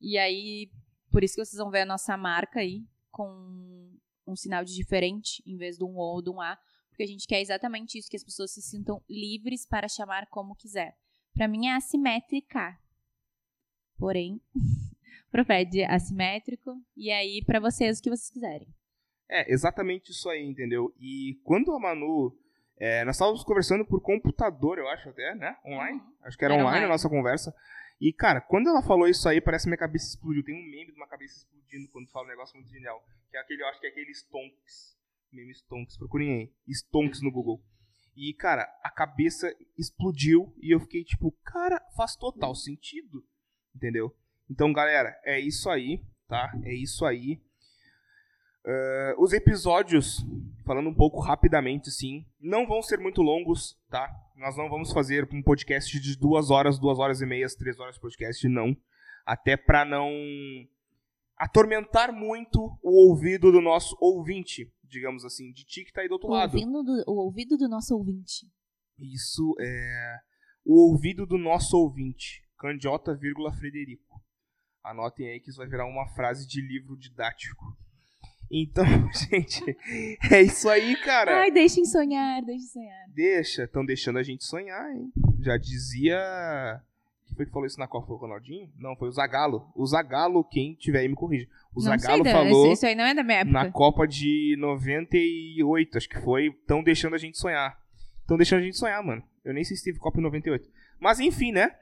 E 0.00 0.16
aí, 0.16 0.70
por 1.10 1.22
isso 1.22 1.34
que 1.34 1.44
vocês 1.44 1.58
vão 1.58 1.70
ver 1.70 1.82
a 1.82 1.86
nossa 1.86 2.16
marca 2.16 2.60
aí, 2.60 2.82
com 3.10 3.94
um 4.26 4.34
sinal 4.34 4.64
de 4.64 4.74
diferente, 4.74 5.42
em 5.44 5.58
vez 5.58 5.76
de 5.76 5.84
um 5.84 5.98
O 5.98 6.14
ou 6.14 6.22
de 6.22 6.30
um 6.30 6.40
A, 6.40 6.58
porque 6.88 7.02
a 7.02 7.06
gente 7.06 7.26
quer 7.26 7.42
exatamente 7.42 7.98
isso, 7.98 8.08
que 8.08 8.16
as 8.16 8.24
pessoas 8.24 8.52
se 8.52 8.62
sintam 8.62 9.02
livres 9.06 9.66
para 9.66 9.86
chamar 9.86 10.28
como 10.28 10.56
quiser. 10.56 10.96
Para 11.34 11.46
mim 11.46 11.66
é 11.66 11.74
assimétrica. 11.74 12.80
Porém, 14.02 14.40
pro 15.30 15.44
assimétrico, 15.88 16.74
e 16.96 17.12
aí 17.12 17.40
para 17.46 17.60
vocês 17.60 18.00
o 18.00 18.02
que 18.02 18.10
vocês 18.10 18.30
quiserem. 18.30 18.66
É, 19.30 19.48
exatamente 19.52 20.10
isso 20.10 20.28
aí, 20.28 20.44
entendeu? 20.44 20.92
E 20.98 21.40
quando 21.44 21.72
a 21.72 21.78
Manu. 21.78 22.36
é, 22.76 23.04
nós 23.04 23.14
estávamos 23.14 23.44
conversando 23.44 23.86
por 23.86 24.02
computador, 24.02 24.78
eu 24.78 24.88
acho 24.88 25.08
até, 25.08 25.36
né? 25.36 25.56
Online. 25.64 26.02
Acho 26.24 26.36
que 26.36 26.44
era, 26.44 26.54
Era 26.54 26.62
online, 26.64 26.78
online. 26.78 26.86
a 26.86 26.88
nossa 26.88 27.08
conversa. 27.08 27.54
E, 28.00 28.12
cara, 28.12 28.40
quando 28.40 28.68
ela 28.70 28.82
falou 28.82 29.06
isso 29.06 29.28
aí, 29.28 29.40
parece 29.40 29.66
que 29.66 29.68
minha 29.68 29.78
cabeça 29.78 30.08
explodiu. 30.08 30.42
Tem 30.42 30.52
um 30.52 30.68
meme 30.68 30.90
de 30.90 30.96
uma 30.96 31.06
cabeça 31.06 31.36
explodindo 31.36 31.88
quando 31.92 32.10
fala 32.10 32.26
um 32.26 32.30
negócio 32.30 32.56
muito 32.56 32.72
genial. 32.72 33.00
Que 33.30 33.36
é 33.36 33.40
aquele, 33.40 33.62
eu 33.62 33.68
acho 33.68 33.78
que 33.78 33.86
é 33.86 33.90
aquele 33.90 34.10
Stonks. 34.10 34.98
Meme 35.30 35.54
Stonks, 35.54 35.96
procurem 35.96 36.32
aí. 36.32 36.52
Stonks 36.74 37.22
no 37.22 37.30
Google. 37.30 37.62
E, 38.16 38.34
cara, 38.34 38.64
a 38.82 38.90
cabeça 38.90 39.54
explodiu 39.78 40.52
e 40.60 40.74
eu 40.74 40.80
fiquei 40.80 41.04
tipo, 41.04 41.30
cara, 41.44 41.80
faz 41.96 42.16
total 42.16 42.52
sentido. 42.56 43.24
Entendeu? 43.74 44.14
Então, 44.50 44.72
galera, 44.72 45.16
é 45.24 45.40
isso 45.40 45.68
aí, 45.70 46.00
tá? 46.28 46.52
É 46.64 46.74
isso 46.74 47.04
aí. 47.04 47.40
Ah, 48.64 49.14
os 49.18 49.32
episódios, 49.32 50.24
falando 50.64 50.88
um 50.88 50.94
pouco 50.94 51.20
rapidamente, 51.20 51.88
assim, 51.88 52.24
não 52.40 52.66
vão 52.66 52.80
ser 52.82 52.98
muito 52.98 53.22
longos, 53.22 53.76
tá? 53.90 54.08
Nós 54.36 54.56
não 54.56 54.68
vamos 54.68 54.92
fazer 54.92 55.28
um 55.32 55.42
podcast 55.42 55.98
de 55.98 56.16
duas 56.16 56.50
horas, 56.50 56.78
duas 56.78 56.98
horas 56.98 57.20
e 57.20 57.26
meia, 57.26 57.46
três 57.58 57.78
horas 57.80 57.94
de 57.96 58.00
podcast, 58.00 58.46
não. 58.48 58.76
Até 59.26 59.56
pra 59.56 59.84
não 59.84 60.10
atormentar 61.36 62.12
muito 62.12 62.78
o 62.82 63.08
ouvido 63.08 63.50
do 63.50 63.60
nosso 63.60 63.96
ouvinte, 64.00 64.72
digamos 64.84 65.24
assim, 65.24 65.50
de 65.52 65.64
ti 65.64 65.84
que 65.84 65.92
tá 65.92 66.02
aí 66.02 66.08
do 66.08 66.12
outro 66.14 66.28
O, 66.28 66.32
lado. 66.32 66.56
do- 66.56 67.04
o 67.06 67.14
ouvido 67.24 67.56
do 67.56 67.68
nosso 67.68 67.96
ouvinte. 67.96 68.46
Isso 68.98 69.54
é 69.60 70.18
o 70.64 70.90
ouvido 70.90 71.26
do 71.26 71.36
nosso 71.38 71.76
ouvinte. 71.76 72.41
Candiota, 72.62 73.12
vírgula, 73.12 73.52
Frederico. 73.52 74.22
Anotem 74.84 75.28
aí 75.28 75.40
que 75.40 75.50
isso 75.50 75.58
vai 75.58 75.66
virar 75.66 75.84
uma 75.84 76.06
frase 76.14 76.46
de 76.46 76.60
livro 76.60 76.96
didático. 76.96 77.76
Então, 78.48 78.84
gente, 79.12 79.76
é 80.30 80.42
isso 80.42 80.68
aí, 80.68 80.94
cara. 80.96 81.40
Ai, 81.40 81.50
deixem 81.50 81.84
sonhar, 81.84 82.40
deixem 82.42 82.68
sonhar. 82.68 83.08
Deixa, 83.08 83.64
estão 83.64 83.84
deixando 83.84 84.18
a 84.18 84.22
gente 84.22 84.44
sonhar, 84.44 84.94
hein? 84.94 85.12
Já 85.40 85.56
dizia. 85.56 86.80
Quem 87.26 87.34
foi 87.34 87.46
que 87.46 87.52
falou 87.52 87.66
isso 87.66 87.80
na 87.80 87.88
Copa? 87.88 88.06
Foi 88.06 88.14
o 88.14 88.18
Ronaldinho? 88.20 88.70
Não, 88.78 88.94
foi 88.94 89.08
o 89.08 89.12
Zagalo. 89.12 89.68
O 89.74 89.84
Zagalo, 89.84 90.44
quem 90.44 90.74
tiver 90.74 91.00
aí 91.00 91.08
me 91.08 91.16
corrige. 91.16 91.48
O 91.74 91.80
não 91.80 91.82
Zagalo 91.82 92.22
sei, 92.22 92.32
falou 92.32 92.64
Isso, 92.66 92.72
isso 92.74 92.86
aí 92.86 92.94
não 92.94 93.04
é 93.04 93.12
da 93.14 93.24
minha 93.24 93.38
época. 93.38 93.52
na 93.52 93.72
Copa 93.72 94.06
de 94.06 94.54
98, 94.58 95.98
acho 95.98 96.08
que 96.08 96.20
foi. 96.20 96.46
Estão 96.48 96.80
deixando 96.82 97.14
a 97.14 97.18
gente 97.18 97.38
sonhar. 97.38 97.76
Estão 98.20 98.36
deixando 98.36 98.60
a 98.60 98.62
gente 98.62 98.76
sonhar, 98.76 99.02
mano. 99.02 99.22
Eu 99.44 99.52
nem 99.52 99.64
sei 99.64 99.76
se 99.76 99.82
teve 99.82 99.98
Copa 99.98 100.20
em 100.20 100.22
98. 100.22 100.70
Mas 101.00 101.18
enfim, 101.18 101.50
né? 101.50 101.74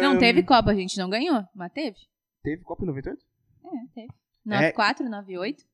Não 0.00 0.12
Ahn, 0.12 0.18
teve 0.18 0.42
Copa, 0.42 0.70
a 0.70 0.74
gente 0.74 0.96
não 0.98 1.10
ganhou, 1.10 1.44
mas 1.54 1.72
teve. 1.72 1.96
Teve 2.42 2.62
Copa 2.62 2.84
em 2.84 2.86
98? 2.86 3.22
É, 3.64 3.68
teve. 3.94 4.08
94, 4.44 5.04
98. 5.08 5.64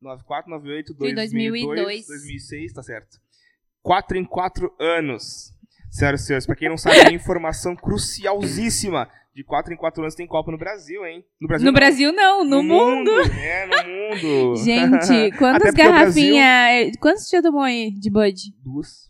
94, 0.00 0.50
98, 0.50 0.96
Foi 0.96 1.14
2002, 1.14 1.66
2002. 1.66 2.06
2006, 2.06 2.72
tá 2.72 2.82
certo. 2.82 3.18
4 3.82 4.16
em 4.16 4.24
4 4.24 4.74
anos. 4.78 5.52
Senhoras 5.90 6.22
e 6.22 6.26
senhores, 6.26 6.46
pra 6.46 6.56
quem 6.56 6.68
não 6.68 6.76
sabe, 6.76 6.98
é 6.98 7.12
informação 7.12 7.74
crucialzíssima. 7.74 9.08
De 9.34 9.44
4 9.44 9.72
em 9.72 9.76
4 9.76 10.02
anos 10.02 10.14
tem 10.14 10.26
Copa 10.26 10.50
no 10.50 10.58
Brasil, 10.58 11.06
hein? 11.06 11.24
No 11.40 11.46
Brasil 11.46 11.64
No 11.64 11.72
não. 11.72 11.78
Brasil 11.78 12.12
não, 12.12 12.44
no, 12.44 12.62
mundo. 12.62 13.10
É, 13.40 13.66
no 13.66 13.88
mundo. 13.88 14.56
Gente, 14.64 15.36
quantas 15.38 15.70
porque 15.70 15.82
o 15.82 15.84
garrafinhas. 15.84 16.96
Quantos 17.00 17.28
você 17.28 17.36
já 17.36 17.42
tomou 17.42 17.62
aí 17.62 17.90
de 17.92 18.10
Bud? 18.10 18.34
Duas. 18.64 19.07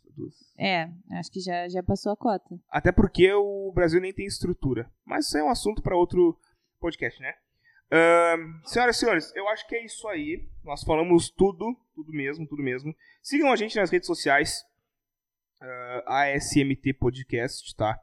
É, 0.59 0.89
acho 1.13 1.31
que 1.31 1.41
já, 1.41 1.69
já 1.69 1.83
passou 1.83 2.11
a 2.11 2.17
cota. 2.17 2.59
Até 2.69 2.91
porque 2.91 3.33
o 3.33 3.71
Brasil 3.73 4.01
nem 4.01 4.13
tem 4.13 4.27
estrutura. 4.27 4.91
Mas 5.05 5.27
isso 5.27 5.39
é 5.39 5.45
um 5.45 5.51
assunto 5.51 5.81
para 5.81 5.97
outro 5.97 6.37
podcast, 6.81 7.21
né? 7.23 7.33
Ahn, 7.91 8.61
senhoras 8.65 8.97
e 8.97 8.99
senhores, 8.99 9.33
eu 9.35 9.49
acho 9.49 9.67
que 9.69 9.77
é 9.77 9.85
isso 9.85 10.07
aí. 10.09 10.47
Nós 10.65 10.83
falamos 10.83 11.31
tudo, 11.31 11.77
tudo 11.95 12.13
mesmo, 12.13 12.47
tudo 12.47 12.63
mesmo. 12.63 12.95
Sigam 13.23 13.53
a 13.53 13.57
gente 13.57 13.77
nas 13.77 13.91
redes 13.91 14.07
sociais, 14.07 14.65
ah, 15.61 16.25
ASMT 16.35 16.93
Podcast, 16.95 17.75
tá? 17.77 17.99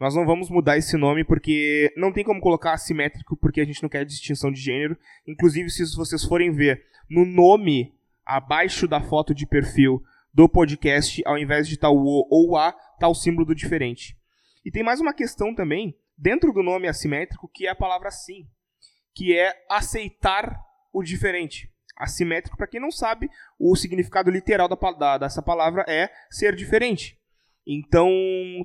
Nós 0.00 0.14
não 0.14 0.24
vamos 0.24 0.48
mudar 0.48 0.78
esse 0.78 0.96
nome 0.96 1.24
porque 1.24 1.92
não 1.96 2.12
tem 2.12 2.22
como 2.22 2.40
colocar 2.40 2.72
assimétrico 2.72 3.36
porque 3.36 3.60
a 3.60 3.64
gente 3.64 3.82
não 3.82 3.88
quer 3.88 4.04
distinção 4.04 4.52
de 4.52 4.60
gênero. 4.60 4.96
Inclusive, 5.26 5.68
se 5.68 5.96
vocês 5.96 6.24
forem 6.24 6.52
ver 6.52 6.86
no 7.10 7.24
nome 7.24 7.92
abaixo 8.24 8.86
da 8.86 9.00
foto 9.00 9.34
de 9.34 9.44
perfil 9.46 10.00
do 10.32 10.48
podcast, 10.48 11.22
ao 11.26 11.38
invés 11.38 11.66
de 11.68 11.74
estar 11.74 11.90
o 11.90 11.96
O 11.98 12.26
ou 12.30 12.56
A, 12.56 12.72
tá 12.98 13.08
o 13.08 13.14
símbolo 13.14 13.46
do 13.46 13.54
diferente. 13.54 14.16
E 14.64 14.70
tem 14.70 14.82
mais 14.82 15.00
uma 15.00 15.14
questão 15.14 15.54
também, 15.54 15.96
dentro 16.16 16.52
do 16.52 16.62
nome 16.62 16.86
assimétrico, 16.88 17.48
que 17.52 17.66
é 17.66 17.70
a 17.70 17.74
palavra 17.74 18.10
sim, 18.10 18.46
que 19.14 19.36
é 19.36 19.52
aceitar 19.70 20.60
o 20.92 21.02
diferente. 21.02 21.70
Assimétrico, 21.96 22.56
para 22.56 22.66
quem 22.68 22.80
não 22.80 22.90
sabe, 22.92 23.28
o 23.58 23.74
significado 23.74 24.30
literal 24.30 24.68
da, 24.68 24.76
da- 24.92 25.18
dessa 25.18 25.42
palavra 25.42 25.84
é 25.88 26.08
ser 26.30 26.54
diferente. 26.54 27.18
Então, 27.66 28.08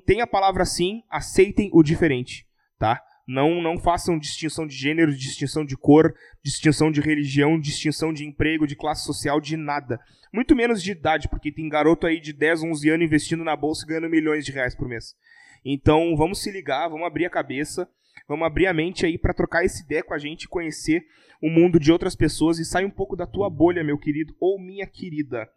tem 0.05 0.22
a 0.22 0.28
palavra 0.28 0.66
sim, 0.66 1.03
aceitem 1.09 1.70
o 1.74 1.84
diferente, 1.84 2.45
tá? 2.80 3.01
Não, 3.28 3.61
não 3.61 3.78
façam 3.78 4.20
distinção 4.20 4.68
de 4.68 4.76
gênero, 4.76 5.16
distinção 5.16 5.66
de 5.66 5.76
cor, 5.78 6.14
distinção 6.43 6.91
de 6.91 7.01
religião, 7.01 7.59
distinção 7.59 8.14
de 8.14 8.26
emprego, 8.26 8.68
de 8.68 8.76
classe 8.76 9.05
social, 9.05 9.39
de 9.41 9.55
nada. 9.57 9.99
Muito 10.34 10.55
menos 10.55 10.81
de 10.81 10.91
idade, 10.91 11.29
porque 11.29 11.51
tem 11.51 11.69
garoto 11.69 12.07
aí 12.07 12.19
de 12.19 12.34
10, 12.34 12.63
11 12.63 12.89
anos 12.89 13.05
investindo 13.05 13.43
na 13.43 13.55
bolsa 13.55 13.86
e 13.86 13.88
ganhando 13.88 14.09
milhões 14.09 14.43
de 14.43 14.51
reais 14.51 14.73
por 14.73 14.88
mês. 14.88 15.15
Então, 15.63 16.15
vamos 16.17 16.41
se 16.41 16.51
ligar, 16.51 16.89
vamos 16.89 17.05
abrir 17.05 17.25
a 17.25 17.29
cabeça, 17.29 17.88
vamos 18.27 18.45
abrir 18.45 18.65
a 18.65 18.73
mente 18.73 19.05
aí 19.05 19.17
pra 19.17 19.34
trocar 19.34 19.63
essa 19.63 19.84
ideia 19.84 20.03
com 20.03 20.13
a 20.13 20.17
gente, 20.17 20.49
conhecer 20.49 21.05
o 21.39 21.49
mundo 21.49 21.79
de 21.79 21.91
outras 21.91 22.15
pessoas 22.15 22.57
e 22.57 22.65
sair 22.65 22.86
um 22.86 22.89
pouco 22.89 23.15
da 23.15 23.27
tua 23.27 23.49
bolha, 23.49 23.84
meu 23.84 23.97
querido 23.97 24.36
ou 24.39 24.59
minha 24.59 24.88
querida. 24.88 25.47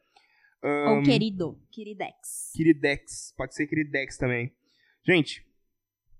Ou 0.62 1.02
querido, 1.02 1.58
queridex. 1.70 2.52
Queridex, 2.54 3.32
pode 3.36 3.54
ser 3.54 3.66
Queridex 3.66 4.18
também. 4.18 4.52
Gente, 5.06 5.46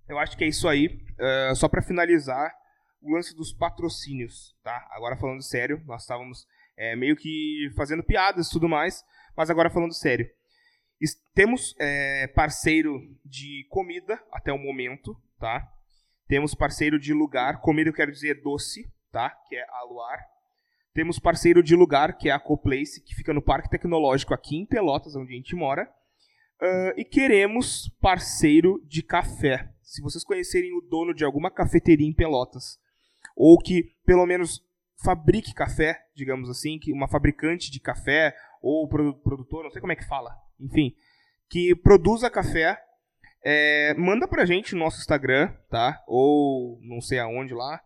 eu 0.09 0.19
acho 0.19 0.37
que 0.37 0.45
é 0.45 0.49
isso 0.49 0.69
aí. 0.69 1.01
Ah, 1.19 1.55
só 1.55 1.69
pra 1.69 1.83
finalizar, 1.83 2.55
o 3.03 3.15
lance 3.15 3.35
dos 3.35 3.53
patrocínios, 3.53 4.57
tá? 4.63 4.87
Agora 4.93 5.17
falando 5.17 5.43
sério, 5.43 5.83
nós 5.85 6.03
estávamos 6.03 6.47
é, 6.77 6.95
meio 6.97 7.17
que 7.17 7.71
fazendo 7.77 8.03
piadas 8.03 8.49
e 8.49 8.51
tudo 8.51 8.69
mais, 8.69 9.05
mas 9.37 9.51
agora 9.51 9.71
falando 9.71 9.95
sério. 9.95 10.29
Temos 11.35 11.75
é, 11.79 12.27
parceiro 12.29 12.99
de 13.25 13.67
comida 13.69 14.19
até 14.33 14.53
o 14.53 14.59
momento, 14.59 15.15
tá? 15.39 15.71
Temos 16.27 16.55
parceiro 16.55 16.99
de 16.99 17.13
lugar, 17.13 17.61
comida 17.61 17.91
eu 17.91 17.95
quero 17.95 18.11
dizer 18.11 18.41
doce, 18.43 18.91
tá? 19.13 19.31
Que 19.49 19.57
é 19.57 19.63
a 19.63 19.85
Luar. 19.85 20.19
Temos 20.95 21.19
parceiro 21.19 21.63
de 21.63 21.77
lugar, 21.77 22.17
que 22.17 22.31
é 22.31 22.33
a 22.33 22.41
Coplace, 22.41 23.03
que 23.03 23.15
fica 23.15 23.35
no 23.35 23.43
Parque 23.43 23.69
Tecnológico 23.69 24.33
aqui 24.33 24.57
em 24.57 24.65
Pelotas, 24.65 25.15
onde 25.15 25.35
a 25.35 25.37
gente 25.37 25.55
mora. 25.55 25.87
Ah, 26.61 26.95
e 26.97 27.05
queremos 27.05 27.89
parceiro 28.01 28.83
de 28.87 29.03
café. 29.03 29.71
Se 29.83 30.01
vocês 30.01 30.25
conhecerem 30.25 30.73
o 30.73 30.81
dono 30.81 31.15
de 31.15 31.25
alguma 31.25 31.51
cafeteria 31.51 32.09
em 32.09 32.15
Pelotas, 32.15 32.79
ou 33.37 33.59
que 33.59 33.95
pelo 34.05 34.25
menos 34.25 34.66
fabrique 35.03 35.55
café, 35.55 36.07
digamos 36.15 36.49
assim, 36.49 36.79
que 36.79 36.93
uma 36.93 37.09
fabricante 37.09 37.71
de 37.71 37.81
café, 37.81 38.35
ou 38.63 38.89
produ- 38.89 39.15
produtor, 39.21 39.65
não 39.65 39.71
sei 39.71 39.81
como 39.81 39.93
é 39.93 39.97
que 39.97 40.07
fala, 40.07 40.35
enfim, 40.59 40.95
que 41.49 41.75
produza 41.77 42.31
café, 42.31 42.83
é, 43.45 43.95
manda 43.95 44.27
pra 44.27 44.45
gente 44.45 44.75
no 44.75 44.81
nosso 44.81 44.99
Instagram, 44.99 45.53
tá? 45.71 46.03
Ou 46.07 46.81
não 46.83 47.01
sei 47.01 47.19
aonde 47.21 47.55
lá. 47.55 47.81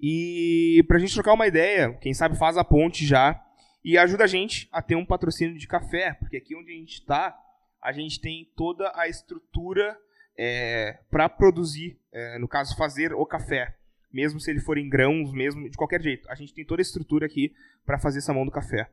E 0.00 0.84
pra 0.86 0.98
gente 0.98 1.14
trocar 1.14 1.32
uma 1.32 1.48
ideia, 1.48 1.92
quem 1.94 2.14
sabe 2.14 2.38
faz 2.38 2.56
a 2.56 2.64
ponte 2.64 3.04
já. 3.04 3.42
E 3.82 3.98
ajuda 3.98 4.24
a 4.24 4.26
gente 4.28 4.68
a 4.70 4.80
ter 4.80 4.94
um 4.94 5.06
patrocínio 5.06 5.58
de 5.58 5.66
café, 5.66 6.14
porque 6.14 6.36
aqui 6.36 6.54
onde 6.54 6.70
a 6.70 6.74
gente 6.74 7.04
tá, 7.04 7.36
a 7.82 7.92
gente 7.92 8.20
tem 8.20 8.52
toda 8.54 8.92
a 8.94 9.08
estrutura 9.08 9.98
é, 10.38 10.98
para 11.10 11.28
produzir, 11.28 11.98
é, 12.12 12.38
no 12.38 12.46
caso, 12.46 12.76
fazer 12.76 13.12
o 13.12 13.26
café. 13.26 13.74
Mesmo 14.12 14.40
se 14.40 14.50
ele 14.50 14.60
for 14.60 14.76
em 14.78 14.88
grãos, 14.88 15.32
mesmo 15.32 15.68
de 15.70 15.76
qualquer 15.76 16.00
jeito. 16.02 16.28
A 16.30 16.34
gente 16.34 16.52
tem 16.52 16.64
toda 16.64 16.80
a 16.80 16.84
estrutura 16.84 17.26
aqui 17.26 17.52
para 17.86 17.98
fazer 17.98 18.18
essa 18.18 18.32
mão 18.34 18.44
do 18.44 18.50
café, 18.50 18.90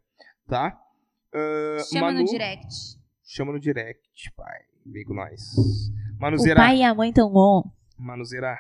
tá? 0.48 0.80
Ah, 1.34 1.78
Chama 1.92 2.08
Manu- 2.08 2.20
no 2.20 2.26
direct. 2.26 2.68
Chama 3.26 3.52
no 3.54 3.60
direct, 3.60 4.32
pai. 4.36 4.62
Vem 4.86 5.04
com 5.04 5.14
nós. 5.14 5.42
O 6.18 6.22
Manuzeira. 6.22 6.56
pai 6.60 6.78
e 6.78 6.84
a 6.84 6.94
mãe 6.96 7.12
tão 7.12 7.32
on. 7.36 7.64
Manuzeira. 7.98 8.58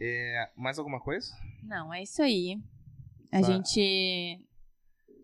É, 0.00 0.50
mais 0.56 0.78
alguma 0.78 1.00
coisa? 1.00 1.32
Não, 1.62 1.92
é 1.94 2.02
isso 2.02 2.20
aí. 2.22 2.60
A 3.32 3.40
Tá. 3.40 3.46
gente. 3.46 4.40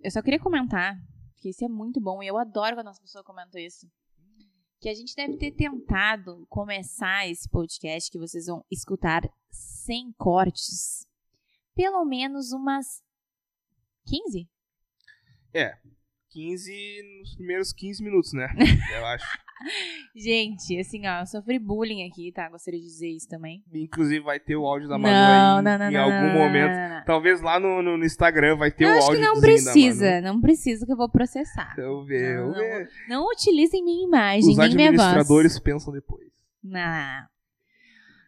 Eu 0.03 0.11
só 0.11 0.23
queria 0.23 0.41
comentar, 0.41 0.97
que 1.37 1.51
isso 1.51 1.65
é 1.65 1.69
muito 1.69 2.01
bom, 2.01 2.23
e 2.23 2.27
eu 2.27 2.39
adoro 2.39 2.75
quando 2.77 2.89
as 2.89 2.99
pessoas 2.99 3.25
comentam 3.25 3.61
isso. 3.61 3.87
Que 4.83 4.89
a 4.89 4.95
gente 4.95 5.15
deve 5.15 5.37
ter 5.37 5.53
tentado 5.53 6.45
começar 6.51 7.29
esse 7.29 7.49
podcast 7.49 8.11
que 8.11 8.19
vocês 8.19 8.47
vão 8.47 8.65
escutar 8.69 9.23
sem 9.49 10.13
cortes. 10.19 11.07
Pelo 11.73 12.05
menos 12.05 12.51
umas 12.51 13.01
15? 14.05 14.51
15 16.31 17.21
nos 17.21 17.35
primeiros 17.37 17.73
15 17.73 18.03
minutos, 18.03 18.33
né? 18.33 18.49
Eu 18.97 19.07
acho. 19.07 19.25
Gente, 20.15 20.79
assim, 20.79 21.07
ó, 21.07 21.21
eu 21.21 21.27
sofri 21.27 21.59
bullying 21.59 22.07
aqui, 22.09 22.33
tá? 22.33 22.49
Gostaria 22.49 22.81
de 22.81 22.87
dizer 22.87 23.09
isso 23.09 23.29
também. 23.29 23.63
Inclusive 23.73 24.21
vai 24.21 24.39
ter 24.39 24.57
o 24.57 24.67
áudio 24.67 24.89
da 24.89 24.99
Manu 24.99 25.15
não, 25.15 25.59
aí 25.59 25.65
não, 25.65 25.79
não, 25.79 25.91
em 25.91 25.93
não, 25.93 26.03
algum 26.03 26.39
momento. 26.39 27.05
Talvez 27.07 27.41
lá 27.41 27.59
no, 27.59 27.83
no, 27.83 27.97
no 27.97 28.05
Instagram 28.05 28.57
vai 28.57 28.71
ter 28.71 28.87
o 28.87 28.89
acho 28.89 28.99
que 28.99 29.05
áudio 29.17 29.21
não 29.23 29.41
precisa, 29.41 30.21
não 30.21 30.41
precisa 30.41 30.87
que 30.87 30.93
eu 30.93 30.97
vou 30.97 31.09
processar. 31.09 31.75
Eu 31.79 32.05
ver, 32.05 32.37
eu 32.37 32.47
Não, 32.47 32.55
ver. 32.55 32.91
Não 33.09 33.27
utilizem 33.27 33.83
minha 33.83 34.05
imagem, 34.05 34.51
Os 34.51 34.57
nem 34.59 34.75
minha 34.75 34.91
voz. 34.91 35.01
administradores 35.01 35.59
pensam 35.59 35.93
depois. 35.93 36.29
Não. 36.63 37.33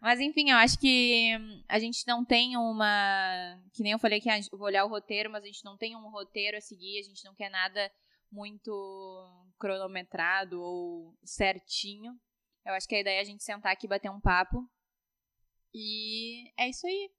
Mas 0.04 0.20
enfim, 0.20 0.50
eu 0.50 0.56
acho 0.58 0.78
que 0.78 1.30
a 1.66 1.78
gente 1.78 2.06
não 2.06 2.24
tem 2.26 2.58
uma. 2.58 3.58
Que 3.72 3.82
nem 3.82 3.92
eu 3.92 3.98
falei 3.98 4.20
que 4.20 4.28
vou 4.52 4.66
olhar 4.66 4.84
o 4.84 4.88
roteiro, 4.88 5.30
mas 5.30 5.42
a 5.42 5.46
gente 5.46 5.64
não 5.64 5.78
tem 5.78 5.96
um 5.96 6.10
roteiro 6.10 6.58
a 6.58 6.60
seguir, 6.60 6.98
a 7.00 7.02
gente 7.02 7.24
não 7.24 7.34
quer 7.34 7.48
nada 7.48 7.90
muito 8.34 9.46
cronometrado 9.58 10.60
ou 10.60 11.16
certinho. 11.24 12.18
Eu 12.66 12.74
acho 12.74 12.88
que 12.88 12.94
a 12.96 13.00
ideia 13.00 13.18
é 13.18 13.20
a 13.20 13.24
gente 13.24 13.44
sentar 13.44 13.72
aqui 13.72 13.86
e 13.86 13.88
bater 13.88 14.10
um 14.10 14.20
papo. 14.20 14.68
E 15.72 16.50
é 16.58 16.68
isso 16.68 16.86
aí. 16.86 17.10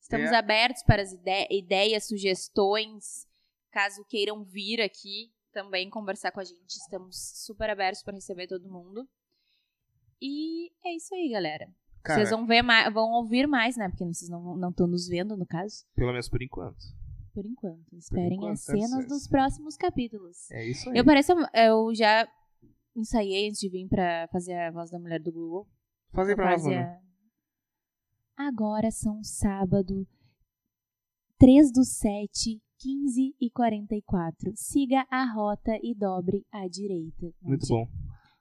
Estamos 0.00 0.30
É. 0.30 0.36
abertos 0.36 0.82
para 0.84 1.02
as 1.02 1.12
ide- 1.12 1.48
ideias, 1.50 2.06
sugestões. 2.06 3.26
Caso 3.70 4.04
queiram 4.08 4.44
vir 4.44 4.80
aqui 4.80 5.32
também 5.52 5.90
conversar 5.90 6.30
com 6.30 6.40
a 6.40 6.44
gente, 6.44 6.70
estamos 6.70 7.16
super 7.44 7.68
abertos 7.70 8.02
para 8.02 8.14
receber 8.14 8.46
todo 8.46 8.70
mundo. 8.70 9.08
E 10.20 10.70
é 10.84 10.94
isso 10.94 11.14
aí, 11.14 11.28
galera. 11.30 11.68
Cara, 12.02 12.20
Vocês 12.20 12.30
vão 12.30 12.46
ver 12.46 12.62
mais, 12.62 12.92
vão 12.92 13.10
ouvir 13.12 13.46
mais, 13.46 13.76
né? 13.76 13.88
Porque 13.88 14.04
vocês 14.04 14.28
não 14.30 14.70
estão 14.70 14.86
nos 14.86 15.08
vendo, 15.08 15.36
no 15.36 15.46
caso. 15.46 15.84
pelo 15.94 16.12
menos 16.12 16.28
por 16.28 16.42
enquanto. 16.42 16.78
Por 17.38 17.46
enquanto. 17.46 17.96
Esperem 17.96 18.36
enquanto, 18.36 18.54
as 18.54 18.60
cenas 18.62 19.04
é- 19.04 19.06
dos 19.06 19.28
próximos 19.28 19.76
capítulos. 19.76 20.50
É 20.50 20.66
isso 20.66 20.90
aí. 20.90 20.98
Eu 20.98 21.04
pareço. 21.04 21.32
Eu 21.54 21.94
já 21.94 22.28
ensaiei 22.96 23.46
antes 23.48 23.60
de 23.60 23.68
vir 23.68 23.86
pra 23.86 24.26
fazer 24.32 24.54
a 24.54 24.72
voz 24.72 24.90
da 24.90 24.98
mulher 24.98 25.20
do 25.22 25.30
Google. 25.30 25.68
Faz 26.12 26.26
aí 26.26 26.32
Eu 26.32 26.36
pra 26.36 26.50
nós, 26.50 26.62
fazia-. 26.62 26.98
Agora 28.36 28.90
são 28.90 29.22
sábado, 29.22 30.04
3 31.38 31.70
do 31.72 31.84
7, 31.84 32.60
15 32.78 33.36
e 33.40 33.50
44. 33.50 34.52
Siga 34.56 35.06
a 35.08 35.32
rota 35.32 35.78
e 35.80 35.94
dobre 35.94 36.44
à 36.50 36.66
direita. 36.66 37.32
Muito 37.40 37.68
bom. 37.68 37.88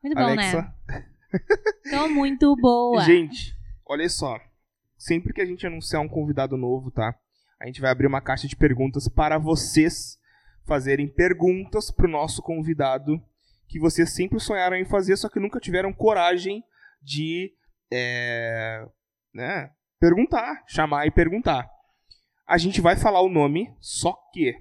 Muito 0.02 0.16
bom, 0.16 0.22
Alexa, 0.22 0.62
né? 0.88 1.10
Tô 1.92 2.10
muito 2.10 2.56
boa. 2.56 3.02
Gente, 3.04 3.56
olha 3.86 4.10
só. 4.10 4.40
Sempre 4.98 5.34
que 5.34 5.42
a 5.42 5.46
gente 5.46 5.68
anunciar 5.68 6.02
um 6.02 6.10
convidado 6.10 6.58
novo, 6.58 6.90
tá? 6.90 7.16
A 7.60 7.66
gente 7.66 7.82
vai 7.82 7.90
abrir 7.90 8.08
uma 8.08 8.22
caixa 8.22 8.48
de 8.48 8.56
perguntas 8.56 9.08
para 9.08 9.38
vocês 9.38 10.20
fazerem 10.66 11.08
perguntas 11.08 11.90
pro 11.90 12.08
nosso 12.08 12.42
convidado 12.42 13.22
que 13.68 13.80
vocês 13.80 14.14
sempre 14.14 14.40
sonharam 14.40 14.78
em 14.78 14.86
fazer, 14.86 15.18
só 15.18 15.30
que 15.30 15.40
nunca 15.40 15.60
tiveram 15.60 15.94
coragem 15.94 16.64
de 17.02 17.54
é, 17.92 18.86
né, 19.34 19.72
perguntar, 20.00 20.64
chamar 20.68 21.06
e 21.06 21.12
perguntar. 21.12 21.70
A 22.46 22.58
gente 22.58 22.80
vai 22.80 22.96
falar 22.96 23.22
o 23.22 23.30
nome, 23.30 23.74
só 23.80 24.14
que 24.32 24.56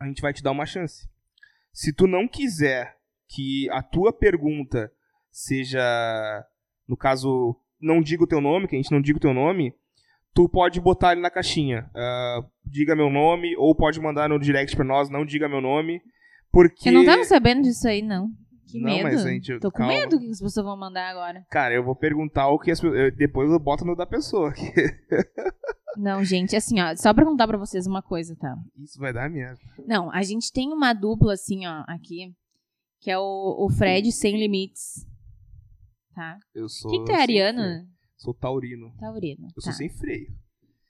a 0.00 0.06
gente 0.06 0.20
vai 0.20 0.32
te 0.32 0.42
dar 0.42 0.50
uma 0.50 0.66
chance. 0.66 1.08
Se 1.72 1.92
tu 1.92 2.06
não 2.06 2.26
quiser 2.26 2.96
que 3.28 3.68
a 3.70 3.82
tua 3.82 4.12
pergunta 4.12 4.92
seja, 5.30 5.80
no 6.86 6.96
caso, 6.96 7.56
não 7.80 8.02
diga 8.02 8.24
o 8.24 8.26
teu 8.26 8.40
nome, 8.40 8.66
que 8.66 8.74
a 8.74 8.78
gente 8.78 8.90
não 8.90 9.00
diga 9.00 9.18
o 9.18 9.20
teu 9.20 9.32
nome, 9.32 9.74
tu 10.34 10.48
pode 10.48 10.80
botar 10.80 11.10
ali 11.10 11.20
na 11.20 11.30
caixinha. 11.30 11.90
ah, 11.94 12.40
diga 12.64 12.94
meu 12.96 13.10
nome, 13.10 13.54
ou 13.56 13.74
pode 13.74 14.00
mandar 14.00 14.28
no 14.28 14.38
direct 14.38 14.74
pra 14.76 14.84
nós, 14.84 15.10
não 15.10 15.24
diga 15.24 15.48
meu 15.48 15.60
nome. 15.60 16.00
Porque. 16.52 16.88
Eu 16.88 16.92
não 16.92 17.04
tava 17.04 17.24
sabendo 17.24 17.62
disso 17.62 17.86
aí, 17.88 18.02
não. 18.02 18.28
Que 18.70 18.78
Não, 18.80 18.90
medo. 18.90 19.02
mas 19.04 19.22
gente- 19.22 19.58
Tô 19.58 19.70
com 19.70 19.78
calma. 19.78 19.92
medo 19.92 20.18
do 20.18 20.20
que 20.24 20.30
as 20.30 20.40
pessoas 20.40 20.64
vão 20.64 20.76
mandar 20.78 21.10
agora. 21.10 21.44
Cara, 21.50 21.74
eu 21.74 21.84
vou 21.84 21.94
perguntar 21.94 22.48
o 22.48 22.58
que 22.58 22.70
as 22.70 22.80
pe- 22.80 22.86
eu- 22.86 23.10
Depois 23.14 23.50
eu 23.50 23.58
boto 23.58 23.84
no 23.84 23.94
da 23.94 24.06
pessoa. 24.06 24.50
Não, 25.96 26.24
gente, 26.24 26.56
assim, 26.56 26.80
ó, 26.80 26.94
só 26.96 27.12
pra 27.12 27.24
contar 27.24 27.46
pra 27.46 27.58
vocês 27.58 27.86
uma 27.86 28.00
coisa, 28.02 28.34
tá? 28.36 28.54
Isso 28.78 28.98
vai 28.98 29.12
dar 29.12 29.28
merda. 29.28 29.60
Não, 29.86 30.10
a 30.10 30.22
gente 30.22 30.50
tem 30.50 30.72
uma 30.72 30.94
dupla, 30.94 31.34
assim, 31.34 31.66
ó, 31.66 31.84
aqui, 31.86 32.32
que 33.00 33.10
é 33.10 33.18
o, 33.18 33.66
o 33.66 33.70
Fred 33.70 34.10
Sem 34.10 34.38
Limites. 34.38 35.06
Tá? 36.14 36.38
Eu 36.54 36.66
sou. 36.68 36.90
Quem 36.90 37.00
que 37.00 37.06
tu 37.06 37.12
é, 37.12 37.14
sem 37.16 37.22
Ariano? 37.22 37.86
Sou 38.22 38.32
taurino. 38.32 38.94
Taurino. 39.00 39.46
Eu 39.48 39.54
tá. 39.54 39.60
sou 39.62 39.72
sem 39.72 39.88
freio. 39.88 40.32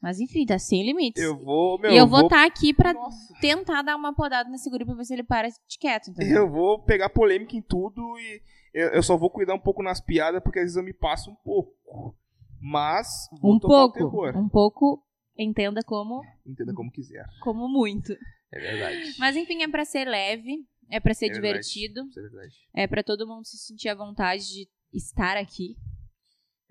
Mas 0.00 0.18
enfim, 0.20 0.44
tá 0.44 0.58
sem 0.58 0.84
limites. 0.84 1.22
Eu 1.22 1.38
vou, 1.38 1.78
meu. 1.78 1.92
e 1.92 1.96
eu 1.96 2.06
vou 2.06 2.22
estar 2.24 2.44
aqui 2.44 2.74
pra 2.74 2.92
Nossa. 2.92 3.34
tentar 3.40 3.82
dar 3.82 3.96
uma 3.96 4.12
podada 4.12 4.50
nesse 4.50 4.68
guri 4.68 4.84
pra 4.84 4.94
ver 4.94 5.04
se 5.04 5.14
ele 5.14 5.22
para 5.22 5.48
de 5.48 5.78
quieto, 5.78 6.10
entendeu? 6.10 6.42
Eu 6.42 6.50
vou 6.50 6.82
pegar 6.82 7.08
polêmica 7.08 7.56
em 7.56 7.62
tudo 7.62 8.00
e 8.18 8.42
eu, 8.74 8.88
eu 8.88 9.02
só 9.02 9.16
vou 9.16 9.30
cuidar 9.30 9.54
um 9.54 9.60
pouco 9.60 9.82
nas 9.82 10.00
piadas 10.00 10.42
porque 10.42 10.58
às 10.58 10.64
vezes 10.64 10.76
eu 10.76 10.82
me 10.82 10.92
passo 10.92 11.30
um 11.30 11.36
pouco. 11.36 12.16
Mas 12.60 13.28
vou 13.40 13.54
Um 13.54 13.58
pouco. 13.60 14.28
Um 14.38 14.48
pouco, 14.48 15.02
entenda 15.38 15.82
como, 15.82 16.20
Entenda 16.46 16.74
como 16.74 16.90
quiser. 16.90 17.24
como 17.40 17.68
muito. 17.68 18.12
É 18.52 18.58
verdade. 18.60 19.14
Mas 19.18 19.36
enfim, 19.36 19.62
é 19.62 19.68
pra 19.68 19.84
ser 19.84 20.04
leve, 20.04 20.66
é 20.90 21.00
pra 21.00 21.14
ser 21.14 21.26
É 21.26 21.28
verdade. 21.28 21.48
divertido, 21.64 22.06
Isso 22.08 22.18
é 22.18 22.22
verdade. 22.22 22.54
é 22.74 22.86
pra 22.86 23.02
todo 23.02 23.26
mundo 23.26 23.46
se 23.46 23.56
sentir 23.56 23.88
à 23.88 23.94
vontade 23.94 24.42
de 24.46 24.68
estar 24.92 25.36
aqui. 25.36 25.76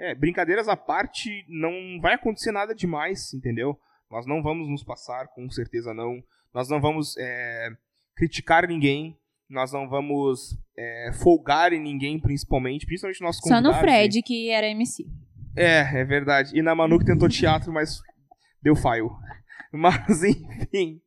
É, 0.02 0.16
brincadeiras 0.16 0.68
à 0.68 0.76
parte, 0.76 1.46
não 1.48 2.02
vai 2.02 2.16
acontecer 2.16 2.52
nada 2.52 2.74
demais, 2.74 3.32
entendeu? 3.36 3.80
Nós 4.10 4.26
não 4.26 4.42
vamos 4.42 4.68
nos 4.68 4.84
passar, 4.84 5.28
com 5.28 5.48
certeza 5.48 5.94
não. 5.94 6.24
Nós 6.52 6.68
não 6.68 6.82
vamos 6.82 7.16
é, 7.20 7.70
criticar 8.16 8.68
ninguém. 8.68 9.16
Nós 9.48 9.72
não 9.72 9.88
vamos 9.88 10.58
é, 10.76 11.12
folgar 11.22 11.72
em 11.72 11.80
ninguém, 11.80 12.20
principalmente. 12.20 12.86
Principalmente 12.88 13.22
nossos 13.22 13.48
Só 13.48 13.62
no 13.62 13.76
Fred, 13.76 14.24
que 14.24 14.50
era 14.50 14.68
MC. 14.68 15.06
É, 15.56 16.00
é 16.00 16.04
verdade. 16.04 16.58
E 16.58 16.64
na 16.64 16.74
Manu 16.74 16.98
que 16.98 17.06
tentou 17.06 17.30
teatro, 17.30 17.72
mas 17.72 18.02
deu 18.62 18.76
fail. 18.76 19.12
Mas, 19.72 20.22
enfim. 20.22 21.00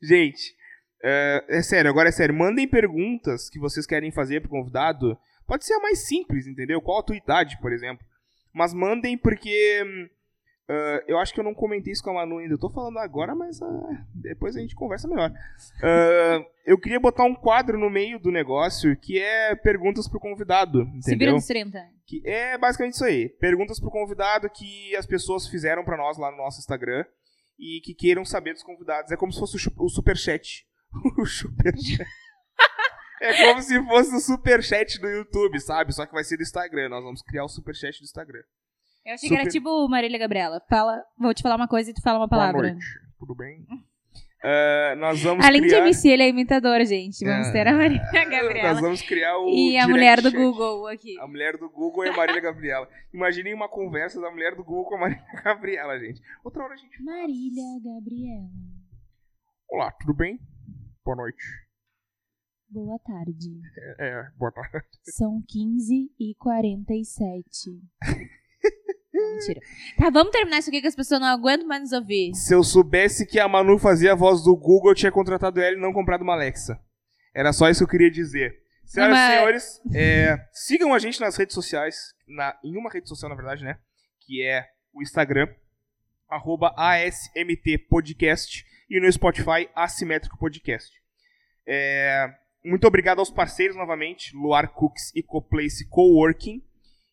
Gente, 0.00 0.54
é, 1.02 1.44
é 1.48 1.62
sério, 1.62 1.90
agora 1.90 2.08
é 2.08 2.12
sério. 2.12 2.32
Mandem 2.32 2.68
perguntas 2.68 3.50
que 3.50 3.58
vocês 3.58 3.84
querem 3.84 4.12
fazer 4.12 4.40
pro 4.40 4.50
convidado. 4.50 5.18
Pode 5.44 5.64
ser 5.64 5.74
a 5.74 5.80
mais 5.80 6.06
simples, 6.06 6.46
entendeu? 6.46 6.80
Qual 6.80 7.00
a 7.00 7.02
tua 7.02 7.16
idade, 7.16 7.58
por 7.60 7.72
exemplo. 7.72 8.06
Mas 8.52 8.74
mandem 8.74 9.16
porque. 9.16 9.82
ah, 10.68 11.02
eu 11.06 11.18
acho 11.18 11.32
que 11.32 11.40
eu 11.40 11.44
não 11.44 11.54
comentei 11.54 11.92
isso 11.92 12.02
com 12.02 12.10
a 12.10 12.14
Manu 12.14 12.38
ainda. 12.38 12.54
Eu 12.54 12.58
tô 12.58 12.70
falando 12.70 12.98
agora, 12.98 13.34
mas 13.34 13.60
ah, 13.62 14.06
depois 14.14 14.56
a 14.56 14.60
gente 14.60 14.74
conversa 14.74 15.08
melhor. 15.08 15.32
Ah, 15.82 16.44
eu 16.66 16.78
queria 16.78 17.00
botar 17.00 17.24
um 17.24 17.34
quadro 17.34 17.78
no 17.78 17.90
meio 17.90 18.18
do 18.18 18.30
negócio 18.30 18.96
que 18.96 19.18
é 19.18 19.54
perguntas 19.56 20.08
pro 20.08 20.20
convidado, 20.20 20.84
Se 21.00 21.14
entendeu? 21.14 21.32
nos 21.32 21.46
30. 21.46 21.78
Que 22.06 22.22
é 22.24 22.58
basicamente 22.58 22.94
isso 22.94 23.04
aí. 23.04 23.28
Perguntas 23.28 23.80
pro 23.80 23.90
convidado 23.90 24.50
que 24.50 24.94
as 24.96 25.06
pessoas 25.06 25.48
fizeram 25.48 25.84
pra 25.84 25.96
nós 25.96 26.18
lá 26.18 26.30
no 26.30 26.36
nosso 26.36 26.58
Instagram 26.60 27.04
e 27.58 27.80
que 27.80 27.94
queiram 27.94 28.24
saber 28.24 28.52
dos 28.52 28.62
convidados. 28.62 29.12
É 29.12 29.16
como 29.16 29.32
se 29.32 29.38
fosse 29.38 29.56
o, 29.56 29.84
o 29.84 29.88
superchat. 29.88 30.66
o 31.18 31.24
superchat. 31.24 32.04
é 33.22 33.46
como 33.48 33.62
se 33.62 33.82
fosse 33.84 34.14
o 34.16 34.20
superchat 34.20 35.00
do 35.00 35.08
YouTube, 35.08 35.60
sabe? 35.60 35.92
Só 35.94 36.04
que 36.06 36.12
vai 36.12 36.24
ser 36.24 36.36
do 36.36 36.42
Instagram. 36.42 36.88
Nós 36.88 37.02
vamos 37.04 37.22
criar 37.22 37.44
o 37.44 37.48
superchat 37.48 37.98
do 38.00 38.04
Instagram. 38.04 38.42
Eu 39.04 39.14
achei 39.14 39.28
que 39.28 39.34
era 39.34 39.44
Super- 39.44 39.52
tipo 39.52 39.88
Marília 39.88 40.18
Gabriela. 40.18 40.60
Fala, 40.68 41.02
vou 41.18 41.34
te 41.34 41.42
falar 41.42 41.56
uma 41.56 41.68
coisa 41.68 41.90
e 41.90 41.94
tu 41.94 42.02
fala 42.02 42.18
uma 42.18 42.26
Boa 42.26 42.40
palavra. 42.40 42.70
noite. 42.72 42.86
Tudo 43.18 43.34
bem? 43.34 43.64
Ah, 44.44 44.94
nós 44.96 45.22
vamos 45.22 45.44
Além 45.46 45.60
de 45.62 45.68
criar... 45.68 45.82
MC, 45.82 46.08
ele 46.08 46.22
é 46.24 46.28
imitador, 46.28 46.84
gente. 46.84 47.24
Vamos 47.24 47.46
Ah, 47.48 47.52
ter 47.52 47.68
a 47.68 47.72
Marília 47.74 48.02
Nós 48.12 48.28
Gabriela. 48.28 48.80
vamos 48.80 49.00
criar 49.02 49.38
o 49.38 49.48
E 49.48 49.76
a 49.78 49.86
mulher 49.86 50.20
do 50.20 50.30
chat. 50.30 50.36
Google 50.36 50.88
aqui. 50.88 51.16
A 51.20 51.26
mulher 51.28 51.56
do 51.56 51.70
Google 51.70 52.04
é 52.04 52.08
a 52.08 52.16
Marília 52.16 52.40
Gabriela. 52.40 52.88
Imaginem 53.14 53.54
uma 53.54 53.68
conversa 53.68 54.20
da 54.20 54.30
mulher 54.32 54.56
do 54.56 54.64
Google 54.64 54.84
com 54.86 54.96
a 54.96 55.00
Marília 55.00 55.22
Gabriela, 55.44 55.98
gente. 56.00 56.20
Outra 56.44 56.64
hora 56.64 56.74
a 56.74 56.76
gente 56.76 57.02
Marília 57.04 57.64
Gabriela. 57.84 58.48
Olá, 59.70 59.92
tudo 60.00 60.12
bem? 60.14 60.40
Boa 61.04 61.16
noite. 61.16 61.42
Boa 62.72 62.98
tarde. 63.00 63.60
É, 63.98 64.08
é, 64.08 64.22
boa 64.38 64.50
tarde. 64.50 64.86
São 65.02 65.42
15 65.46 66.10
e 66.18 66.34
47. 66.36 67.50
Não, 69.12 69.32
Mentira. 69.34 69.60
Tá, 69.98 70.08
vamos 70.08 70.32
terminar 70.32 70.58
isso 70.58 70.70
aqui 70.70 70.80
que 70.80 70.86
as 70.86 70.96
pessoas 70.96 71.20
não 71.20 71.28
aguentam 71.28 71.66
mais 71.68 71.82
nos 71.82 71.92
ouvir. 71.92 72.34
Se 72.34 72.54
eu 72.54 72.64
soubesse 72.64 73.26
que 73.26 73.38
a 73.38 73.46
Manu 73.46 73.78
fazia 73.78 74.12
a 74.12 74.16
voz 74.16 74.42
do 74.42 74.56
Google, 74.56 74.92
eu 74.92 74.94
tinha 74.94 75.12
contratado 75.12 75.60
ela 75.60 75.76
e 75.76 75.80
não 75.80 75.92
comprado 75.92 76.22
uma 76.22 76.32
Alexa. 76.32 76.80
Era 77.34 77.52
só 77.52 77.68
isso 77.68 77.80
que 77.80 77.84
eu 77.84 77.90
queria 77.90 78.10
dizer. 78.10 78.58
Senhoras 78.86 79.18
e 79.18 79.26
senhores, 79.26 79.80
é, 79.94 80.46
sigam 80.52 80.94
a 80.94 80.98
gente 80.98 81.20
nas 81.20 81.36
redes 81.36 81.54
sociais, 81.54 82.14
na- 82.26 82.58
em 82.64 82.76
uma 82.76 82.90
rede 82.90 83.06
social, 83.08 83.28
na 83.28 83.36
verdade, 83.36 83.62
né? 83.64 83.78
Que 84.26 84.42
é 84.42 84.64
o 84.94 85.02
Instagram, 85.02 85.46
arroba 86.28 86.74
ASMT 86.76 87.78
Podcast, 87.90 88.64
e 88.88 88.98
no 88.98 89.10
Spotify, 89.12 89.68
Assimétrico 89.74 90.38
Podcast. 90.38 90.90
É, 91.66 92.28
muito 92.64 92.86
obrigado 92.86 93.18
aos 93.18 93.30
parceiros 93.30 93.76
novamente, 93.76 94.34
Luar 94.36 94.72
Cooks 94.72 95.12
e 95.14 95.22
Coplace 95.22 95.88
Coworking. 95.88 96.62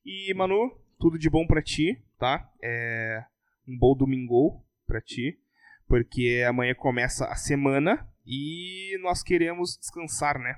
E, 0.06 0.34
Manu, 0.34 0.72
tudo 1.00 1.18
de 1.18 1.30
bom 1.30 1.46
pra 1.46 1.62
ti, 1.62 2.02
tá? 2.18 2.50
É, 2.64 3.24
um 3.68 3.78
bom 3.78 3.96
domingo 3.96 4.64
pra 4.86 5.02
ti, 5.02 5.40
porque 5.88 6.44
amanhã 6.48 6.74
começa 6.74 7.26
a 7.26 7.36
semana 7.36 8.08
e 8.26 8.98
nós 9.02 9.22
queremos 9.24 9.78
descansar, 9.78 10.40
né? 10.40 10.56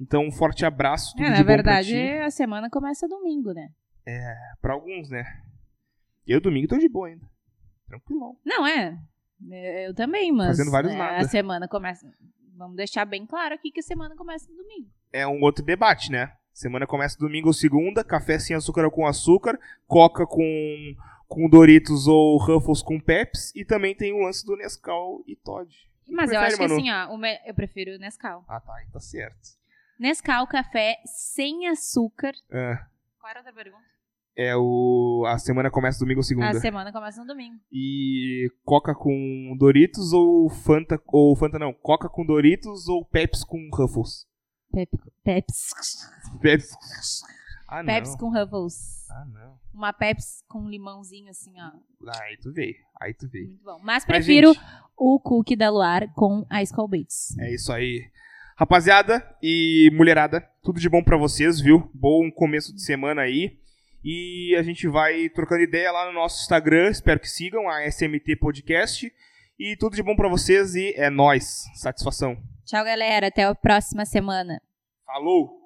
Então, 0.00 0.24
um 0.24 0.32
forte 0.32 0.64
abraço, 0.64 1.12
tudo 1.16 1.24
É, 1.26 1.30
de 1.30 1.38
na 1.38 1.42
bom 1.42 1.46
verdade, 1.46 1.92
pra 1.92 2.00
ti. 2.00 2.18
a 2.18 2.30
semana 2.30 2.68
começa 2.68 3.08
domingo, 3.08 3.52
né? 3.52 3.68
Pra 4.60 4.74
alguns, 4.74 5.08
né? 5.08 5.24
Eu 6.26 6.40
domingo 6.40 6.68
tô 6.68 6.78
de 6.78 6.88
boa 6.88 7.08
ainda. 7.08 7.24
Tranquilão. 7.86 8.36
Não, 8.44 8.66
é. 8.66 8.98
Eu 9.50 9.88
eu 9.88 9.94
também, 9.94 10.32
mas. 10.32 10.48
Fazendo 10.56 10.70
vários 10.70 10.92
é, 10.92 10.96
nada. 10.96 11.18
A 11.18 11.28
semana 11.28 11.68
começa. 11.68 12.06
Vamos 12.56 12.76
deixar 12.76 13.04
bem 13.04 13.26
claro 13.26 13.54
aqui 13.54 13.70
que 13.70 13.80
a 13.80 13.82
semana 13.82 14.14
começa 14.16 14.50
no 14.50 14.56
domingo. 14.56 14.88
É 15.12 15.26
um 15.26 15.40
outro 15.42 15.64
debate, 15.64 16.10
né? 16.10 16.32
Semana 16.52 16.86
começa 16.86 17.18
domingo 17.18 17.48
ou 17.48 17.52
segunda, 17.52 18.04
café 18.04 18.38
sem 18.38 18.54
açúcar 18.54 18.84
ou 18.84 18.90
com 18.90 19.06
açúcar, 19.06 19.58
coca 19.88 20.24
com, 20.24 20.94
com 21.26 21.48
Doritos 21.48 22.06
ou 22.06 22.38
Ruffles 22.38 22.80
com 22.80 23.00
Peps, 23.00 23.52
e 23.56 23.64
também 23.64 23.94
tem 23.94 24.12
o 24.12 24.24
lance 24.24 24.46
do 24.46 24.56
Nescau 24.56 25.24
e 25.26 25.34
Todd. 25.34 25.68
Mas 26.06 26.30
eu 26.30 26.38
prefere, 26.38 26.46
acho 26.46 26.56
que 26.56 26.62
Manu? 26.62 26.74
assim, 26.74 26.90
ó, 26.92 27.14
o 27.14 27.18
me- 27.18 27.40
eu 27.44 27.54
prefiro 27.54 27.98
Nescau. 27.98 28.44
Ah, 28.46 28.60
tá, 28.60 28.72
aí 28.76 28.86
tá 28.92 29.00
certo. 29.00 29.48
Nescau, 29.98 30.46
café 30.46 30.98
sem 31.06 31.66
açúcar. 31.68 32.34
É, 32.52 32.78
Qual 33.18 33.30
era 33.30 33.40
a 33.40 33.42
outra 33.42 33.52
pergunta? 33.52 33.84
É 34.36 34.56
o. 34.56 35.24
A 35.26 35.38
semana 35.38 35.70
começa 35.70 35.98
domingo 35.98 36.20
ou 36.20 36.24
segunda. 36.24 36.50
A 36.50 36.60
semana 36.60 36.92
começa 36.92 37.20
no 37.20 37.26
domingo. 37.26 37.56
E 37.72 38.50
Coca 38.64 38.94
com 38.94 39.56
Doritos 39.58 40.12
ou 40.12 40.48
Fanta. 40.48 41.00
Ou 41.08 41.34
Fanta 41.36 41.58
não, 41.58 41.72
Coca 41.72 42.08
com 42.08 42.24
Doritos 42.24 42.88
ou 42.88 43.04
Peps 43.04 43.44
com 43.44 43.68
Ruffles? 43.72 44.26
Pep, 44.72 44.90
Peps. 45.22 45.70
Peps. 46.40 47.22
Ah, 47.68 47.82
não. 47.82 47.86
Peps 47.86 48.16
com 48.16 48.28
Ruffles. 48.28 49.08
Ah, 49.10 49.24
não. 49.26 49.58
Uma 49.72 49.92
Peps 49.92 50.42
com 50.48 50.68
limãozinho, 50.68 51.30
assim, 51.30 51.52
ó. 51.60 51.70
Ah, 52.08 52.22
Aí 52.22 52.36
tu 52.36 52.52
veio. 52.52 52.74
Aí 53.00 53.14
tu 53.14 53.28
veio. 53.28 53.48
Muito 53.48 53.64
bom. 53.64 53.78
Mas 53.78 53.84
Mas, 53.84 54.04
prefiro 54.04 54.52
gente, 54.52 54.64
o 54.96 55.18
cookie 55.20 55.56
da 55.56 55.70
Luar 55.70 56.12
com 56.14 56.44
a 56.50 56.62
Skull 56.62 56.88
Beats. 56.88 57.38
É 57.38 57.54
isso 57.54 57.72
aí. 57.72 58.02
Rapaziada 58.56 59.24
e 59.42 59.90
mulherada, 59.94 60.40
tudo 60.62 60.78
de 60.78 60.88
bom 60.88 61.02
pra 61.02 61.16
vocês, 61.16 61.60
viu? 61.60 61.90
Bom 61.92 62.30
começo 62.30 62.72
de 62.72 62.82
semana 62.82 63.22
aí. 63.22 63.58
E 64.04 64.54
a 64.56 64.62
gente 64.62 64.86
vai 64.86 65.28
trocando 65.30 65.62
ideia 65.62 65.90
lá 65.90 66.06
no 66.06 66.12
nosso 66.12 66.42
Instagram, 66.42 66.90
espero 66.90 67.18
que 67.18 67.28
sigam 67.28 67.68
a 67.68 67.86
SMT 67.90 68.36
Podcast. 68.36 69.10
E 69.58 69.76
tudo 69.76 69.96
de 69.96 70.02
bom 70.02 70.14
pra 70.14 70.28
vocês 70.28 70.74
e 70.74 70.92
é 70.96 71.08
nóis. 71.08 71.64
Satisfação. 71.74 72.36
Tchau, 72.66 72.84
galera. 72.84 73.28
Até 73.28 73.44
a 73.44 73.54
próxima 73.54 74.04
semana. 74.04 74.60
Falou! 75.06 75.63